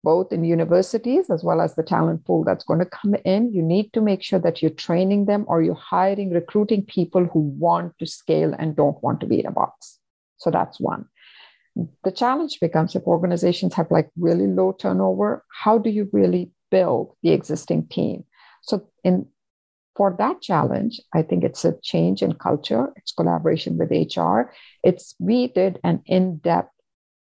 both 0.05 0.33
in 0.33 0.45
universities 0.45 1.29
as 1.29 1.43
well 1.43 1.61
as 1.61 1.75
the 1.75 1.83
talent 1.83 2.25
pool 2.25 2.45
that's 2.45 2.64
going 2.64 2.79
to 2.79 2.87
come 2.87 3.14
in, 3.25 3.53
you 3.53 3.62
need 3.62 3.93
to 3.93 4.01
make 4.01 4.23
sure 4.23 4.38
that 4.38 4.62
you're 4.62 4.71
training 4.71 5.25
them 5.25 5.45
or 5.49 5.62
you're 5.62 5.75
hiring, 5.75 6.31
recruiting 6.31 6.85
people 6.85 7.25
who 7.25 7.41
want 7.41 7.99
to 7.99 8.07
scale 8.07 8.55
and 8.59 8.77
don't 8.77 9.03
want 9.03 9.21
to 9.21 9.27
be 9.27 9.41
in 9.41 9.47
a 9.47 9.51
box. 9.51 9.99
So 10.37 10.51
that's 10.51 10.79
one. 10.79 11.07
The 12.05 12.12
challenge 12.12 12.59
becomes 12.61 12.95
if 12.95 13.03
organizations 13.05 13.75
have 13.75 13.91
like 13.91 14.11
really 14.17 14.47
low 14.47 14.73
turnover, 14.73 15.45
how 15.51 15.79
do 15.79 15.91
you 15.91 16.09
really 16.12 16.53
build 16.71 17.14
the 17.23 17.31
existing 17.31 17.88
team? 17.88 18.25
So 18.62 18.88
in 19.05 19.27
for 19.98 20.16
that 20.18 20.40
challenge, 20.40 20.98
I 21.12 21.20
think 21.20 21.44
it's 21.44 21.66
a 21.66 21.78
change 21.82 22.22
in 22.22 22.32
culture, 22.32 22.88
it's 22.96 23.12
collaboration 23.12 23.76
with 23.76 23.90
HR. 23.90 24.50
It's 24.82 25.14
we 25.18 25.48
did 25.48 25.78
an 25.84 26.02
in-depth 26.06 26.72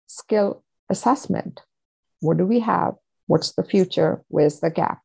skill 0.07 0.63
assessment 0.89 1.61
what 2.23 2.37
do 2.37 2.45
we 2.45 2.61
have? 2.61 2.93
What's 3.27 3.51
the 3.51 3.63
future? 3.63 4.23
Where's 4.29 4.61
the 4.61 4.69
gap? 4.69 5.01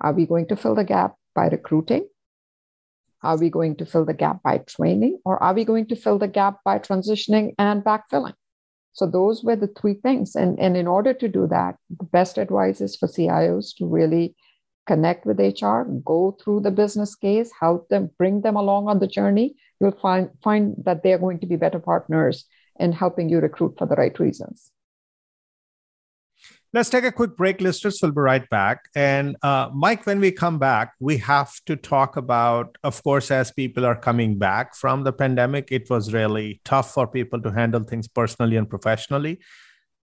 Are 0.00 0.14
we 0.14 0.24
going 0.24 0.48
to 0.48 0.56
fill 0.56 0.74
the 0.74 0.84
gap 0.84 1.16
by 1.34 1.48
recruiting? 1.48 2.08
Are 3.22 3.38
we 3.38 3.50
going 3.50 3.76
to 3.76 3.84
fill 3.84 4.06
the 4.06 4.14
gap 4.14 4.42
by 4.42 4.58
training? 4.58 5.20
Or 5.26 5.40
are 5.42 5.52
we 5.52 5.66
going 5.66 5.86
to 5.88 5.96
fill 5.96 6.18
the 6.18 6.28
gap 6.28 6.60
by 6.64 6.78
transitioning 6.78 7.54
and 7.58 7.84
backfilling? 7.84 8.34
So 8.94 9.06
those 9.06 9.44
were 9.44 9.54
the 9.54 9.68
three 9.68 9.94
things. 9.94 10.34
And, 10.34 10.58
and 10.58 10.76
in 10.76 10.86
order 10.86 11.12
to 11.12 11.28
do 11.28 11.46
that, 11.48 11.76
the 11.90 12.04
best 12.04 12.38
advice 12.38 12.80
is 12.80 12.96
for 12.96 13.06
CIOs 13.06 13.76
to 13.76 13.86
really 13.86 14.34
connect 14.86 15.26
with 15.26 15.38
HR, 15.38 15.82
go 16.04 16.36
through 16.42 16.60
the 16.60 16.70
business 16.70 17.14
case, 17.14 17.50
help 17.58 17.88
them, 17.88 18.10
bring 18.18 18.40
them 18.40 18.56
along 18.56 18.88
on 18.88 18.98
the 18.98 19.06
journey. 19.06 19.54
You'll 19.80 19.92
find, 19.92 20.30
find 20.42 20.74
that 20.84 21.02
they're 21.02 21.18
going 21.18 21.40
to 21.40 21.46
be 21.46 21.56
better 21.56 21.78
partners 21.78 22.44
in 22.78 22.92
helping 22.92 23.28
you 23.28 23.38
recruit 23.38 23.74
for 23.78 23.86
the 23.86 23.94
right 23.94 24.18
reasons. 24.18 24.70
Let's 26.74 26.88
take 26.88 27.04
a 27.04 27.12
quick 27.12 27.36
break, 27.36 27.60
listeners. 27.60 27.98
We'll 28.02 28.12
be 28.12 28.22
right 28.22 28.48
back. 28.48 28.88
And 28.94 29.36
uh, 29.42 29.68
Mike, 29.74 30.06
when 30.06 30.20
we 30.20 30.32
come 30.32 30.58
back, 30.58 30.94
we 31.00 31.18
have 31.18 31.52
to 31.66 31.76
talk 31.76 32.16
about, 32.16 32.78
of 32.82 33.02
course, 33.04 33.30
as 33.30 33.52
people 33.52 33.84
are 33.84 33.94
coming 33.94 34.38
back 34.38 34.74
from 34.74 35.04
the 35.04 35.12
pandemic, 35.12 35.68
it 35.70 35.90
was 35.90 36.14
really 36.14 36.62
tough 36.64 36.94
for 36.94 37.06
people 37.06 37.42
to 37.42 37.50
handle 37.50 37.82
things 37.82 38.08
personally 38.08 38.56
and 38.56 38.70
professionally. 38.70 39.38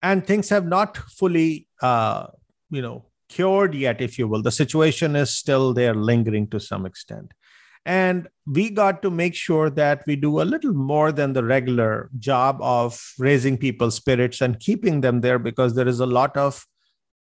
And 0.03 0.25
things 0.25 0.49
have 0.49 0.67
not 0.67 0.95
fully, 0.95 1.67
uh, 1.81 2.27
you 2.69 2.83
know, 2.83 3.08
cured 3.29 3.73
yet, 3.73 4.01
if 4.01 4.19
you 4.19 4.27
will. 4.27 4.41
The 4.41 4.51
situation 4.51 5.15
is 5.15 5.33
still 5.33 5.73
there, 5.73 5.93
lingering 5.93 6.47
to 6.49 6.59
some 6.59 6.85
extent. 6.85 7.33
And 7.85 8.27
we 8.45 8.69
got 8.69 9.01
to 9.03 9.09
make 9.09 9.35
sure 9.35 9.69
that 9.69 10.03
we 10.05 10.15
do 10.15 10.41
a 10.41 10.43
little 10.43 10.73
more 10.73 11.11
than 11.11 11.33
the 11.33 11.43
regular 11.43 12.09
job 12.19 12.57
of 12.61 13.13
raising 13.17 13.57
people's 13.57 13.95
spirits 13.95 14.41
and 14.41 14.59
keeping 14.59 15.01
them 15.01 15.21
there 15.21 15.39
because 15.39 15.75
there 15.75 15.87
is 15.87 15.99
a 15.99 16.05
lot 16.05 16.35
of 16.35 16.65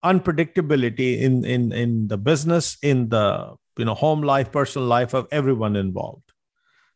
unpredictability 0.04 1.20
in, 1.20 1.46
in, 1.46 1.72
in 1.72 2.08
the 2.08 2.17
business, 2.17 2.78
in 2.82 3.10
the 3.10 3.56
you 3.78 3.86
know 3.86 3.93
home 3.93 4.22
life, 4.22 4.52
personal 4.52 4.88
life 4.88 5.13
of 5.13 5.28
everyone 5.32 5.76
involved. 5.76 6.32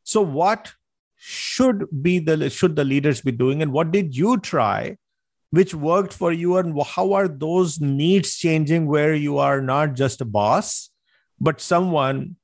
So 0.04 0.22
what 0.22 0.74
should 1.16 1.86
be 2.02 2.18
the 2.18 2.50
should 2.50 2.76
the 2.76 2.84
leaders 2.84 3.22
be 3.22 3.32
doing 3.32 3.62
and 3.62 3.72
what 3.72 3.92
did 3.92 4.18
you 4.18 4.40
try 4.40 4.98
which 5.52 5.76
worked 5.76 6.14
for 6.14 6.32
you 6.32 6.58
and 6.58 6.82
how 6.84 7.14
are 7.14 7.28
those 7.28 7.80
needs 7.80 8.36
changing 8.36 8.88
where 8.88 9.14
you 9.14 9.38
are 9.38 9.62
not 9.62 9.94
just 9.94 10.22
a 10.22 10.26
boss 10.26 10.90
but 11.42 11.60
someone 11.60 12.36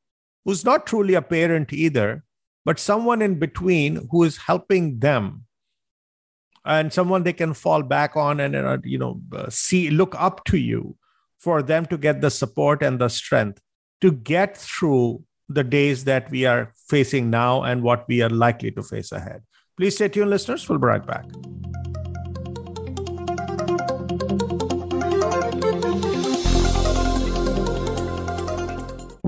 who's 0.44 0.66
not 0.66 0.88
truly 0.88 1.14
a 1.14 1.22
parent 1.22 1.72
either, 1.72 2.24
but 2.66 2.80
someone 2.80 3.22
in 3.22 3.38
between 3.38 4.08
who 4.12 4.24
is 4.24 4.38
helping 4.38 5.00
them 5.00 5.44
and 6.66 6.92
someone 6.92 7.24
they 7.24 7.34
can 7.34 7.54
fall 7.54 7.84
back 7.84 8.18
on 8.18 8.40
and 8.40 8.56
uh, 8.56 8.78
you 8.84 8.98
know 8.98 9.22
uh, 9.34 9.50
see 9.50 9.90
look 9.90 10.16
up 10.18 10.44
to 10.46 10.58
you 10.58 10.96
for 11.38 11.62
them 11.62 11.86
to 11.86 11.98
get 11.98 12.22
the 12.22 12.32
support 12.32 12.82
and 12.82 13.00
the 13.00 13.08
strength 13.08 13.62
to 14.02 14.12
get 14.12 14.58
through 14.58 15.24
the 15.48 15.64
days 15.64 16.04
that 16.04 16.30
we 16.30 16.46
are 16.46 16.74
facing 16.90 17.30
now 17.30 17.64
and 17.64 17.84
what 17.84 18.06
we 18.08 18.22
are 18.22 18.30
likely 18.30 18.72
to 18.72 18.84
face 18.84 19.12
ahead. 19.12 19.42
Please 19.78 19.96
stay 19.96 20.10
tuned, 20.10 20.30
listeners. 20.30 20.68
We'll 20.68 20.80
be 20.80 20.88
right 20.88 21.06
back. 21.06 21.26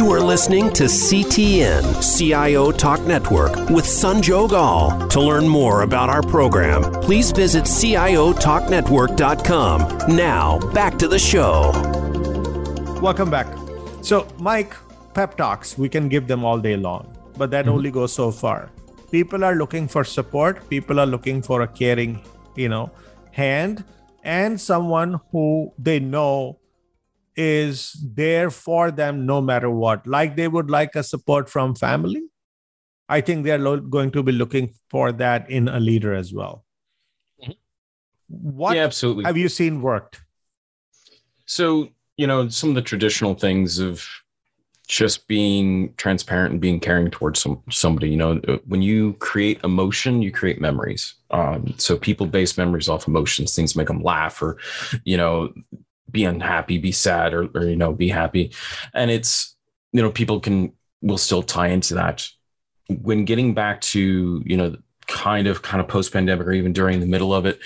You 0.00 0.08
are 0.12 0.20
listening 0.20 0.72
to 0.72 0.84
CTN 0.84 2.00
CIO 2.00 2.72
Talk 2.72 3.02
Network 3.02 3.54
with 3.68 3.84
Sanjog 3.84 4.52
Aul. 4.52 5.06
To 5.08 5.20
learn 5.20 5.46
more 5.46 5.82
about 5.82 6.08
our 6.08 6.22
program, 6.22 6.90
please 7.02 7.32
visit 7.32 7.64
CIOTalkNetwork.com. 7.64 10.16
Now, 10.16 10.58
back 10.72 10.96
to 11.00 11.06
the 11.06 11.18
show. 11.18 11.72
Welcome 13.02 13.28
back. 13.28 13.46
So, 14.00 14.26
Mike, 14.38 14.74
pep 15.12 15.36
talks, 15.36 15.76
we 15.76 15.90
can 15.90 16.08
give 16.08 16.26
them 16.26 16.46
all 16.46 16.58
day 16.58 16.78
long 16.78 17.14
but 17.40 17.50
that 17.50 17.64
mm-hmm. 17.64 17.74
only 17.74 17.90
goes 17.90 18.12
so 18.12 18.30
far 18.30 18.68
people 19.10 19.42
are 19.48 19.54
looking 19.54 19.88
for 19.88 20.04
support 20.04 20.68
people 20.68 21.00
are 21.00 21.06
looking 21.06 21.40
for 21.40 21.62
a 21.62 21.68
caring 21.80 22.20
you 22.54 22.68
know 22.68 22.90
hand 23.32 23.82
and 24.24 24.60
someone 24.60 25.18
who 25.32 25.72
they 25.78 25.98
know 25.98 26.58
is 27.40 27.96
there 28.02 28.50
for 28.50 28.90
them 28.90 29.24
no 29.24 29.40
matter 29.40 29.70
what, 29.70 30.06
like 30.06 30.36
they 30.36 30.46
would 30.46 30.70
like 30.70 30.94
a 30.94 31.02
support 31.02 31.48
from 31.48 31.74
family. 31.74 32.22
I 33.08 33.22
think 33.22 33.44
they're 33.44 33.58
lo- 33.58 33.80
going 33.80 34.10
to 34.12 34.22
be 34.22 34.32
looking 34.32 34.74
for 34.90 35.10
that 35.12 35.50
in 35.50 35.66
a 35.68 35.80
leader 35.80 36.14
as 36.14 36.34
well. 36.34 36.66
Mm-hmm. 37.42 37.52
What 38.28 38.76
yeah, 38.76 38.84
absolutely. 38.84 39.24
have 39.24 39.38
you 39.38 39.48
seen 39.48 39.80
worked? 39.80 40.20
So, 41.46 41.88
you 42.18 42.26
know, 42.26 42.48
some 42.48 42.68
of 42.68 42.74
the 42.74 42.82
traditional 42.82 43.34
things 43.34 43.78
of 43.78 44.06
just 44.86 45.26
being 45.26 45.94
transparent 45.96 46.52
and 46.52 46.60
being 46.60 46.78
caring 46.78 47.10
towards 47.10 47.40
some 47.40 47.62
somebody. 47.70 48.10
You 48.10 48.16
know, 48.16 48.40
when 48.66 48.82
you 48.82 49.14
create 49.14 49.60
emotion, 49.64 50.20
you 50.20 50.30
create 50.30 50.60
memories. 50.60 51.14
Um, 51.30 51.74
so 51.78 51.96
people 51.96 52.26
base 52.26 52.58
memories 52.58 52.88
off 52.88 53.08
emotions. 53.08 53.54
Things 53.56 53.76
make 53.76 53.86
them 53.86 54.02
laugh, 54.02 54.42
or 54.42 54.58
you 55.04 55.16
know, 55.16 55.54
be 56.10 56.24
unhappy, 56.24 56.78
be 56.78 56.92
sad, 56.92 57.34
or, 57.34 57.48
or 57.54 57.64
you 57.64 57.76
know, 57.76 57.92
be 57.92 58.08
happy. 58.08 58.52
And 58.94 59.10
it's 59.10 59.56
you 59.92 60.02
know, 60.02 60.10
people 60.10 60.40
can 60.40 60.72
will 61.02 61.18
still 61.18 61.42
tie 61.42 61.68
into 61.68 61.94
that. 61.94 62.28
When 62.88 63.24
getting 63.24 63.54
back 63.54 63.80
to 63.82 64.42
you 64.44 64.56
know, 64.56 64.76
kind 65.06 65.46
of 65.46 65.62
kind 65.62 65.80
of 65.80 65.88
post 65.88 66.12
pandemic 66.12 66.46
or 66.46 66.52
even 66.52 66.72
during 66.72 67.00
the 67.00 67.06
middle 67.06 67.34
of 67.34 67.46
it, 67.46 67.60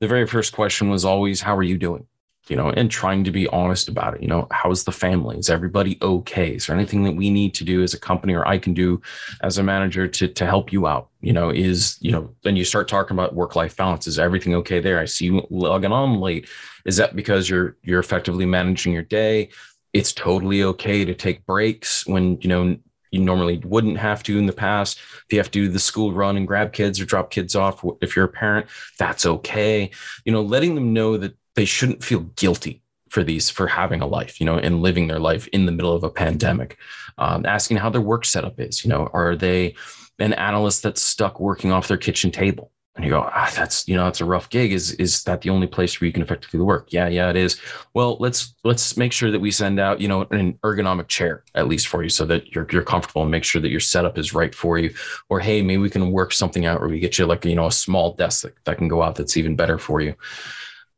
the 0.00 0.08
very 0.08 0.26
first 0.26 0.52
question 0.52 0.90
was 0.90 1.04
always, 1.04 1.40
"How 1.40 1.56
are 1.56 1.62
you 1.62 1.78
doing?" 1.78 2.06
you 2.48 2.56
know, 2.56 2.70
and 2.70 2.90
trying 2.90 3.24
to 3.24 3.30
be 3.30 3.46
honest 3.48 3.88
about 3.88 4.14
it. 4.14 4.22
You 4.22 4.28
know, 4.28 4.46
how's 4.50 4.84
the 4.84 4.92
family? 4.92 5.38
Is 5.38 5.50
everybody 5.50 5.98
okay? 6.00 6.54
Is 6.54 6.66
there 6.66 6.76
anything 6.76 7.04
that 7.04 7.12
we 7.12 7.30
need 7.30 7.54
to 7.54 7.64
do 7.64 7.82
as 7.82 7.94
a 7.94 8.00
company 8.00 8.34
or 8.34 8.46
I 8.46 8.58
can 8.58 8.74
do 8.74 9.00
as 9.42 9.58
a 9.58 9.62
manager 9.62 10.08
to, 10.08 10.28
to 10.28 10.46
help 10.46 10.72
you 10.72 10.86
out? 10.86 11.08
You 11.20 11.32
know, 11.32 11.50
is, 11.50 11.98
you 12.00 12.10
know, 12.10 12.34
then 12.42 12.56
you 12.56 12.64
start 12.64 12.88
talking 12.88 13.16
about 13.16 13.34
work 13.34 13.54
life 13.56 13.76
balance. 13.76 14.06
Is 14.06 14.18
everything 14.18 14.54
okay 14.56 14.80
there? 14.80 14.98
I 14.98 15.04
see 15.04 15.26
you 15.26 15.46
logging 15.50 15.92
on 15.92 16.20
late. 16.20 16.48
Is 16.88 16.96
that 16.96 17.14
because 17.14 17.50
you're, 17.50 17.76
you're 17.82 18.00
effectively 18.00 18.46
managing 18.46 18.94
your 18.94 19.02
day? 19.02 19.50
It's 19.92 20.12
totally 20.12 20.62
okay 20.62 21.04
to 21.04 21.14
take 21.14 21.44
breaks 21.44 22.06
when, 22.06 22.40
you 22.40 22.48
know, 22.48 22.78
you 23.10 23.20
normally 23.20 23.58
wouldn't 23.64 23.98
have 23.98 24.22
to 24.22 24.38
in 24.38 24.46
the 24.46 24.52
past. 24.54 24.98
If 24.98 25.26
you 25.30 25.38
have 25.38 25.50
to 25.50 25.66
do 25.66 25.68
the 25.68 25.78
school 25.78 26.12
run 26.12 26.38
and 26.38 26.46
grab 26.46 26.72
kids 26.72 26.98
or 26.98 27.04
drop 27.04 27.30
kids 27.30 27.54
off, 27.54 27.84
if 28.00 28.16
you're 28.16 28.24
a 28.24 28.28
parent, 28.28 28.66
that's 28.98 29.26
okay. 29.26 29.90
You 30.24 30.32
know, 30.32 30.42
letting 30.42 30.74
them 30.74 30.94
know 30.94 31.18
that 31.18 31.36
they 31.56 31.66
shouldn't 31.66 32.02
feel 32.02 32.20
guilty 32.36 32.82
for 33.10 33.22
these 33.22 33.50
for 33.50 33.66
having 33.66 34.00
a 34.00 34.06
life 34.06 34.38
you 34.38 34.46
know 34.46 34.58
and 34.58 34.82
living 34.82 35.08
their 35.08 35.18
life 35.18 35.46
in 35.48 35.66
the 35.66 35.72
middle 35.72 35.94
of 35.94 36.04
a 36.04 36.10
pandemic 36.10 36.76
um, 37.16 37.44
asking 37.46 37.76
how 37.76 37.88
their 37.88 38.02
work 38.02 38.24
setup 38.24 38.60
is 38.60 38.84
you 38.84 38.90
know 38.90 39.08
are 39.12 39.34
they 39.34 39.74
an 40.18 40.34
analyst 40.34 40.82
that's 40.82 41.02
stuck 41.02 41.40
working 41.40 41.72
off 41.72 41.88
their 41.88 41.96
kitchen 41.96 42.30
table 42.30 42.70
and 42.98 43.06
you 43.06 43.12
go 43.12 43.30
ah, 43.32 43.50
that's 43.54 43.86
you 43.86 43.94
know 43.94 44.04
that's 44.04 44.20
a 44.20 44.24
rough 44.24 44.50
gig. 44.50 44.72
Is 44.72 44.92
is 44.92 45.22
that 45.24 45.40
the 45.40 45.50
only 45.50 45.68
place 45.68 46.00
where 46.00 46.06
you 46.06 46.12
can 46.12 46.22
effectively 46.22 46.60
work? 46.60 46.92
Yeah 46.92 47.08
yeah 47.08 47.30
it 47.30 47.36
is. 47.36 47.60
Well 47.94 48.16
let's 48.18 48.54
let's 48.64 48.96
make 48.96 49.12
sure 49.12 49.30
that 49.30 49.38
we 49.38 49.52
send 49.52 49.78
out 49.78 50.00
you 50.00 50.08
know 50.08 50.26
an 50.32 50.54
ergonomic 50.64 51.06
chair 51.08 51.44
at 51.54 51.68
least 51.68 51.86
for 51.86 52.02
you 52.02 52.08
so 52.08 52.26
that 52.26 52.54
you're, 52.54 52.66
you're 52.72 52.82
comfortable 52.82 53.22
and 53.22 53.30
make 53.30 53.44
sure 53.44 53.62
that 53.62 53.70
your 53.70 53.80
setup 53.80 54.18
is 54.18 54.34
right 54.34 54.54
for 54.54 54.78
you. 54.78 54.92
Or 55.28 55.38
hey 55.38 55.62
maybe 55.62 55.80
we 55.80 55.90
can 55.90 56.10
work 56.10 56.32
something 56.32 56.66
out 56.66 56.80
where 56.80 56.88
we 56.88 56.98
get 56.98 57.18
you 57.18 57.26
like 57.26 57.44
you 57.44 57.54
know 57.54 57.68
a 57.68 57.72
small 57.72 58.14
desk 58.14 58.42
that, 58.42 58.54
that 58.64 58.78
can 58.78 58.88
go 58.88 59.02
out 59.02 59.14
that's 59.14 59.36
even 59.36 59.54
better 59.54 59.78
for 59.78 60.00
you. 60.00 60.14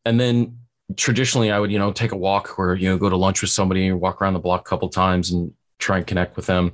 And 0.07 0.18
then 0.18 0.57
traditionally 0.96 1.51
I 1.51 1.59
would, 1.59 1.70
you 1.70 1.78
know, 1.78 1.92
take 1.92 2.12
a 2.12 2.16
walk 2.16 2.59
or, 2.59 2.74
you 2.74 2.88
know, 2.88 2.98
go 2.98 3.09
to 3.09 3.16
lunch 3.16 3.42
with 3.42 3.51
somebody 3.51 3.92
walk 3.92 4.20
around 4.20 4.34
the 4.34 4.40
block 4.40 4.62
a 4.62 4.68
couple 4.68 4.88
times 4.88 5.30
and 5.30 5.53
try 5.78 5.98
and 5.98 6.07
connect 6.07 6.36
with 6.36 6.46
them. 6.46 6.72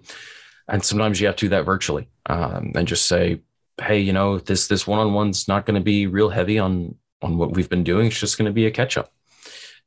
And 0.69 0.85
sometimes 0.85 1.21
you 1.21 1.27
have 1.27 1.37
to 1.37 1.47
do 1.47 1.51
that 1.51 1.65
virtually 1.65 2.09
um, 2.27 2.73
and 2.75 2.89
just 2.89 3.07
say, 3.07 3.41
Hey, 3.81 4.01
you 4.01 4.13
know, 4.13 4.39
this, 4.39 4.69
this 4.69 4.87
one-on-one's 4.87 5.49
not 5.49 5.67
going 5.67 5.75
to 5.75 5.85
be 5.85 6.07
real 6.07 6.31
heavy 6.31 6.59
on, 6.59 6.95
on 7.23 7.37
what 7.37 7.53
we've 7.53 7.69
been 7.69 7.85
doing. 7.85 8.07
It's 8.07 8.19
just 8.19 8.39
going 8.39 8.47
to 8.47 8.53
be 8.53 8.67
a 8.67 8.71
catch 8.71 8.97
up 8.97 9.13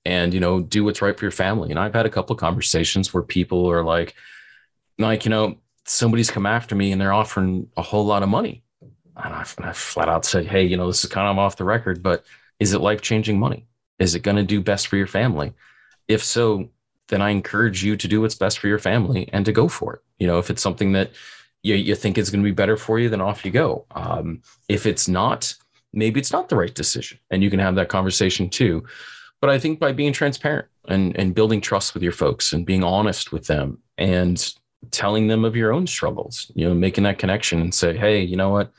and, 0.05 0.33
you 0.33 0.39
know, 0.39 0.61
do 0.61 0.83
what's 0.83 1.01
right 1.01 1.17
for 1.17 1.25
your 1.25 1.31
family. 1.31 1.69
And 1.71 1.79
I've 1.79 1.93
had 1.93 2.05
a 2.05 2.09
couple 2.09 2.33
of 2.33 2.39
conversations 2.39 3.13
where 3.13 3.23
people 3.23 3.69
are 3.69 3.83
like, 3.83 4.15
like, 4.97 5.25
you 5.25 5.31
know, 5.31 5.57
somebody's 5.85 6.31
come 6.31 6.45
after 6.45 6.75
me 6.75 6.91
and 6.91 7.01
they're 7.01 7.13
offering 7.13 7.67
a 7.75 7.81
whole 7.81 8.05
lot 8.05 8.23
of 8.23 8.29
money. 8.29 8.63
And 8.81 9.33
I, 9.33 9.45
and 9.57 9.65
I 9.65 9.73
flat 9.73 10.07
out 10.07 10.25
said, 10.25 10.45
Hey, 10.45 10.63
you 10.63 10.77
know, 10.77 10.87
this 10.87 11.03
is 11.03 11.09
kind 11.09 11.27
of 11.27 11.37
off 11.37 11.57
the 11.57 11.65
record, 11.65 12.01
but 12.01 12.25
is 12.59 12.73
it 12.73 12.81
life 12.81 13.01
changing 13.01 13.39
money? 13.39 13.65
Is 13.97 14.15
it 14.15 14.23
going 14.23 14.37
to 14.37 14.43
do 14.43 14.61
best 14.61 14.87
for 14.87 14.95
your 14.95 15.07
family? 15.07 15.53
If 16.07 16.23
so, 16.23 16.69
then 17.09 17.21
I 17.21 17.31
encourage 17.31 17.83
you 17.83 17.97
to 17.97 18.07
do 18.07 18.21
what's 18.21 18.35
best 18.35 18.59
for 18.59 18.67
your 18.67 18.79
family 18.79 19.29
and 19.33 19.45
to 19.45 19.51
go 19.51 19.67
for 19.67 19.95
it. 19.95 20.01
You 20.19 20.27
know, 20.27 20.39
if 20.39 20.49
it's 20.49 20.61
something 20.61 20.93
that 20.93 21.11
you, 21.63 21.75
you 21.75 21.95
think 21.95 22.17
is 22.17 22.29
going 22.29 22.43
to 22.43 22.49
be 22.49 22.53
better 22.53 22.77
for 22.77 22.99
you, 22.99 23.09
then 23.09 23.21
off 23.21 23.45
you 23.45 23.51
go. 23.51 23.85
Um, 23.91 24.41
if 24.67 24.85
it's 24.85 25.07
not, 25.07 25.53
maybe 25.93 26.19
it's 26.19 26.31
not 26.31 26.49
the 26.49 26.55
right 26.55 26.73
decision 26.73 27.19
and 27.31 27.43
you 27.43 27.49
can 27.49 27.59
have 27.59 27.75
that 27.75 27.89
conversation 27.89 28.49
too. 28.49 28.83
But 29.41 29.49
I 29.49 29.59
think 29.59 29.79
by 29.79 29.91
being 29.91 30.13
transparent 30.13 30.67
and, 30.87 31.17
and 31.17 31.35
building 31.35 31.61
trust 31.61 31.93
with 31.93 32.03
your 32.03 32.11
folks 32.11 32.53
and 32.53 32.65
being 32.65 32.83
honest 32.83 33.31
with 33.31 33.47
them 33.47 33.79
and 33.97 34.53
telling 34.91 35.27
them 35.27 35.45
of 35.45 35.55
your 35.55 35.73
own 35.73 35.87
struggles, 35.87 36.51
you 36.55 36.67
know, 36.67 36.73
making 36.73 37.05
that 37.05 37.19
connection 37.19 37.61
and 37.61 37.73
say, 37.73 37.95
hey, 37.95 38.21
you 38.21 38.35
know 38.35 38.49
what? 38.49 38.71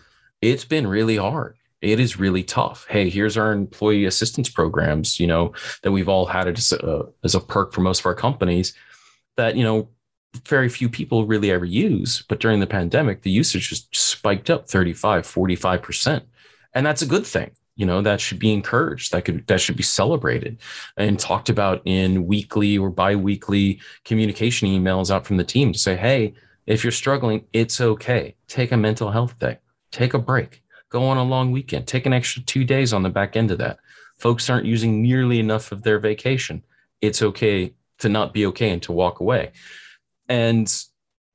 It's 0.42 0.64
been 0.64 0.86
really 0.86 1.16
hard 1.16 1.56
it 1.80 1.98
is 1.98 2.18
really 2.18 2.42
tough. 2.42 2.86
Hey, 2.88 3.08
here's 3.08 3.36
our 3.36 3.52
employee 3.52 4.04
assistance 4.04 4.48
programs, 4.48 5.18
you 5.18 5.26
know, 5.26 5.54
that 5.82 5.92
we've 5.92 6.08
all 6.08 6.26
had 6.26 6.46
as 6.48 6.72
a, 6.72 7.06
as 7.24 7.34
a 7.34 7.40
perk 7.40 7.72
for 7.72 7.80
most 7.80 8.00
of 8.00 8.06
our 8.06 8.14
companies 8.14 8.74
that, 9.36 9.56
you 9.56 9.64
know, 9.64 9.88
very 10.46 10.68
few 10.68 10.88
people 10.88 11.26
really 11.26 11.50
ever 11.50 11.64
use. 11.64 12.22
But 12.28 12.40
during 12.40 12.60
the 12.60 12.66
pandemic, 12.66 13.22
the 13.22 13.30
usage 13.30 13.68
just 13.68 13.94
spiked 13.94 14.50
up 14.50 14.68
35, 14.68 15.26
45%. 15.26 16.22
And 16.74 16.86
that's 16.86 17.02
a 17.02 17.06
good 17.06 17.26
thing. 17.26 17.50
You 17.76 17.86
know, 17.86 18.02
that 18.02 18.20
should 18.20 18.38
be 18.38 18.52
encouraged. 18.52 19.12
That 19.12 19.24
could 19.24 19.46
that 19.46 19.60
should 19.60 19.76
be 19.76 19.82
celebrated 19.82 20.58
and 20.98 21.18
talked 21.18 21.48
about 21.48 21.80
in 21.86 22.26
weekly 22.26 22.76
or 22.76 22.90
bi-weekly 22.90 23.80
communication 24.04 24.68
emails 24.68 25.10
out 25.10 25.26
from 25.26 25.38
the 25.38 25.44
team 25.44 25.72
to 25.72 25.78
say, 25.78 25.96
hey, 25.96 26.34
if 26.66 26.84
you're 26.84 26.92
struggling, 26.92 27.44
it's 27.54 27.80
okay. 27.80 28.34
Take 28.48 28.72
a 28.72 28.76
mental 28.76 29.10
health 29.10 29.38
day. 29.38 29.58
Take 29.92 30.12
a 30.12 30.18
break 30.18 30.62
Go 30.90 31.04
on 31.04 31.16
a 31.16 31.22
long 31.22 31.52
weekend. 31.52 31.86
Take 31.86 32.04
an 32.04 32.12
extra 32.12 32.42
two 32.42 32.64
days 32.64 32.92
on 32.92 33.02
the 33.02 33.08
back 33.08 33.36
end 33.36 33.52
of 33.52 33.58
that. 33.58 33.78
Folks 34.18 34.50
aren't 34.50 34.66
using 34.66 35.00
nearly 35.00 35.38
enough 35.38 35.72
of 35.72 35.82
their 35.82 36.00
vacation. 36.00 36.62
It's 37.00 37.22
okay 37.22 37.72
to 38.00 38.08
not 38.08 38.34
be 38.34 38.44
okay 38.46 38.70
and 38.70 38.82
to 38.82 38.92
walk 38.92 39.20
away. 39.20 39.52
And 40.30 40.72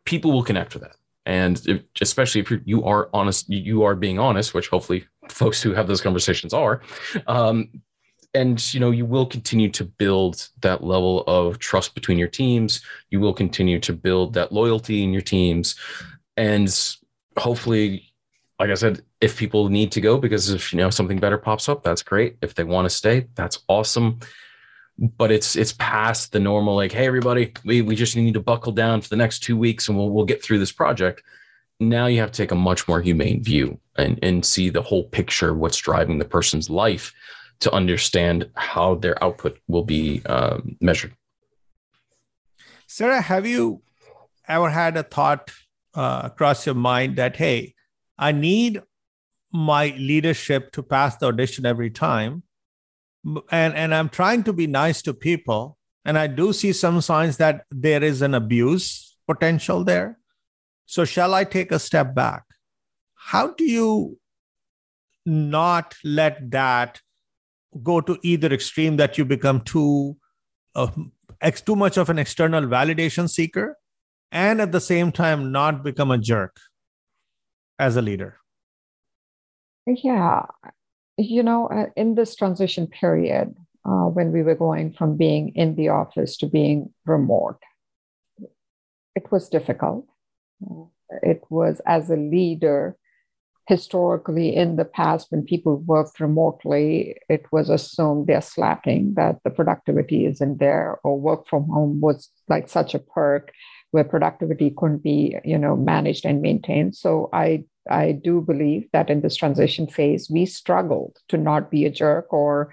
people 0.06 0.32
will 0.32 0.44
connect 0.44 0.74
with 0.74 0.82
that. 0.82 0.96
And 1.28 1.62
if, 1.68 1.84
especially 2.02 2.42
if 2.42 2.52
you 2.66 2.84
are 2.84 3.10
honest, 3.14 3.48
you 3.50 3.84
are 3.84 3.96
being 3.96 4.18
honest, 4.18 4.56
which 4.56 4.70
hopefully 4.70 5.06
folks 5.30 5.62
who 5.62 5.74
have 5.74 5.88
those 5.88 6.02
conversations 6.02 6.54
are. 6.54 6.82
Um, 7.28 7.70
and 8.34 8.74
you 8.74 8.82
know 8.82 8.92
you 8.92 9.06
will 9.06 9.26
continue 9.26 9.70
to 9.70 9.86
build 9.86 10.50
that 10.62 10.84
level 10.84 11.24
of 11.26 11.58
trust 11.58 11.96
between 11.96 12.18
your 12.18 12.28
teams 12.28 12.82
you 13.10 13.22
will 13.22 13.34
continue 13.34 13.80
to 13.80 13.94
build 13.94 14.34
that 14.34 14.52
loyalty 14.52 15.04
in 15.04 15.14
your 15.14 15.22
teams 15.22 15.80
and 16.36 16.98
hopefully 17.38 18.14
like 18.60 18.70
I 18.70 18.76
said, 18.76 19.02
if 19.20 19.38
people 19.38 19.70
need 19.70 19.92
to 19.94 20.02
go 20.02 20.18
because 20.18 20.50
if 20.50 20.72
you 20.72 20.78
know 20.78 20.90
something 20.90 21.20
better 21.20 21.38
pops 21.38 21.68
up, 21.68 21.84
that's 21.84 22.02
great. 22.02 22.38
If 22.42 22.56
they 22.56 22.64
want 22.64 22.86
to 22.86 22.90
stay, 22.90 23.28
that's 23.36 23.60
awesome. 23.68 24.20
But 24.98 25.32
it's 25.32 25.56
it's 25.56 25.74
past 25.74 26.32
the 26.32 26.40
normal 26.40 26.76
like, 26.76 26.92
hey 26.92 27.06
everybody, 27.06 27.54
we 27.66 27.82
we 27.82 27.96
just 27.96 28.16
need 28.16 28.34
to 28.34 28.40
buckle 28.40 28.72
down 28.72 29.02
for 29.02 29.10
the 29.10 29.18
next 29.18 29.40
two 29.40 29.58
weeks 29.58 29.88
and 29.88 29.98
we'll 29.98 30.10
we'll 30.10 30.26
get 30.26 30.42
through 30.42 30.60
this 30.60 30.72
project. 30.72 31.22
Now 31.80 32.06
you 32.06 32.20
have 32.22 32.32
to 32.32 32.38
take 32.38 32.52
a 32.52 32.56
much 32.56 32.88
more 32.88 33.02
humane 33.02 33.44
view 33.44 33.80
and 33.98 34.18
and 34.24 34.46
see 34.46 34.70
the 34.70 34.82
whole 34.82 35.04
picture, 35.04 35.54
what's 35.54 35.78
driving 35.78 36.18
the 36.18 36.26
person's 36.26 36.70
life, 36.70 37.14
to 37.60 37.72
understand 37.74 38.50
how 38.56 38.96
their 38.96 39.22
output 39.22 39.60
will 39.68 39.84
be 39.84 40.22
um, 40.28 40.78
measured. 40.80 41.14
Sarah, 42.88 43.22
have 43.22 43.46
you 43.46 43.82
ever 44.48 44.70
had 44.70 44.96
a 44.96 45.04
thought 45.04 45.52
uh, 45.94 46.22
across 46.24 46.66
your 46.66 46.76
mind 46.76 47.16
that 47.18 47.36
hey, 47.36 47.74
I 48.18 48.32
need 48.32 48.82
my 49.52 49.96
leadership 49.98 50.72
to 50.74 50.84
pass 50.84 51.16
the 51.18 51.28
audition 51.28 51.66
every 51.66 51.90
time. 51.90 52.44
And, 53.52 53.74
and 53.74 53.94
I'm 53.94 54.10
trying 54.10 54.44
to 54.44 54.54
be 54.54 54.68
nice 54.68 55.02
to 55.04 55.14
people. 55.14 55.78
And 56.06 56.18
I 56.18 56.28
do 56.28 56.54
see 56.54 56.72
some 56.72 57.02
signs 57.02 57.38
that 57.38 57.66
there 57.72 58.04
is 58.04 58.22
an 58.22 58.36
abuse 58.36 59.18
potential 59.28 59.84
there. 59.84 60.20
So, 60.86 61.04
shall 61.04 61.34
I 61.34 61.44
take 61.44 61.72
a 61.72 61.80
step 61.80 62.14
back? 62.14 62.44
How 63.16 63.52
do 63.52 63.64
you 63.64 64.20
not 65.26 65.96
let 66.04 66.52
that 66.52 67.02
go 67.82 68.02
to 68.02 68.20
either 68.22 68.54
extreme 68.54 68.98
that 68.98 69.18
you 69.18 69.26
become 69.26 69.62
too 69.62 70.18
uh, 70.76 70.92
too 71.66 71.76
much 71.76 71.98
of 71.98 72.10
an 72.10 72.20
external 72.20 72.64
validation 72.64 73.30
seeker 73.30 73.78
and 74.32 74.62
at 74.62 74.72
the 74.72 74.82
same 74.82 75.12
time 75.12 75.52
not 75.52 75.84
become 75.84 76.12
a 76.12 76.18
jerk 76.18 76.56
as 77.80 77.96
a 77.96 78.02
leader? 78.02 78.38
Yeah. 79.88 80.46
You 81.18 81.44
know, 81.44 81.68
uh, 81.68 81.88
in 81.96 82.16
this 82.16 82.36
transition 82.36 82.88
period, 82.88 83.56
uh, 83.86 84.08
when 84.08 84.32
we 84.32 84.44
were 84.44 84.56
going 84.56 84.94
from 84.94 85.16
being 85.16 85.50
in 85.56 85.76
the 85.76 85.90
office 85.90 86.38
to 86.38 86.48
being 86.48 86.94
remote, 87.06 87.60
it 89.16 89.32
was 89.32 89.48
difficult. 89.48 90.08
It 91.22 91.44
was, 91.50 91.82
as 91.86 92.10
a 92.10 92.16
leader, 92.16 92.98
historically 93.68 94.56
in 94.56 94.76
the 94.76 94.86
past 94.86 95.28
when 95.32 95.44
people 95.44 95.78
worked 95.78 96.20
remotely 96.20 97.18
it 97.30 97.46
was 97.52 97.70
assumed 97.70 98.28
they're 98.28 98.42
slacking 98.42 99.14
that 99.16 99.40
the 99.44 99.50
productivity 99.50 100.26
isn't 100.26 100.60
there 100.60 101.00
or 101.04 101.20
work 101.20 101.48
from 101.48 101.64
home 101.68 102.00
was 102.00 102.30
like 102.48 102.70
such 102.70 102.94
a 102.94 103.00
perk 103.00 103.52
where 103.90 104.04
productivity 104.04 104.72
couldn't 104.78 105.02
be 105.02 105.36
you 105.44 105.58
know 105.58 105.76
managed 105.76 106.26
and 106.26 106.42
maintained 106.42 106.96
so 106.96 107.28
i 107.34 107.64
i 107.90 108.12
do 108.12 108.42
believe 108.42 108.88
that 108.94 109.10
in 109.10 109.22
this 109.22 109.36
transition 109.36 109.88
phase 109.88 110.30
we 110.30 110.46
struggled 110.46 111.18
to 111.28 111.38
not 111.38 111.70
be 111.72 111.86
a 111.86 111.90
jerk 111.90 112.32
or 112.32 112.72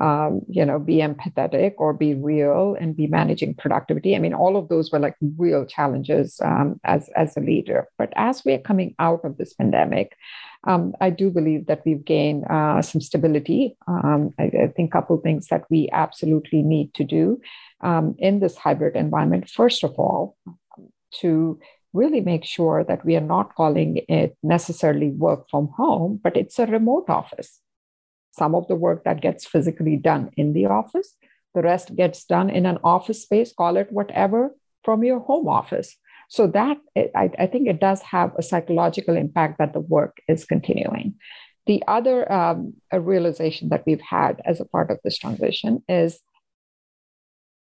um, 0.00 0.40
you 0.48 0.64
know, 0.64 0.78
be 0.78 0.96
empathetic 0.96 1.74
or 1.78 1.92
be 1.92 2.14
real 2.14 2.76
and 2.80 2.96
be 2.96 3.06
managing 3.06 3.54
productivity. 3.54 4.16
I 4.16 4.18
mean, 4.18 4.34
all 4.34 4.56
of 4.56 4.68
those 4.68 4.90
were 4.90 4.98
like 4.98 5.14
real 5.36 5.64
challenges 5.64 6.40
um, 6.42 6.80
as 6.84 7.08
as 7.10 7.36
a 7.36 7.40
leader. 7.40 7.86
But 7.96 8.12
as 8.16 8.44
we're 8.44 8.58
coming 8.58 8.94
out 8.98 9.24
of 9.24 9.36
this 9.36 9.54
pandemic, 9.54 10.16
um, 10.66 10.94
I 11.00 11.10
do 11.10 11.30
believe 11.30 11.66
that 11.66 11.82
we've 11.86 12.04
gained 12.04 12.44
uh, 12.50 12.82
some 12.82 13.00
stability. 13.00 13.76
Um, 13.86 14.34
I, 14.38 14.44
I, 14.44 14.66
think 14.74 14.90
a 14.90 14.98
couple 14.98 15.16
things 15.18 15.46
that 15.48 15.64
we 15.70 15.88
absolutely 15.92 16.62
need 16.62 16.92
to 16.94 17.04
do 17.04 17.40
um, 17.80 18.16
in 18.18 18.40
this 18.40 18.56
hybrid 18.56 18.96
environment. 18.96 19.48
First 19.48 19.84
of 19.84 19.92
all, 19.92 20.36
to 21.20 21.60
really 21.94 22.20
make 22.20 22.44
sure 22.44 22.84
that 22.84 23.04
we 23.04 23.16
are 23.16 23.28
not 23.34 23.54
calling 23.54 24.00
it 24.08 24.36
necessarily 24.42 25.10
work 25.10 25.48
from 25.50 25.68
home, 25.76 26.20
but 26.22 26.36
it's 26.36 26.58
a 26.58 26.66
remote 26.66 27.08
office 27.08 27.60
some 28.36 28.54
of 28.54 28.66
the 28.68 28.74
work 28.74 29.04
that 29.04 29.20
gets 29.20 29.46
physically 29.46 29.96
done 29.96 30.30
in 30.36 30.52
the 30.52 30.66
office, 30.66 31.16
the 31.54 31.62
rest 31.62 31.94
gets 31.94 32.24
done 32.24 32.50
in 32.50 32.66
an 32.66 32.78
office 32.82 33.22
space, 33.22 33.52
call 33.52 33.76
it 33.76 33.92
whatever, 33.92 34.54
from 34.82 35.04
your 35.04 35.20
home 35.20 35.48
office. 35.48 35.96
So 36.28 36.48
that 36.48 36.78
I, 36.96 37.30
I 37.38 37.46
think 37.46 37.68
it 37.68 37.80
does 37.80 38.02
have 38.02 38.32
a 38.36 38.42
psychological 38.42 39.16
impact 39.16 39.58
that 39.58 39.72
the 39.72 39.80
work 39.80 40.16
is 40.26 40.44
continuing. 40.44 41.14
The 41.66 41.82
other 41.86 42.30
um, 42.30 42.74
realization 42.92 43.68
that 43.68 43.84
we've 43.86 44.00
had 44.00 44.42
as 44.44 44.60
a 44.60 44.64
part 44.64 44.90
of 44.90 44.98
this 45.04 45.16
transition 45.16 45.84
is 45.88 46.18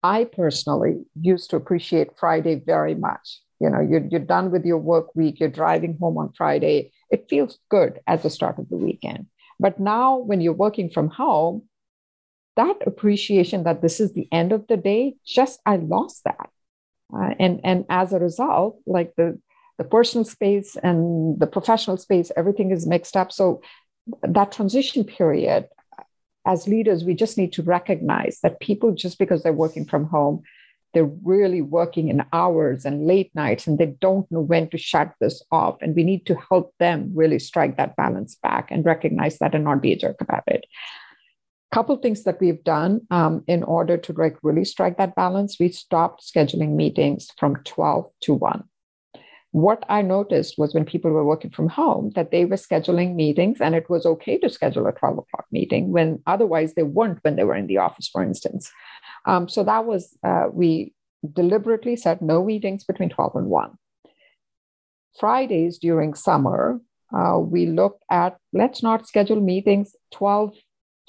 I 0.07 0.23
personally 0.23 0.95
used 1.19 1.49
to 1.49 1.57
appreciate 1.57 2.17
Friday 2.17 2.55
very 2.73 2.95
much. 2.95 3.41
You 3.59 3.69
know, 3.69 3.81
you're, 3.81 4.05
you're 4.09 4.29
done 4.35 4.51
with 4.51 4.63
your 4.63 4.77
work 4.77 5.07
week, 5.15 5.39
you're 5.39 5.57
driving 5.61 5.97
home 5.99 6.17
on 6.17 6.31
Friday. 6.31 6.93
It 7.11 7.27
feels 7.29 7.59
good 7.69 7.99
at 8.07 8.23
the 8.23 8.29
start 8.29 8.57
of 8.57 8.69
the 8.69 8.77
weekend. 8.77 9.25
But 9.59 9.79
now, 9.79 10.17
when 10.29 10.39
you're 10.39 10.53
working 10.65 10.89
from 10.89 11.09
home, 11.09 11.63
that 12.55 12.77
appreciation 12.85 13.63
that 13.63 13.81
this 13.81 13.99
is 13.99 14.13
the 14.13 14.27
end 14.31 14.53
of 14.53 14.67
the 14.67 14.77
day, 14.77 15.15
just 15.25 15.59
I 15.65 15.75
lost 15.75 16.23
that. 16.23 16.49
Uh, 17.13 17.33
and, 17.37 17.59
and 17.63 17.85
as 17.89 18.13
a 18.13 18.19
result, 18.19 18.79
like 18.85 19.13
the, 19.17 19.39
the 19.77 19.83
personal 19.83 20.25
space 20.25 20.77
and 20.81 21.37
the 21.37 21.47
professional 21.47 21.97
space, 21.97 22.31
everything 22.37 22.71
is 22.71 22.87
mixed 22.87 23.17
up. 23.17 23.31
So 23.31 23.61
that 24.21 24.53
transition 24.53 25.03
period, 25.03 25.67
as 26.47 26.67
leaders, 26.67 27.03
we 27.03 27.13
just 27.13 27.37
need 27.37 27.51
to 27.53 27.61
recognize 27.61 28.39
that 28.41 28.61
people, 28.61 28.93
just 28.93 29.19
because 29.19 29.43
they're 29.43 29.51
working 29.51 29.85
from 29.85 30.05
home, 30.05 30.43
they're 30.93 31.11
really 31.23 31.61
working 31.61 32.07
in 32.07 32.23
hours 32.31 32.85
and 32.85 33.05
late 33.05 33.29
nights 33.35 33.67
and 33.67 33.77
they 33.77 33.87
don't 33.99 34.31
know 34.31 34.39
when 34.39 34.69
to 34.69 34.77
shut 34.77 35.13
this 35.19 35.43
off. 35.51 35.75
And 35.81 35.93
we 35.93 36.05
need 36.05 36.25
to 36.27 36.35
help 36.49 36.73
them 36.79 37.11
really 37.13 37.37
strike 37.37 37.75
that 37.77 37.97
balance 37.97 38.35
back 38.41 38.71
and 38.71 38.85
recognize 38.85 39.37
that 39.39 39.53
and 39.53 39.65
not 39.65 39.81
be 39.81 39.91
a 39.91 39.97
jerk 39.97 40.21
about 40.21 40.43
it. 40.47 40.65
Couple 41.73 41.97
things 41.97 42.23
that 42.23 42.39
we've 42.39 42.63
done 42.63 43.01
um, 43.11 43.43
in 43.45 43.61
order 43.63 43.97
to 43.97 44.13
like 44.13 44.37
really 44.41 44.63
strike 44.63 44.97
that 44.97 45.15
balance 45.15 45.57
we 45.59 45.69
stopped 45.69 46.23
scheduling 46.23 46.75
meetings 46.75 47.29
from 47.37 47.57
12 47.65 48.09
to 48.21 48.33
1 48.33 48.63
what 49.63 49.83
i 49.89 50.01
noticed 50.01 50.57
was 50.57 50.73
when 50.73 50.85
people 50.85 51.11
were 51.11 51.29
working 51.31 51.51
from 51.51 51.69
home 51.69 52.11
that 52.15 52.31
they 52.31 52.43
were 52.45 52.55
scheduling 52.55 53.15
meetings 53.15 53.59
and 53.61 53.75
it 53.75 53.89
was 53.89 54.05
okay 54.05 54.37
to 54.37 54.49
schedule 54.49 54.87
a 54.87 54.91
12 54.91 55.17
o'clock 55.19 55.45
meeting 55.51 55.91
when 55.91 56.21
otherwise 56.25 56.73
they 56.73 56.83
weren't 56.83 57.23
when 57.23 57.35
they 57.35 57.43
were 57.43 57.55
in 57.55 57.67
the 57.67 57.77
office 57.77 58.07
for 58.07 58.23
instance 58.23 58.71
um, 59.27 59.49
so 59.49 59.63
that 59.65 59.85
was, 59.85 60.17
uh, 60.23 60.45
we 60.51 60.93
deliberately 61.33 61.95
said 61.97 62.21
no 62.21 62.43
meetings 62.43 62.85
between 62.85 63.09
12 63.09 63.35
and 63.35 63.47
1. 63.47 63.77
Fridays 65.19 65.77
during 65.77 66.13
summer, 66.13 66.79
uh, 67.15 67.37
we 67.37 67.65
looked 67.65 68.03
at 68.09 68.37
let's 68.53 68.81
not 68.81 69.07
schedule 69.07 69.41
meetings 69.41 69.95
12 70.13 70.53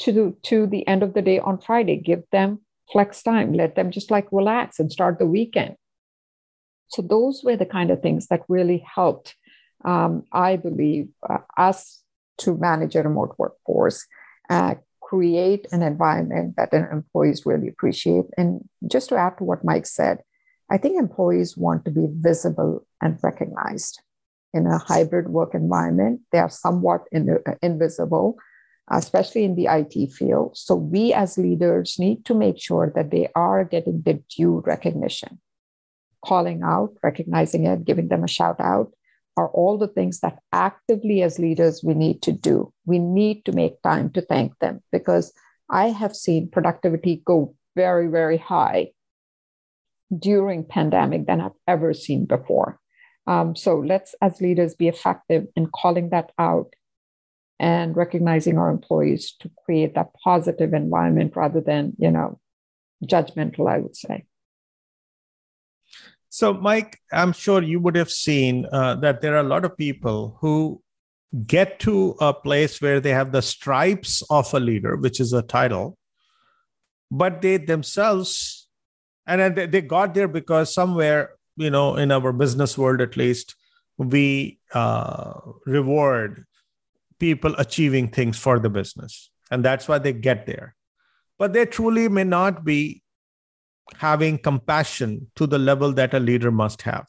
to, 0.01 0.37
to 0.43 0.67
the 0.67 0.87
end 0.87 1.03
of 1.03 1.15
the 1.15 1.23
day 1.23 1.39
on 1.39 1.59
Friday. 1.59 1.97
Give 1.97 2.23
them 2.33 2.61
flex 2.91 3.23
time, 3.23 3.53
let 3.53 3.77
them 3.77 3.91
just 3.91 4.11
like 4.11 4.27
relax 4.33 4.79
and 4.79 4.91
start 4.91 5.19
the 5.19 5.27
weekend. 5.27 5.77
So, 6.89 7.03
those 7.03 7.43
were 7.45 7.57
the 7.57 7.67
kind 7.67 7.91
of 7.91 8.03
things 8.03 8.27
that 8.29 8.43
really 8.49 8.85
helped, 8.95 9.37
um, 9.85 10.25
I 10.33 10.57
believe, 10.57 11.09
uh, 11.29 11.39
us 11.57 12.03
to 12.39 12.57
manage 12.57 12.97
a 12.97 13.03
remote 13.03 13.35
workforce, 13.39 14.07
uh, 14.49 14.77
create 15.01 15.67
an 15.73 15.83
environment 15.83 16.55
that 16.57 16.73
employees 16.73 17.47
really 17.47 17.69
appreciate. 17.69 18.27
And 18.37 18.69
just 18.87 19.09
to 19.11 19.17
add 19.17 19.39
to 19.39 19.45
what 19.45 19.65
Mike 19.65 19.87
said, 19.87 20.23
I 20.71 20.79
think 20.79 20.99
employees 20.99 21.57
want 21.57 21.85
to 21.87 21.91
be 21.91 22.07
visible 22.11 22.87
and 23.01 23.19
recognized. 23.23 24.03
In 24.55 24.67
a 24.67 24.79
hybrid 24.79 25.29
work 25.29 25.55
environment, 25.55 26.23
they 26.33 26.39
are 26.39 26.51
somewhat 26.51 27.05
in, 27.13 27.39
invisible, 27.63 28.39
especially 28.91 29.45
in 29.45 29.55
the 29.55 29.67
IT 29.67 30.13
field. 30.13 30.57
So, 30.57 30.75
we 30.75 31.13
as 31.13 31.37
leaders 31.37 31.99
need 31.99 32.25
to 32.27 32.35
make 32.35 32.59
sure 32.59 32.91
that 32.95 33.11
they 33.11 33.29
are 33.35 33.65
getting 33.65 34.03
the 34.03 34.23
due 34.35 34.63
recognition, 34.65 35.39
calling 36.25 36.63
out, 36.63 36.95
recognizing 37.03 37.65
it, 37.65 37.85
giving 37.85 38.09
them 38.09 38.25
a 38.25 38.29
shout 38.29 38.61
out, 38.61 38.93
are 39.37 39.49
all 39.51 39.79
the 39.79 39.89
things 39.89 40.21
that 40.21 40.39
actively 40.53 41.23
as 41.23 41.39
leaders 41.39 41.83
we 41.85 41.95
need 41.95 42.23
to 42.23 42.33
do. 42.33 42.73
We 42.87 42.99
need 42.99 43.45
to 43.45 43.53
make 43.53 43.81
time 43.83 44.11
to 44.11 44.21
thank 44.21 44.59
them 44.59 44.83
because 44.91 45.33
I 45.71 45.89
have 45.89 46.17
seen 46.17 46.51
productivity 46.51 47.23
go 47.25 47.55
very, 47.77 48.09
very 48.09 48.39
high 48.39 48.91
during 50.17 50.65
pandemic 50.65 51.27
than 51.27 51.41
I've 51.41 51.53
ever 51.67 51.95
seen 51.95 52.25
before. 52.25 52.81
Um, 53.27 53.55
so 53.55 53.79
let's, 53.79 54.15
as 54.23 54.41
leaders, 54.41 54.75
be 54.75 54.89
effective 54.89 55.47
in 55.55 55.67
calling 55.67 56.11
that 56.11 56.33
out 56.39 56.75
and 57.61 57.97
recognizing 57.97 58.57
our 58.57 58.71
employees 58.71 59.35
to 59.41 59.51
create 59.65 59.95
that 59.95 60.15
positive 60.25 60.73
environment 60.73 61.37
rather 61.37 61.61
than, 61.61 61.93
you 61.99 62.11
know, 62.11 62.41
judgmental, 63.05 63.71
I 63.71 63.79
would 63.79 63.97
say. 63.97 64.25
So, 66.39 66.55
Mike, 66.55 67.01
I'm 67.13 67.33
sure 67.33 67.65
you 67.65 67.81
would 67.81 67.97
have 67.97 68.13
seen 68.13 68.65
uh, 68.71 68.95
that 69.01 69.23
there 69.23 69.35
are 69.35 69.41
a 69.41 69.51
lot 69.55 69.65
of 69.65 69.77
people 69.77 70.39
who 70.41 70.81
get 71.45 71.81
to 71.81 72.15
a 72.21 72.33
place 72.33 72.81
where 72.81 73.01
they 73.01 73.11
have 73.11 73.33
the 73.33 73.43
stripes 73.43 74.23
of 74.31 74.55
a 74.55 74.61
leader, 74.61 74.95
which 74.95 75.19
is 75.19 75.33
a 75.33 75.43
title, 75.43 75.99
but 77.11 77.43
they 77.43 77.57
themselves, 77.57 78.69
and 79.27 79.57
they 79.57 79.81
got 79.81 80.15
there 80.15 80.29
because 80.29 80.73
somewhere, 80.73 81.31
you 81.57 81.71
know, 81.71 81.97
in 81.97 82.13
our 82.13 82.33
business 82.33 82.79
world 82.79 83.01
at 83.01 83.17
least, 83.17 83.57
we 83.97 84.61
uh, 84.73 85.41
reward 85.67 86.45
people 87.19 87.53
achieving 87.59 88.07
things 88.07 88.39
for 88.39 88.61
the 88.61 88.71
business. 88.71 89.29
And 89.51 89.65
that's 89.65 89.89
why 89.89 89.99
they 89.99 90.13
get 90.13 90.47
there. 90.47 90.77
But 91.37 91.53
they 91.53 91.67
truly 91.67 92.09
may 92.09 92.23
not 92.23 92.65
be 92.65 93.03
having 93.97 94.39
compassion 94.39 95.31
to 95.37 95.47
the 95.47 95.59
level 95.59 95.93
that 95.93 96.15
a 96.15 96.21
leader 96.21 96.51
must 96.51 96.83
have. 96.83 97.09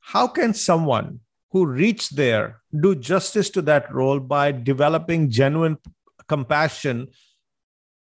How 0.00 0.26
can 0.26 0.54
someone 0.54 1.20
who 1.50 1.66
reached 1.66 2.16
there 2.16 2.62
do 2.80 2.94
justice 2.94 3.50
to 3.50 3.62
that 3.62 3.92
role 3.92 4.18
by 4.20 4.52
developing 4.52 5.30
genuine 5.30 5.78
compassion 6.28 7.08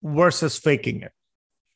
versus 0.02 0.58
faking 0.58 1.02
it? 1.02 1.12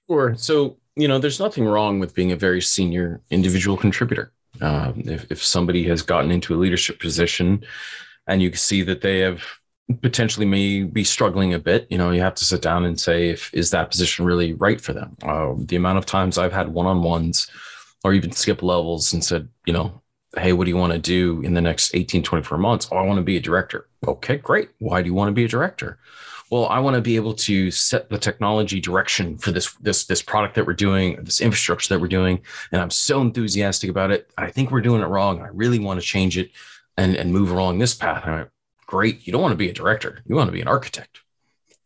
Sure. 0.08 0.34
So, 0.36 0.78
you 0.96 1.08
know, 1.08 1.18
there's 1.18 1.40
nothing 1.40 1.64
wrong 1.64 1.98
with 1.98 2.14
being 2.14 2.32
a 2.32 2.36
very 2.36 2.62
senior 2.62 3.20
individual 3.30 3.76
contributor. 3.76 4.32
Um, 4.60 5.02
if, 5.04 5.30
if 5.30 5.42
somebody 5.42 5.84
has 5.88 6.02
gotten 6.02 6.30
into 6.30 6.54
a 6.54 6.56
leadership 6.56 7.00
position 7.00 7.64
and 8.28 8.40
you 8.40 8.52
see 8.54 8.82
that 8.82 9.00
they 9.00 9.18
have 9.20 9.42
potentially 10.00 10.46
may 10.46 10.82
be 10.82 11.04
struggling 11.04 11.52
a 11.52 11.58
bit 11.58 11.86
you 11.90 11.98
know 11.98 12.10
you 12.10 12.20
have 12.20 12.34
to 12.34 12.44
sit 12.44 12.62
down 12.62 12.84
and 12.86 12.98
say 12.98 13.28
if 13.28 13.52
is 13.52 13.70
that 13.70 13.90
position 13.90 14.24
really 14.24 14.54
right 14.54 14.80
for 14.80 14.94
them? 14.94 15.16
Uh, 15.22 15.52
the 15.58 15.76
amount 15.76 15.98
of 15.98 16.06
times 16.06 16.38
i've 16.38 16.52
had 16.52 16.68
one-on-ones 16.68 17.50
or 18.02 18.14
even 18.14 18.32
skip 18.32 18.62
levels 18.62 19.12
and 19.12 19.22
said 19.22 19.48
you 19.66 19.72
know 19.72 20.00
hey 20.38 20.52
what 20.52 20.64
do 20.64 20.70
you 20.70 20.76
want 20.76 20.92
to 20.92 20.98
do 20.98 21.42
in 21.42 21.54
the 21.54 21.60
next 21.60 21.94
18 21.94 22.22
24 22.22 22.58
months? 22.58 22.88
Oh 22.90 22.96
i 22.96 23.02
want 23.02 23.18
to 23.18 23.22
be 23.22 23.36
a 23.36 23.40
director. 23.40 23.88
Okay 24.06 24.36
great. 24.36 24.70
Why 24.78 25.02
do 25.02 25.08
you 25.08 25.14
want 25.14 25.28
to 25.28 25.32
be 25.32 25.44
a 25.44 25.48
director? 25.48 25.98
Well 26.50 26.66
i 26.68 26.78
want 26.78 26.94
to 26.94 27.02
be 27.02 27.16
able 27.16 27.34
to 27.34 27.70
set 27.70 28.08
the 28.08 28.18
technology 28.18 28.80
direction 28.80 29.36
for 29.36 29.52
this 29.52 29.74
this 29.74 30.06
this 30.06 30.22
product 30.22 30.54
that 30.54 30.66
we're 30.66 30.72
doing 30.72 31.22
this 31.22 31.42
infrastructure 31.42 31.92
that 31.92 32.00
we're 32.00 32.08
doing 32.08 32.40
and 32.72 32.80
i'm 32.80 32.90
so 32.90 33.20
enthusiastic 33.20 33.90
about 33.90 34.10
it. 34.10 34.30
I 34.38 34.50
think 34.50 34.70
we're 34.70 34.80
doing 34.80 35.02
it 35.02 35.08
wrong 35.08 35.42
i 35.42 35.48
really 35.48 35.78
want 35.78 36.00
to 36.00 36.06
change 36.06 36.38
it 36.38 36.52
and 36.96 37.16
and 37.16 37.32
move 37.32 37.50
along 37.50 37.78
this 37.78 37.94
path 37.94 38.50
great. 38.86 39.26
You 39.26 39.32
don't 39.32 39.42
want 39.42 39.52
to 39.52 39.56
be 39.56 39.68
a 39.68 39.74
director. 39.74 40.22
You 40.26 40.36
want 40.36 40.48
to 40.48 40.52
be 40.52 40.60
an 40.60 40.68
architect. 40.68 41.20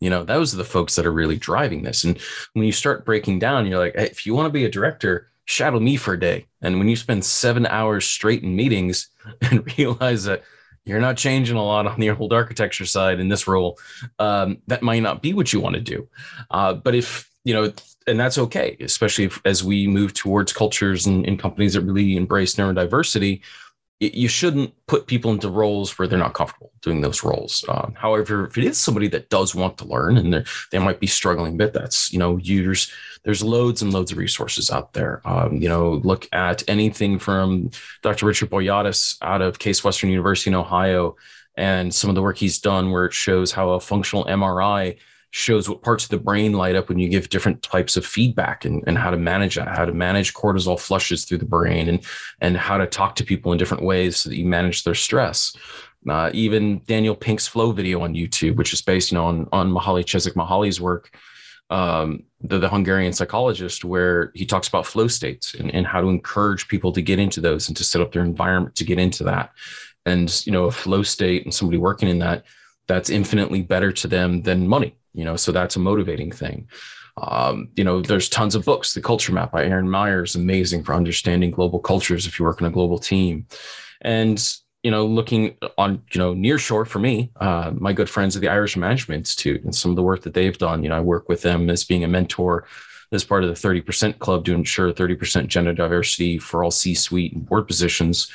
You 0.00 0.10
know, 0.10 0.22
those 0.24 0.54
are 0.54 0.58
the 0.58 0.64
folks 0.64 0.94
that 0.96 1.06
are 1.06 1.12
really 1.12 1.36
driving 1.36 1.82
this. 1.82 2.04
And 2.04 2.18
when 2.52 2.64
you 2.64 2.72
start 2.72 3.04
breaking 3.04 3.40
down, 3.40 3.66
you're 3.66 3.78
like, 3.78 3.96
hey, 3.96 4.06
if 4.06 4.26
you 4.26 4.34
want 4.34 4.46
to 4.46 4.52
be 4.52 4.64
a 4.64 4.70
director, 4.70 5.28
shadow 5.44 5.80
me 5.80 5.96
for 5.96 6.14
a 6.14 6.20
day. 6.20 6.46
And 6.62 6.78
when 6.78 6.88
you 6.88 6.96
spend 6.96 7.24
seven 7.24 7.66
hours 7.66 8.04
straight 8.04 8.42
in 8.42 8.54
meetings 8.54 9.08
and 9.42 9.76
realize 9.76 10.24
that 10.24 10.44
you're 10.88 11.00
not 11.00 11.18
changing 11.18 11.56
a 11.56 11.62
lot 11.62 11.86
on 11.86 12.00
the 12.00 12.10
old 12.10 12.32
architecture 12.32 12.86
side 12.86 13.20
in 13.20 13.28
this 13.28 13.46
role. 13.46 13.78
Um, 14.18 14.58
that 14.68 14.82
might 14.82 15.02
not 15.02 15.20
be 15.20 15.34
what 15.34 15.52
you 15.52 15.60
want 15.60 15.74
to 15.74 15.82
do. 15.82 16.08
Uh, 16.50 16.74
but 16.74 16.94
if, 16.94 17.30
you 17.44 17.52
know, 17.52 17.72
and 18.06 18.18
that's 18.18 18.38
okay, 18.38 18.76
especially 18.80 19.24
if, 19.24 19.40
as 19.44 19.62
we 19.62 19.86
move 19.86 20.14
towards 20.14 20.52
cultures 20.52 21.06
and, 21.06 21.26
and 21.26 21.38
companies 21.38 21.74
that 21.74 21.82
really 21.82 22.16
embrace 22.16 22.54
neurodiversity, 22.54 23.42
you 24.00 24.28
shouldn't 24.28 24.72
put 24.86 25.08
people 25.08 25.32
into 25.32 25.48
roles 25.48 25.98
where 25.98 26.06
they're 26.06 26.18
not 26.18 26.34
comfortable 26.34 26.70
doing 26.82 27.00
those 27.00 27.24
roles. 27.24 27.64
Um, 27.68 27.94
however, 27.96 28.46
if 28.46 28.56
it 28.56 28.64
is 28.64 28.78
somebody 28.78 29.08
that 29.08 29.28
does 29.28 29.56
want 29.56 29.76
to 29.78 29.84
learn 29.86 30.16
and 30.16 30.32
they 30.32 30.44
they 30.70 30.78
might 30.78 31.00
be 31.00 31.08
struggling 31.08 31.54
a 31.54 31.56
bit, 31.56 31.72
that's 31.72 32.12
you 32.12 32.18
know, 32.18 32.38
there's 32.38 32.92
there's 33.24 33.42
loads 33.42 33.82
and 33.82 33.92
loads 33.92 34.12
of 34.12 34.18
resources 34.18 34.70
out 34.70 34.92
there. 34.92 35.20
Um, 35.24 35.56
you 35.56 35.68
know, 35.68 35.94
look 36.04 36.28
at 36.32 36.62
anything 36.68 37.18
from 37.18 37.70
Dr. 38.02 38.26
Richard 38.26 38.50
Boyatzis 38.50 39.18
out 39.20 39.42
of 39.42 39.58
Case 39.58 39.82
Western 39.82 40.10
University 40.10 40.50
in 40.50 40.54
Ohio, 40.54 41.16
and 41.56 41.92
some 41.92 42.08
of 42.08 42.14
the 42.14 42.22
work 42.22 42.36
he's 42.36 42.60
done 42.60 42.92
where 42.92 43.06
it 43.06 43.12
shows 43.12 43.50
how 43.50 43.70
a 43.70 43.80
functional 43.80 44.26
MRI 44.26 44.96
shows 45.30 45.68
what 45.68 45.82
parts 45.82 46.04
of 46.04 46.10
the 46.10 46.18
brain 46.18 46.52
light 46.52 46.74
up 46.74 46.88
when 46.88 46.98
you 46.98 47.08
give 47.08 47.28
different 47.28 47.62
types 47.62 47.96
of 47.96 48.06
feedback 48.06 48.64
and, 48.64 48.82
and 48.86 48.96
how 48.96 49.10
to 49.10 49.16
manage 49.16 49.56
that, 49.56 49.68
how 49.68 49.84
to 49.84 49.92
manage 49.92 50.32
cortisol 50.34 50.78
flushes 50.78 51.24
through 51.24 51.38
the 51.38 51.44
brain 51.44 51.88
and, 51.88 52.04
and 52.40 52.56
how 52.56 52.78
to 52.78 52.86
talk 52.86 53.14
to 53.14 53.24
people 53.24 53.52
in 53.52 53.58
different 53.58 53.82
ways 53.82 54.16
so 54.16 54.30
that 54.30 54.36
you 54.36 54.46
manage 54.46 54.84
their 54.84 54.94
stress. 54.94 55.54
Uh, 56.08 56.30
even 56.32 56.80
Daniel 56.86 57.14
Pink's 57.14 57.46
flow 57.46 57.72
video 57.72 58.00
on 58.00 58.14
YouTube, 58.14 58.56
which 58.56 58.72
is 58.72 58.80
based 58.80 59.12
you 59.12 59.18
know, 59.18 59.26
on, 59.26 59.48
on 59.52 59.70
Mahali 59.70 60.04
Mihaly 60.04 60.32
Mahali's 60.34 60.80
work, 60.80 61.14
um, 61.70 62.22
the, 62.40 62.58
the 62.58 62.68
Hungarian 62.68 63.12
psychologist, 63.12 63.84
where 63.84 64.32
he 64.34 64.46
talks 64.46 64.68
about 64.68 64.86
flow 64.86 65.08
states 65.08 65.54
and, 65.54 65.74
and 65.74 65.86
how 65.86 66.00
to 66.00 66.08
encourage 66.08 66.68
people 66.68 66.92
to 66.92 67.02
get 67.02 67.18
into 67.18 67.40
those 67.42 67.68
and 67.68 67.76
to 67.76 67.84
set 67.84 68.00
up 68.00 68.12
their 68.12 68.24
environment 68.24 68.74
to 68.76 68.84
get 68.84 68.98
into 68.98 69.24
that. 69.24 69.52
And, 70.06 70.46
you 70.46 70.52
know, 70.52 70.64
a 70.64 70.70
flow 70.70 71.02
state 71.02 71.44
and 71.44 71.52
somebody 71.52 71.76
working 71.76 72.08
in 72.08 72.20
that, 72.20 72.44
that's 72.86 73.10
infinitely 73.10 73.60
better 73.60 73.92
to 73.92 74.08
them 74.08 74.40
than 74.40 74.66
money 74.66 74.94
you 75.18 75.24
know 75.24 75.36
so 75.36 75.52
that's 75.52 75.76
a 75.76 75.80
motivating 75.80 76.32
thing. 76.32 76.68
Um, 77.20 77.68
you 77.76 77.84
know 77.84 78.00
there's 78.00 78.28
tons 78.28 78.54
of 78.54 78.64
books 78.64 78.94
the 78.94 79.02
culture 79.02 79.32
map 79.32 79.52
by 79.52 79.64
Erin 79.64 79.90
Meyer 79.90 80.22
is 80.22 80.36
amazing 80.36 80.84
for 80.84 80.94
understanding 80.94 81.50
global 81.50 81.80
cultures 81.80 82.26
if 82.26 82.38
you 82.38 82.44
work 82.44 82.60
in 82.60 82.66
a 82.66 82.70
global 82.70 82.98
team. 82.98 83.46
And 84.02 84.38
you 84.84 84.92
know 84.92 85.04
looking 85.04 85.56
on 85.76 86.02
you 86.12 86.18
know 86.20 86.32
near 86.34 86.58
shore 86.58 86.84
for 86.84 87.00
me 87.00 87.32
uh, 87.40 87.72
my 87.74 87.92
good 87.92 88.08
friends 88.08 88.36
at 88.36 88.42
the 88.42 88.48
irish 88.48 88.76
management 88.76 89.18
institute 89.18 89.64
and 89.64 89.74
some 89.74 89.90
of 89.90 89.96
the 89.96 90.04
work 90.04 90.22
that 90.22 90.34
they've 90.34 90.56
done 90.56 90.84
you 90.84 90.88
know 90.88 90.96
i 90.96 91.00
work 91.00 91.28
with 91.28 91.42
them 91.42 91.68
as 91.68 91.82
being 91.82 92.04
a 92.04 92.08
mentor 92.08 92.64
as 93.12 93.24
part 93.24 93.44
of 93.44 93.48
the 93.48 93.68
30% 93.68 94.18
club 94.18 94.44
to 94.44 94.54
ensure 94.54 94.92
30% 94.92 95.46
gender 95.46 95.72
diversity 95.72 96.38
for 96.38 96.62
all 96.62 96.70
c-suite 96.70 97.32
and 97.32 97.46
board 97.46 97.66
positions. 97.66 98.30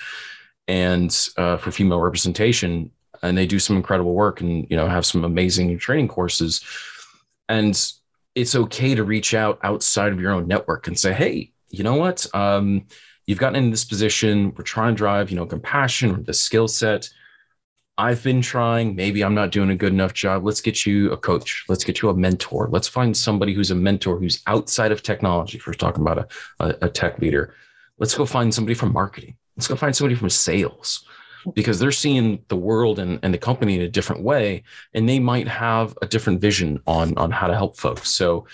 And 0.68 1.16
uh, 1.38 1.58
for 1.58 1.72
female 1.72 2.00
representation 2.00 2.90
and 3.24 3.38
they 3.38 3.47
do 3.47 3.57
some 3.57 3.76
incredible 3.76 4.13
work 4.13 4.41
and 4.41 4.67
you 4.69 4.78
know 4.78 4.88
have 4.88 5.05
some 5.05 5.24
amazing 5.24 5.78
training 5.80 6.07
courses. 6.07 6.63
And 7.49 7.76
it's 8.36 8.55
okay 8.55 8.95
to 8.95 9.03
reach 9.03 9.34
out 9.34 9.59
outside 9.63 10.11
of 10.11 10.19
your 10.19 10.32
own 10.32 10.47
network 10.47 10.88
and 10.88 10.99
say 10.99 11.13
hey 11.13 11.53
you 11.74 11.84
know 11.84 11.95
what? 11.95 12.28
Um, 12.36 12.86
you've 13.26 13.39
gotten 13.39 13.61
in 13.61 13.71
this 13.71 13.84
position. 13.84 14.53
We're 14.55 14.63
trying 14.63 14.93
to 14.93 14.97
drive 14.97 15.32
you 15.32 15.36
know 15.36 15.45
compassion 15.45 16.11
or 16.11 16.21
the 16.21 16.34
skill 16.34 16.67
set. 16.67 17.09
I've 17.97 18.24
been 18.24 18.41
trying. 18.41 18.95
Maybe 18.95 19.24
i'm 19.24 19.36
not 19.36 19.51
doing 19.51 19.69
a 19.69 19.76
good 19.76 19.91
enough 19.91 20.13
job. 20.13 20.45
Let's 20.45 20.61
get 20.61 20.86
you 20.86 21.11
a 21.11 21.17
coach. 21.17 21.65
Let's 21.67 21.84
get 21.84 22.01
you 22.01 22.09
a 22.09 22.13
mentor. 22.13 22.69
Let's 22.71 22.88
find 22.88 23.15
somebody 23.17 23.53
who's 23.53 23.71
a 23.71 23.76
mentor 23.76 24.17
who's 24.17 24.41
outside 24.47 24.91
of 24.91 25.03
technology 25.03 25.57
if 25.57 25.67
we're 25.67 25.74
talking 25.74 26.01
about 26.01 26.19
a, 26.19 26.28
a, 26.59 26.76
a 26.84 26.89
tech 26.89 27.19
leader. 27.19 27.55
Let's 27.97 28.15
go 28.15 28.26
find 28.26 28.53
somebody 28.53 28.76
from 28.76 28.93
marketing. 28.93 29.36
Let's 29.57 29.67
go 29.67 29.76
find 29.76 29.95
somebody 29.95 30.15
from 30.15 30.30
sales 30.30 31.05
because 31.54 31.80
they're 31.80 31.91
seeing 31.91 32.44
the 32.48 32.56
world 32.56 33.00
and, 33.00 33.20
and 33.24 33.34
the 33.34 33.38
company 33.38 33.76
in 33.76 33.82
a 33.82 33.89
different 33.89 34.24
way 34.24 34.64
and 34.94 35.08
they 35.08 35.20
might 35.20 35.48
have 35.48 35.98
a 36.02 36.08
different 36.08 36.41
vision 36.41 36.82
on 36.88 37.18
on 37.18 37.32
how 37.32 37.48
to 37.48 37.56
help 37.56 37.78
folks. 37.78 38.10
So 38.10 38.46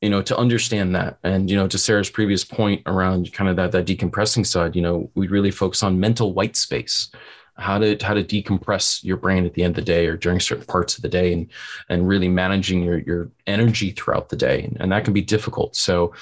you 0.00 0.10
know 0.10 0.20
to 0.20 0.36
understand 0.36 0.94
that 0.94 1.18
and 1.22 1.48
you 1.48 1.56
know 1.56 1.66
to 1.66 1.78
sarah's 1.78 2.10
previous 2.10 2.44
point 2.44 2.82
around 2.84 3.32
kind 3.32 3.48
of 3.48 3.56
that 3.56 3.72
that 3.72 3.86
decompressing 3.86 4.44
side 4.44 4.76
you 4.76 4.82
know 4.82 5.10
we 5.14 5.28
really 5.28 5.50
focus 5.50 5.82
on 5.82 5.98
mental 5.98 6.34
white 6.34 6.56
space. 6.56 7.10
How 7.56 7.78
to 7.78 7.96
how 8.02 8.14
to 8.14 8.24
decompress 8.24 9.04
your 9.04 9.16
brain 9.16 9.46
at 9.46 9.54
the 9.54 9.62
end 9.62 9.78
of 9.78 9.84
the 9.84 9.92
day 9.92 10.08
or 10.08 10.16
during 10.16 10.40
certain 10.40 10.66
parts 10.66 10.96
of 10.96 11.02
the 11.02 11.08
day 11.08 11.32
and 11.32 11.46
and 11.88 12.08
really 12.08 12.28
managing 12.28 12.82
your 12.82 12.98
your 12.98 13.30
energy 13.46 13.92
throughout 13.92 14.28
the 14.28 14.36
day 14.36 14.64
and, 14.64 14.76
and 14.80 14.92
that 14.92 15.04
can 15.04 15.14
be 15.14 15.22
difficult. 15.22 15.76
So 15.76 16.12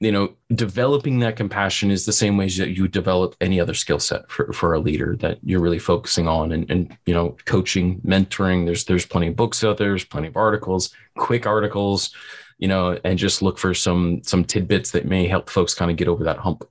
you 0.00 0.12
know 0.12 0.32
developing 0.54 1.18
that 1.18 1.36
compassion 1.36 1.90
is 1.90 2.06
the 2.06 2.12
same 2.12 2.36
ways 2.36 2.56
that 2.56 2.76
you 2.76 2.86
develop 2.86 3.34
any 3.40 3.60
other 3.60 3.74
skill 3.74 3.98
set 3.98 4.30
for, 4.30 4.52
for 4.52 4.74
a 4.74 4.78
leader 4.80 5.16
that 5.16 5.38
you're 5.42 5.60
really 5.60 5.78
focusing 5.78 6.28
on 6.28 6.52
and, 6.52 6.70
and 6.70 6.96
you 7.06 7.14
know 7.14 7.36
coaching 7.44 8.00
mentoring. 8.02 8.64
There's 8.64 8.84
there's 8.84 9.06
plenty 9.06 9.28
of 9.28 9.36
books 9.36 9.64
out 9.64 9.76
there 9.76 9.88
there's 9.88 10.04
plenty 10.04 10.28
of 10.28 10.36
articles 10.36 10.94
quick 11.16 11.46
articles 11.46 12.14
you 12.58 12.68
know 12.68 12.98
and 13.04 13.18
just 13.18 13.42
look 13.42 13.58
for 13.58 13.74
some 13.74 14.22
some 14.22 14.44
tidbits 14.44 14.92
that 14.92 15.06
may 15.06 15.26
help 15.26 15.50
folks 15.50 15.74
kind 15.74 15.90
of 15.90 15.96
get 15.96 16.08
over 16.08 16.24
that 16.24 16.38
hump 16.38 16.64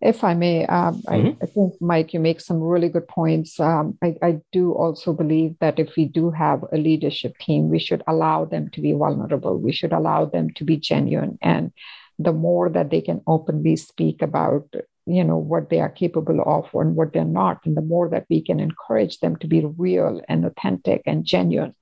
if 0.00 0.22
I 0.22 0.34
may, 0.34 0.64
um, 0.66 1.02
mm-hmm. 1.02 1.28
I, 1.28 1.36
I, 1.42 1.46
think, 1.46 1.74
Mike, 1.80 2.14
you 2.14 2.20
make 2.20 2.40
some 2.40 2.60
really 2.60 2.88
good 2.88 3.08
points. 3.08 3.58
Um, 3.58 3.98
I, 4.02 4.14
I, 4.22 4.40
do 4.52 4.72
also 4.72 5.12
believe 5.12 5.56
that 5.60 5.80
if 5.80 5.96
we 5.96 6.04
do 6.04 6.30
have 6.30 6.64
a 6.72 6.76
leadership 6.76 7.36
team, 7.38 7.68
we 7.68 7.80
should 7.80 8.02
allow 8.06 8.44
them 8.44 8.70
to 8.70 8.80
be 8.80 8.92
vulnerable. 8.92 9.58
We 9.58 9.72
should 9.72 9.92
allow 9.92 10.24
them 10.26 10.50
to 10.50 10.64
be 10.64 10.76
genuine. 10.76 11.38
And 11.42 11.72
the 12.18 12.32
more 12.32 12.68
that 12.70 12.90
they 12.90 13.00
can 13.00 13.22
openly 13.26 13.74
speak 13.74 14.22
about, 14.22 14.72
you 15.06 15.24
know, 15.24 15.36
what 15.36 15.68
they 15.68 15.80
are 15.80 15.88
capable 15.88 16.42
of 16.46 16.68
and 16.74 16.94
what 16.94 17.12
they're 17.12 17.24
not, 17.24 17.58
and 17.64 17.76
the 17.76 17.82
more 17.82 18.08
that 18.08 18.26
we 18.30 18.40
can 18.40 18.60
encourage 18.60 19.18
them 19.18 19.36
to 19.36 19.48
be 19.48 19.64
real 19.64 20.20
and 20.28 20.44
authentic 20.44 21.02
and 21.06 21.24
genuine, 21.24 21.74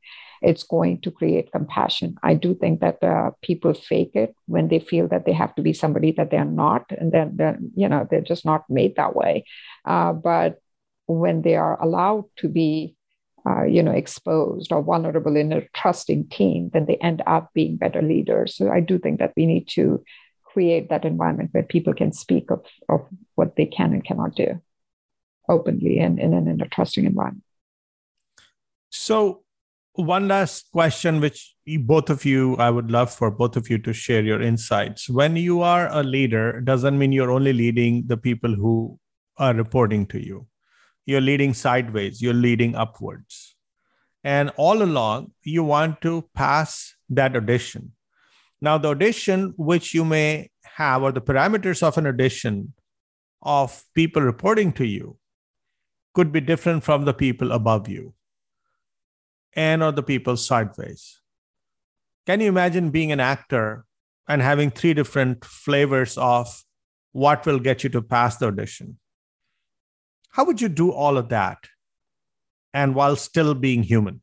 it's 0.42 0.62
going 0.62 1.00
to 1.02 1.10
create 1.10 1.52
compassion. 1.52 2.16
I 2.22 2.34
do 2.34 2.54
think 2.54 2.80
that 2.80 3.02
uh, 3.02 3.30
people 3.42 3.74
fake 3.74 4.12
it 4.14 4.34
when 4.46 4.68
they 4.68 4.78
feel 4.78 5.08
that 5.08 5.24
they 5.26 5.32
have 5.32 5.54
to 5.56 5.62
be 5.62 5.72
somebody 5.72 6.12
that 6.12 6.30
they're 6.30 6.44
not, 6.44 6.84
and 6.90 7.12
then 7.12 7.36
they're, 7.36 7.58
you 7.74 7.88
know 7.88 8.06
they're 8.08 8.20
just 8.20 8.44
not 8.44 8.64
made 8.68 8.96
that 8.96 9.14
way. 9.14 9.44
Uh, 9.84 10.12
but 10.12 10.58
when 11.06 11.42
they 11.42 11.56
are 11.56 11.80
allowed 11.80 12.24
to 12.38 12.48
be, 12.48 12.96
uh, 13.48 13.64
you 13.64 13.82
know, 13.82 13.92
exposed 13.92 14.72
or 14.72 14.82
vulnerable 14.82 15.36
in 15.36 15.52
a 15.52 15.66
trusting 15.74 16.28
team, 16.28 16.70
then 16.72 16.86
they 16.86 16.96
end 16.96 17.22
up 17.26 17.50
being 17.54 17.76
better 17.76 18.02
leaders. 18.02 18.56
So 18.56 18.70
I 18.70 18.80
do 18.80 18.98
think 18.98 19.20
that 19.20 19.32
we 19.36 19.46
need 19.46 19.68
to 19.68 20.02
create 20.42 20.88
that 20.88 21.04
environment 21.04 21.50
where 21.52 21.62
people 21.62 21.94
can 21.94 22.12
speak 22.12 22.50
of, 22.50 22.64
of 22.88 23.06
what 23.34 23.56
they 23.56 23.66
can 23.66 23.92
and 23.92 24.04
cannot 24.04 24.34
do 24.34 24.60
openly 25.48 25.98
and, 25.98 26.18
and 26.18 26.34
in 26.34 26.60
a 26.60 26.68
trusting 26.68 27.04
environment. 27.04 27.44
So 28.90 29.42
one 29.96 30.28
last 30.28 30.70
question, 30.72 31.20
which 31.20 31.54
both 31.80 32.10
of 32.10 32.24
you, 32.24 32.56
I 32.56 32.70
would 32.70 32.90
love 32.90 33.12
for 33.12 33.30
both 33.30 33.56
of 33.56 33.70
you 33.70 33.78
to 33.78 33.92
share 33.92 34.22
your 34.22 34.40
insights. 34.40 35.08
When 35.08 35.36
you 35.36 35.62
are 35.62 35.88
a 35.90 36.02
leader, 36.02 36.60
doesn't 36.60 36.98
mean 36.98 37.12
you're 37.12 37.32
only 37.32 37.52
leading 37.52 38.06
the 38.06 38.16
people 38.16 38.54
who 38.54 38.98
are 39.38 39.54
reporting 39.54 40.06
to 40.06 40.24
you. 40.24 40.46
You're 41.06 41.20
leading 41.20 41.54
sideways, 41.54 42.20
you're 42.20 42.34
leading 42.34 42.74
upwards. 42.74 43.56
And 44.22 44.50
all 44.56 44.82
along, 44.82 45.32
you 45.42 45.64
want 45.64 46.00
to 46.02 46.28
pass 46.34 46.94
that 47.10 47.36
audition. 47.36 47.92
Now, 48.60 48.78
the 48.78 48.88
audition 48.88 49.54
which 49.56 49.94
you 49.94 50.04
may 50.04 50.50
have, 50.74 51.02
or 51.02 51.12
the 51.12 51.20
parameters 51.20 51.82
of 51.82 51.96
an 51.96 52.06
audition 52.06 52.74
of 53.42 53.84
people 53.94 54.22
reporting 54.22 54.72
to 54.72 54.84
you, 54.84 55.18
could 56.14 56.32
be 56.32 56.40
different 56.40 56.82
from 56.82 57.04
the 57.04 57.14
people 57.14 57.52
above 57.52 57.88
you 57.88 58.14
and 59.56 59.82
or 59.82 59.90
the 59.90 60.02
people 60.02 60.36
sideways. 60.36 61.20
Can 62.26 62.40
you 62.40 62.48
imagine 62.48 62.90
being 62.90 63.10
an 63.10 63.20
actor 63.20 63.86
and 64.28 64.42
having 64.42 64.70
three 64.70 64.92
different 64.92 65.44
flavors 65.44 66.18
of 66.18 66.62
what 67.12 67.46
will 67.46 67.58
get 67.58 67.82
you 67.82 67.90
to 67.90 68.02
pass 68.02 68.36
the 68.36 68.46
audition? 68.46 68.98
How 70.30 70.44
would 70.44 70.60
you 70.60 70.68
do 70.68 70.92
all 70.92 71.16
of 71.16 71.30
that 71.30 71.58
and 72.74 72.94
while 72.94 73.16
still 73.16 73.54
being 73.54 73.82
human? 73.82 74.20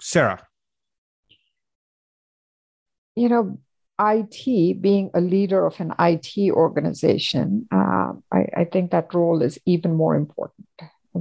Sarah. 0.00 0.42
You 3.14 3.28
know, 3.28 3.58
IT, 4.00 4.82
being 4.82 5.10
a 5.14 5.20
leader 5.20 5.64
of 5.64 5.78
an 5.78 5.94
IT 6.00 6.50
organization, 6.50 7.68
uh, 7.70 8.14
I, 8.32 8.46
I 8.56 8.64
think 8.64 8.90
that 8.90 9.14
role 9.14 9.40
is 9.40 9.60
even 9.66 9.94
more 9.94 10.16
important 10.16 10.66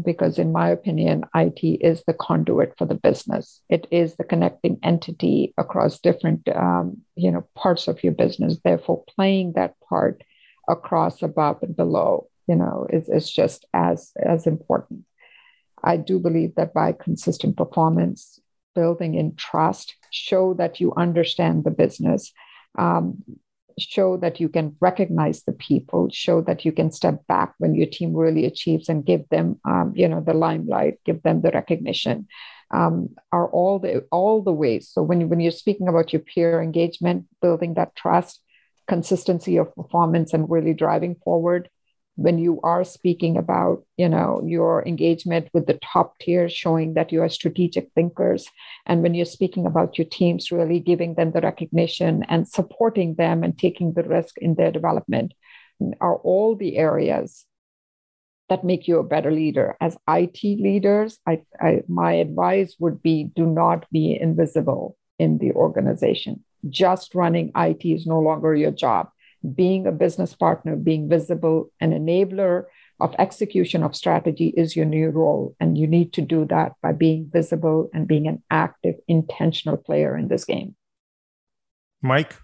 because 0.02 0.39
in 0.39 0.52
my 0.52 0.70
opinion 0.70 1.24
it 1.36 1.60
is 1.82 2.04
the 2.06 2.14
conduit 2.14 2.74
for 2.78 2.86
the 2.86 2.96
business. 2.96 3.62
It 3.70 3.88
is 3.91 4.16
the 4.16 4.24
connecting 4.24 4.80
entity 4.84 5.54
across 5.58 6.00
different 6.00 6.48
um, 6.50 6.98
you 7.16 7.32
know 7.32 7.48
parts 7.56 7.88
of 7.88 8.04
your 8.04 8.14
business. 8.14 8.58
Therefore 8.64 9.04
playing 9.16 9.54
that 9.54 9.76
part 9.88 10.24
across 10.68 11.22
above 11.22 11.62
and 11.62 11.76
below 11.76 12.28
you 12.48 12.56
know 12.56 12.88
is, 12.89 13.10
is 13.10 13.32
just 13.32 13.66
as 13.74 14.12
as 14.24 14.48
important. 14.48 15.06
I 15.84 15.98
do 15.98 16.18
believe 16.18 16.56
that 16.56 16.74
by 16.74 16.94
consistent 16.94 17.58
performance 17.58 18.39
building 18.74 19.16
in 19.16 19.36
trust 19.36 19.96
show 20.10 20.54
that 20.56 20.80
you 20.80 20.94
understand 20.96 21.64
the 21.64 21.72
business 21.72 22.32
um, 22.78 23.24
show 23.78 24.17
that 24.17 24.39
you 24.39 24.49
can 24.49 24.76
recognize 24.80 25.43
the 25.43 25.53
people 25.53 26.09
show 26.11 26.41
that 26.41 26.65
you 26.65 26.71
can 26.71 26.91
step 26.91 27.26
back 27.28 27.53
when 27.57 27.76
your 27.76 27.88
team 27.88 28.13
really 28.13 28.45
achieves 28.45 28.89
and 28.89 29.05
give 29.05 29.28
them 29.30 29.59
um, 29.65 29.93
you 29.95 30.07
know 30.07 30.21
the 30.21 30.34
limelight 30.34 30.99
give 31.05 31.21
them 31.24 31.41
the 31.41 31.51
recognition 31.51 32.28
um, 32.74 33.09
are 33.32 33.47
all 33.47 33.80
the 33.80 34.05
all 34.11 34.41
the 34.41 34.51
ways. 34.51 34.89
So 34.89 35.03
when, 35.03 35.30
when 35.30 35.39
you're 35.39 35.51
speaking 35.51 35.88
about 35.88 36.11
your 36.11 36.21
peer 36.21 36.61
engagement 36.61 37.26
building 37.41 37.76
that 37.76 37.95
trust 37.95 38.41
consistency 38.88 39.57
of 39.57 39.74
performance 39.76 40.34
and 40.34 40.49
really 40.49 40.74
driving 40.74 41.15
forward 41.24 41.69
when 42.16 42.38
you 42.38 42.59
are 42.61 42.84
speaking 42.84 43.38
about 43.38 43.84
you 43.97 44.07
know 44.07 44.41
your 44.45 44.86
engagement 44.86 45.49
with 45.53 45.66
the 45.66 45.80
top 45.84 46.18
tier 46.20 46.47
showing 46.47 46.93
that 46.93 47.11
you 47.11 47.22
are 47.22 47.30
strategic 47.30 47.91
thinkers 47.93 48.47
and 48.86 49.01
when 49.01 49.14
you're 49.14 49.26
speaking 49.26 49.66
about 49.66 49.97
your 49.97 50.05
teams 50.05 50.51
really 50.51 50.80
giving 50.80 51.16
them 51.16 51.32
the 51.32 51.41
recognition 51.41 52.24
and 52.30 52.47
supporting 52.47 53.16
them 53.16 53.43
and 53.43 53.57
taking 53.57 53.93
the 53.93 54.03
risk 54.03 54.38
in 54.38 54.55
their 54.55 54.72
development 54.72 55.34
are 55.99 56.18
all 56.18 56.55
the 56.55 56.78
areas 56.78 57.45
that 58.49 58.64
make 58.64 58.88
you 58.88 58.99
a 58.99 59.03
better 59.03 59.32
leader. 59.32 59.76
As 59.82 59.97
it 60.07 60.38
leaders 60.43 61.20
I, 61.28 61.41
I, 61.59 61.82
my 61.88 62.14
advice 62.14 62.76
would 62.80 63.01
be 63.01 63.26
do 63.36 63.45
not 63.45 63.86
be 63.91 64.18
invisible 64.20 64.97
in 65.18 65.38
the 65.38 65.51
organization. 65.53 66.43
Just 66.70 67.16
running 67.16 67.51
it 67.55 67.84
is 67.86 68.05
no 68.05 68.20
longer 68.20 68.55
your 68.55 68.72
job 68.72 69.09
being 69.44 69.88
a 69.88 69.91
business 69.91 70.34
partner, 70.34 70.76
being 70.76 71.10
visible, 71.10 71.72
an 71.80 71.91
enabler 71.91 72.66
of 73.00 73.16
execution 73.20 73.84
of 73.84 73.96
strategy 73.96 74.54
is 74.56 74.76
your 74.76 74.86
new 74.86 75.10
role. 75.10 75.56
And 75.60 75.78
you 75.78 75.88
need 75.88 76.14
to 76.14 76.22
do 76.22 76.46
that 76.46 76.74
by 76.82 76.94
being 76.94 77.30
visible 77.32 77.89
and 77.94 78.08
being 78.08 78.28
an 78.28 78.41
active, 78.50 78.96
intentional 79.08 79.78
player 79.78 80.18
in 80.18 80.28
this 80.28 80.46
game. 80.46 80.76
Mike? 82.02 82.36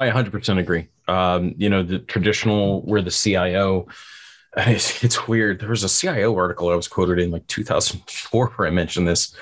I 0.00 0.10
100% 0.10 0.58
agree. 0.58 0.88
Um, 1.08 1.54
you 1.56 1.68
know, 1.68 1.82
the 1.82 1.98
traditional, 1.98 2.82
where 2.82 3.02
the 3.02 3.10
CIO, 3.10 3.88
it's, 4.56 5.02
it's 5.02 5.26
weird. 5.26 5.60
There 5.60 5.70
was 5.70 5.84
a 5.84 5.88
CIO 5.88 6.36
article 6.36 6.70
I 6.70 6.76
was 6.76 6.88
quoted 6.88 7.18
in 7.18 7.30
like 7.30 7.46
2004 7.48 8.50
where 8.50 8.68
I 8.68 8.70
mentioned 8.70 9.08
this, 9.08 9.34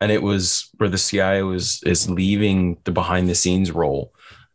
and 0.00 0.10
it 0.10 0.22
was 0.22 0.70
where 0.78 0.88
the 0.88 0.98
CIO 0.98 1.52
is 1.52 1.82
is 1.84 2.08
leaving 2.08 2.78
the 2.84 2.90
behind 2.90 3.28
the 3.28 3.34
scenes 3.34 3.70
role 3.70 4.14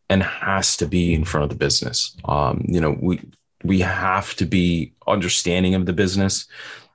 and 0.10 0.24
has 0.24 0.78
to 0.78 0.86
be 0.86 1.14
in 1.14 1.26
front 1.26 1.44
of 1.44 1.50
the 1.50 1.56
business. 1.56 2.16
Um, 2.26 2.64
you 2.68 2.80
know, 2.80 2.98
we 3.02 3.22
we 3.64 3.80
have 3.80 4.36
to 4.36 4.46
be 4.46 4.94
understanding 5.08 5.76
of 5.76 5.86
the 5.86 5.94
business. 5.94 6.46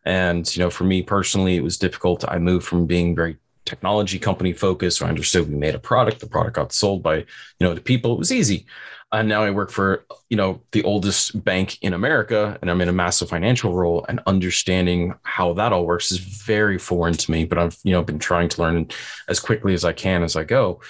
And 0.05 0.55
you 0.57 0.63
know, 0.63 0.71
for 0.71 0.85
me 0.85 1.03
personally, 1.03 1.57
it 1.57 1.65
was 1.65 1.79
difficult. 1.79 2.25
I 2.27 2.39
moved 2.39 2.67
from 2.67 2.87
being 2.87 3.15
very 3.15 3.37
technology 3.65 4.19
company 4.19 4.53
focused. 4.53 4.99
So 4.99 5.07
I 5.07 5.09
understood 5.09 5.49
we 5.49 5.57
made 5.57 5.75
a 5.75 5.79
product. 5.79 6.21
The 6.21 6.27
product 6.27 6.57
got 6.57 6.73
sold 6.73 7.03
by 7.03 7.17
you 7.17 7.27
know 7.61 7.75
the 7.75 7.81
people. 7.81 8.13
It 8.13 8.19
was 8.19 8.33
easy. 8.33 8.67
And 9.13 9.29
now 9.29 9.43
I 9.43 9.51
work 9.51 9.71
for 9.71 10.07
you 10.29 10.37
know 10.37 10.63
the 10.71 10.85
oldest 10.85 11.45
bank 11.45 11.79
in 11.83 11.93
America, 11.93 12.57
and 12.61 12.71
I'm 12.71 12.81
in 12.81 12.89
a 12.89 12.93
massive 12.93 13.29
financial 13.29 13.75
role. 13.75 14.05
And 14.09 14.21
understanding 14.27 15.15
how 15.23 15.53
that 15.55 15.73
all 15.73 15.85
works 15.85 16.13
is 16.13 16.19
very 16.19 16.79
foreign 16.79 17.15
to 17.15 17.31
me. 17.31 17.45
But 17.45 17.59
I've 17.59 17.79
you 17.83 17.93
know 17.93 18.03
been 18.03 18.21
trying 18.21 18.49
to 18.51 18.63
learn 18.63 18.89
as 19.29 19.41
quickly 19.41 19.75
as 19.75 19.85
I 19.85 19.93
can 19.93 20.23
as 20.23 20.37
I 20.37 20.45
go. 20.45 20.81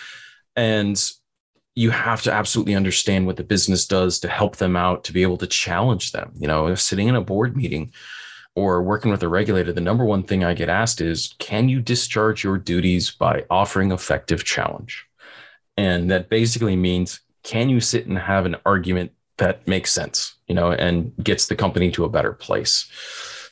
And 0.56 1.00
you 1.80 1.88
have 1.88 2.20
to 2.20 2.30
absolutely 2.30 2.74
understand 2.74 3.26
what 3.26 3.38
the 3.38 3.42
business 3.42 3.86
does 3.86 4.20
to 4.20 4.28
help 4.28 4.56
them 4.56 4.76
out 4.76 5.02
to 5.02 5.14
be 5.14 5.22
able 5.22 5.38
to 5.38 5.46
challenge 5.46 6.12
them. 6.12 6.30
You 6.38 6.46
know, 6.46 6.74
sitting 6.74 7.08
in 7.08 7.16
a 7.16 7.22
board 7.22 7.56
meeting 7.56 7.90
or 8.54 8.82
working 8.82 9.10
with 9.10 9.22
a 9.22 9.28
regulator, 9.28 9.72
the 9.72 9.80
number 9.80 10.04
one 10.04 10.22
thing 10.22 10.44
I 10.44 10.52
get 10.52 10.68
asked 10.68 11.00
is, 11.00 11.34
can 11.38 11.70
you 11.70 11.80
discharge 11.80 12.44
your 12.44 12.58
duties 12.58 13.10
by 13.10 13.46
offering 13.48 13.92
effective 13.92 14.44
challenge? 14.44 15.06
And 15.78 16.10
that 16.10 16.28
basically 16.28 16.76
means, 16.76 17.20
can 17.44 17.70
you 17.70 17.80
sit 17.80 18.06
and 18.06 18.18
have 18.18 18.44
an 18.44 18.56
argument 18.66 19.12
that 19.38 19.66
makes 19.66 19.90
sense, 19.90 20.34
you 20.48 20.54
know, 20.54 20.72
and 20.72 21.14
gets 21.24 21.46
the 21.46 21.56
company 21.56 21.90
to 21.92 22.04
a 22.04 22.10
better 22.10 22.34
place? 22.34 22.90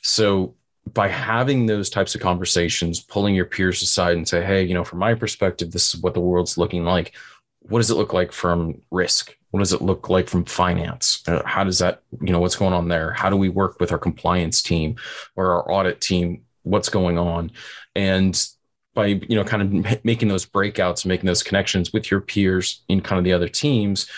So 0.02 0.54
by 0.92 1.08
having 1.08 1.64
those 1.64 1.88
types 1.88 2.14
of 2.14 2.20
conversations, 2.20 3.00
pulling 3.00 3.34
your 3.34 3.46
peers 3.46 3.80
aside 3.80 4.18
and 4.18 4.28
say, 4.28 4.44
hey, 4.44 4.64
you 4.64 4.74
know, 4.74 4.84
from 4.84 4.98
my 4.98 5.14
perspective, 5.14 5.70
this 5.70 5.94
is 5.94 6.02
what 6.02 6.12
the 6.12 6.20
world's 6.20 6.58
looking 6.58 6.84
like 6.84 7.14
what 7.60 7.78
does 7.78 7.90
it 7.90 7.96
look 7.96 8.12
like 8.12 8.32
from 8.32 8.80
risk? 8.90 9.36
What 9.50 9.60
does 9.60 9.72
it 9.72 9.82
look 9.82 10.08
like 10.08 10.28
from 10.28 10.44
finance? 10.44 11.22
Uh, 11.26 11.42
how 11.44 11.64
does 11.64 11.78
that, 11.78 12.02
you 12.20 12.32
know, 12.32 12.40
what's 12.40 12.56
going 12.56 12.74
on 12.74 12.88
there? 12.88 13.12
How 13.12 13.30
do 13.30 13.36
we 13.36 13.48
work 13.48 13.80
with 13.80 13.92
our 13.92 13.98
compliance 13.98 14.62
team 14.62 14.96
or 15.36 15.52
our 15.52 15.72
audit 15.72 16.00
team? 16.00 16.42
What's 16.62 16.88
going 16.88 17.18
on? 17.18 17.52
And 17.94 18.40
by, 18.94 19.06
you 19.06 19.36
know, 19.36 19.44
kind 19.44 19.62
of 19.62 20.04
making 20.04 20.28
those 20.28 20.44
breakouts, 20.44 21.06
making 21.06 21.26
those 21.26 21.42
connections 21.42 21.92
with 21.92 22.10
your 22.10 22.20
peers 22.20 22.82
in 22.88 23.00
kind 23.00 23.18
of 23.18 23.24
the 23.24 23.32
other 23.32 23.48
teams, 23.48 24.10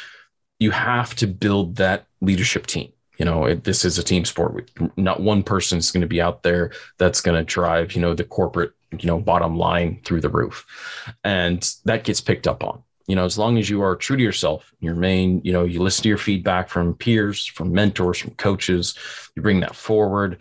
you 0.59 0.71
have 0.71 1.15
to 1.17 1.27
build 1.27 1.77
that 1.77 2.07
leadership 2.21 2.67
team. 2.67 2.93
You 3.19 3.25
know, 3.27 3.45
it, 3.45 3.65
this 3.65 3.85
is 3.85 3.99
a 3.99 4.03
team 4.03 4.25
sport. 4.25 4.71
Not 4.97 5.21
one 5.21 5.43
person 5.43 5.79
is 5.79 5.93
going 5.93 6.01
to 6.01 6.07
be 6.07 6.23
out 6.23 6.43
there 6.43 6.73
that's 6.99 7.21
going 7.21 7.37
to 7.37 7.45
drive, 7.45 7.95
you 7.95 8.01
know, 8.01 8.15
the 8.15 8.25
corporate, 8.25 8.73
you 8.99 9.07
know, 9.07 9.21
bottom 9.21 9.57
line 9.57 10.01
through 10.05 10.23
the 10.23 10.31
roof. 10.31 10.65
And 11.23 11.71
that 11.85 12.05
gets 12.05 12.21
picked 12.21 12.49
up 12.49 12.65
on 12.65 12.83
you 13.11 13.17
know 13.17 13.25
as 13.25 13.37
long 13.37 13.59
as 13.59 13.69
you 13.69 13.83
are 13.83 13.97
true 13.97 14.17
to 14.17 14.23
yourself 14.23 14.73
your 14.79 14.95
main 14.95 15.41
you 15.43 15.53
know 15.53 15.65
you 15.65 15.83
listen 15.83 16.05
to 16.05 16.09
your 16.09 16.17
feedback 16.17 16.69
from 16.69 16.95
peers 16.95 17.45
from 17.45 17.73
mentors 17.73 18.19
from 18.19 18.31
coaches 18.35 18.95
you 19.35 19.43
bring 19.43 19.61
that 19.61 19.75
forward. 19.75 20.39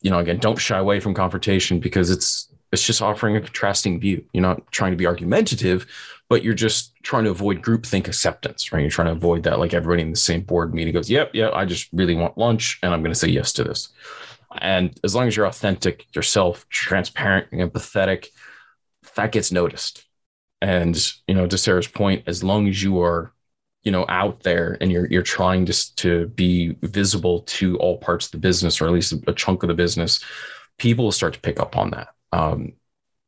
You 0.00 0.10
know 0.10 0.20
again 0.20 0.38
don't 0.38 0.58
shy 0.58 0.78
away 0.78 1.00
from 1.00 1.12
confrontation 1.12 1.80
because 1.80 2.10
it's 2.10 2.48
it's 2.72 2.86
just 2.86 3.02
offering 3.02 3.36
a 3.36 3.40
contrasting 3.40 4.00
view. 4.00 4.24
You're 4.32 4.42
not 4.42 4.70
trying 4.70 4.92
to 4.92 4.96
be 4.96 5.06
argumentative 5.06 5.86
but 6.30 6.42
you're 6.42 6.54
just 6.54 6.94
trying 7.02 7.24
to 7.24 7.30
avoid 7.30 7.62
groupthink 7.62 8.06
acceptance 8.06 8.72
right? 8.72 8.80
You're 8.80 8.90
trying 8.90 9.08
to 9.08 9.12
avoid 9.12 9.42
that 9.42 9.58
like 9.58 9.74
everybody 9.74 10.02
in 10.02 10.10
the 10.10 10.16
same 10.16 10.42
board 10.42 10.72
meeting 10.72 10.94
goes 10.94 11.10
yep 11.10 11.34
yep 11.34 11.52
i 11.54 11.64
just 11.64 11.88
really 11.92 12.14
want 12.14 12.38
lunch 12.38 12.78
and 12.82 12.94
i'm 12.94 13.02
going 13.02 13.12
to 13.12 13.18
say 13.18 13.28
yes 13.28 13.52
to 13.54 13.64
this. 13.64 13.88
And 14.60 14.96
as 15.02 15.16
long 15.16 15.26
as 15.26 15.36
you're 15.36 15.46
authentic 15.46 16.06
yourself 16.14 16.68
transparent 16.68 17.50
empathetic 17.50 18.28
that 19.16 19.32
gets 19.32 19.50
noticed 19.50 20.04
and 20.60 20.96
you 21.26 21.34
know, 21.34 21.46
to 21.46 21.58
Sarah's 21.58 21.88
point, 21.88 22.24
as 22.26 22.42
long 22.42 22.68
as 22.68 22.82
you 22.82 23.00
are, 23.02 23.32
you 23.82 23.92
know, 23.92 24.06
out 24.08 24.42
there 24.42 24.78
and 24.80 24.90
you're 24.90 25.06
you're 25.06 25.22
trying 25.22 25.66
to 25.66 25.96
to 25.96 26.28
be 26.28 26.76
visible 26.82 27.40
to 27.40 27.76
all 27.78 27.98
parts 27.98 28.26
of 28.26 28.32
the 28.32 28.38
business, 28.38 28.80
or 28.80 28.86
at 28.86 28.92
least 28.92 29.14
a 29.26 29.32
chunk 29.34 29.62
of 29.62 29.68
the 29.68 29.74
business, 29.74 30.24
people 30.78 31.04
will 31.04 31.12
start 31.12 31.34
to 31.34 31.40
pick 31.40 31.60
up 31.60 31.76
on 31.76 31.90
that. 31.90 32.08
Um, 32.32 32.72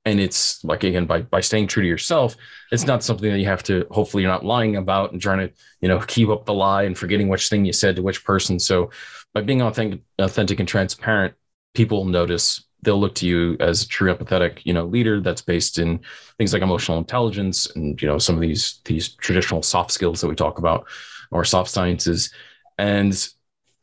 and 0.06 0.20
it's 0.20 0.64
like 0.64 0.84
again 0.84 1.04
by 1.04 1.20
by 1.20 1.40
staying 1.40 1.66
true 1.66 1.82
to 1.82 1.88
yourself 1.88 2.36
it's 2.72 2.86
not 2.86 3.04
something 3.04 3.30
that 3.30 3.38
you 3.38 3.44
have 3.44 3.62
to 3.62 3.86
hopefully 3.90 4.22
you're 4.22 4.32
not 4.32 4.44
lying 4.44 4.76
about 4.76 5.12
and 5.12 5.20
trying 5.20 5.46
to 5.46 5.52
you 5.80 5.88
know 5.88 5.98
keep 6.06 6.30
up 6.30 6.46
the 6.46 6.54
lie 6.54 6.84
and 6.84 6.96
forgetting 6.96 7.28
which 7.28 7.48
thing 7.48 7.64
you 7.66 7.72
said 7.72 7.96
to 7.96 8.02
which 8.02 8.24
person 8.24 8.58
so 8.58 8.90
by 9.34 9.42
being 9.42 9.60
authentic 9.60 10.00
authentic 10.18 10.60
and 10.60 10.68
transparent 10.68 11.34
people 11.74 12.06
notice 12.06 12.64
they'll 12.86 13.00
look 13.00 13.16
to 13.16 13.26
you 13.26 13.56
as 13.60 13.82
a 13.82 13.88
true 13.88 14.14
empathetic, 14.14 14.60
you 14.64 14.72
know, 14.72 14.86
leader 14.86 15.20
that's 15.20 15.42
based 15.42 15.78
in 15.78 16.00
things 16.38 16.52
like 16.52 16.62
emotional 16.62 16.96
intelligence 16.96 17.68
and 17.74 18.00
you 18.00 18.08
know 18.08 18.16
some 18.16 18.36
of 18.36 18.40
these 18.40 18.80
these 18.84 19.08
traditional 19.16 19.62
soft 19.62 19.90
skills 19.90 20.22
that 20.22 20.28
we 20.28 20.34
talk 20.34 20.58
about 20.58 20.86
or 21.30 21.44
soft 21.44 21.68
sciences. 21.68 22.32
And 22.78 23.28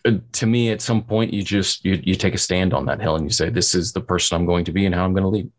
uh, 0.05 0.13
to 0.31 0.47
me, 0.47 0.71
at 0.71 0.81
some 0.81 1.03
point, 1.03 1.33
you 1.33 1.43
just 1.43 1.85
you 1.85 2.01
you 2.03 2.15
take 2.15 2.33
a 2.33 2.39
stand 2.39 2.73
on 2.73 2.85
that 2.87 3.01
hill 3.01 3.15
and 3.15 3.25
you 3.25 3.31
say, 3.31 3.49
"This 3.49 3.75
is 3.75 3.91
the 3.91 4.01
person 4.01 4.35
I'm 4.35 4.47
going 4.47 4.65
to 4.65 4.71
be 4.71 4.85
and 4.85 4.95
how 4.95 5.05
I'm 5.05 5.13
going 5.13 5.23
to 5.23 5.29
lead." 5.29 5.51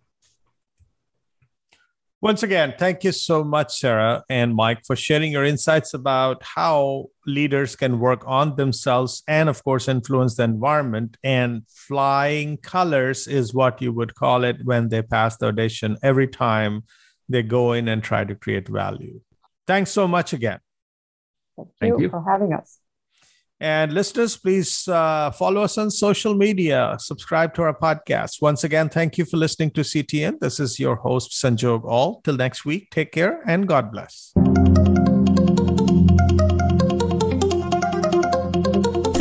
Once 2.25 2.43
again, 2.43 2.72
thank 2.79 3.05
you 3.05 3.12
so 3.12 3.45
much, 3.45 3.81
Sarah 3.81 4.25
and 4.31 4.55
Mike, 4.55 4.81
for 4.87 4.97
sharing 4.97 5.31
your 5.31 5.45
insights 5.45 5.93
about 5.93 6.43
how 6.43 7.05
leaders 7.27 7.77
can 7.77 8.01
work 8.01 8.25
on 8.27 8.57
themselves 8.57 9.22
and, 9.29 9.47
of 9.47 9.62
course, 9.62 9.89
influence 9.89 10.35
the 10.37 10.43
environment. 10.43 11.18
And 11.22 11.64
flying 11.68 12.57
colors 12.57 13.27
is 13.27 13.53
what 13.53 13.83
you 13.83 13.93
would 13.93 14.14
call 14.14 14.43
it 14.43 14.57
when 14.64 14.89
they 14.89 15.03
pass 15.03 15.37
the 15.37 15.49
audition 15.49 15.99
every 16.03 16.27
time 16.27 16.85
they 17.29 17.43
go 17.43 17.72
in 17.72 17.89
and 17.89 18.03
try 18.03 18.25
to 18.25 18.35
create 18.35 18.68
value. 18.68 19.20
Thanks 19.66 19.91
so 19.91 20.09
much 20.09 20.33
again. 20.33 20.61
Thank 21.59 21.68
you, 21.68 21.75
thank 21.79 22.01
you. 22.01 22.09
for 22.09 22.25
having 22.27 22.55
us. 22.55 22.79
And 23.61 23.93
listeners, 23.93 24.37
please 24.37 24.87
uh, 24.89 25.31
follow 25.31 25.63
us 25.63 25.79
on 25.79 25.91
social 25.91 26.35
media, 26.35 26.97
subscribe 26.99 27.55
to 27.55 27.63
our 27.63 27.77
podcast. 27.77 28.43
Once 28.43 28.65
again, 28.65 28.89
thank 28.89 29.17
you 29.17 29.25
for 29.25 29.37
listening 29.37 29.71
to 29.73 29.83
CTN. 29.83 30.41
This 30.41 30.61
is 30.61 30.79
your 30.79 30.97
host, 30.97 31.33
Sanjog 31.33 31.85
Aul. 31.85 32.21
Till 32.25 32.37
next 32.37 32.65
week, 32.65 32.91
take 32.91 33.13
care 33.13 33.41
and 33.47 33.67
God 33.67 33.93
bless. 33.93 34.94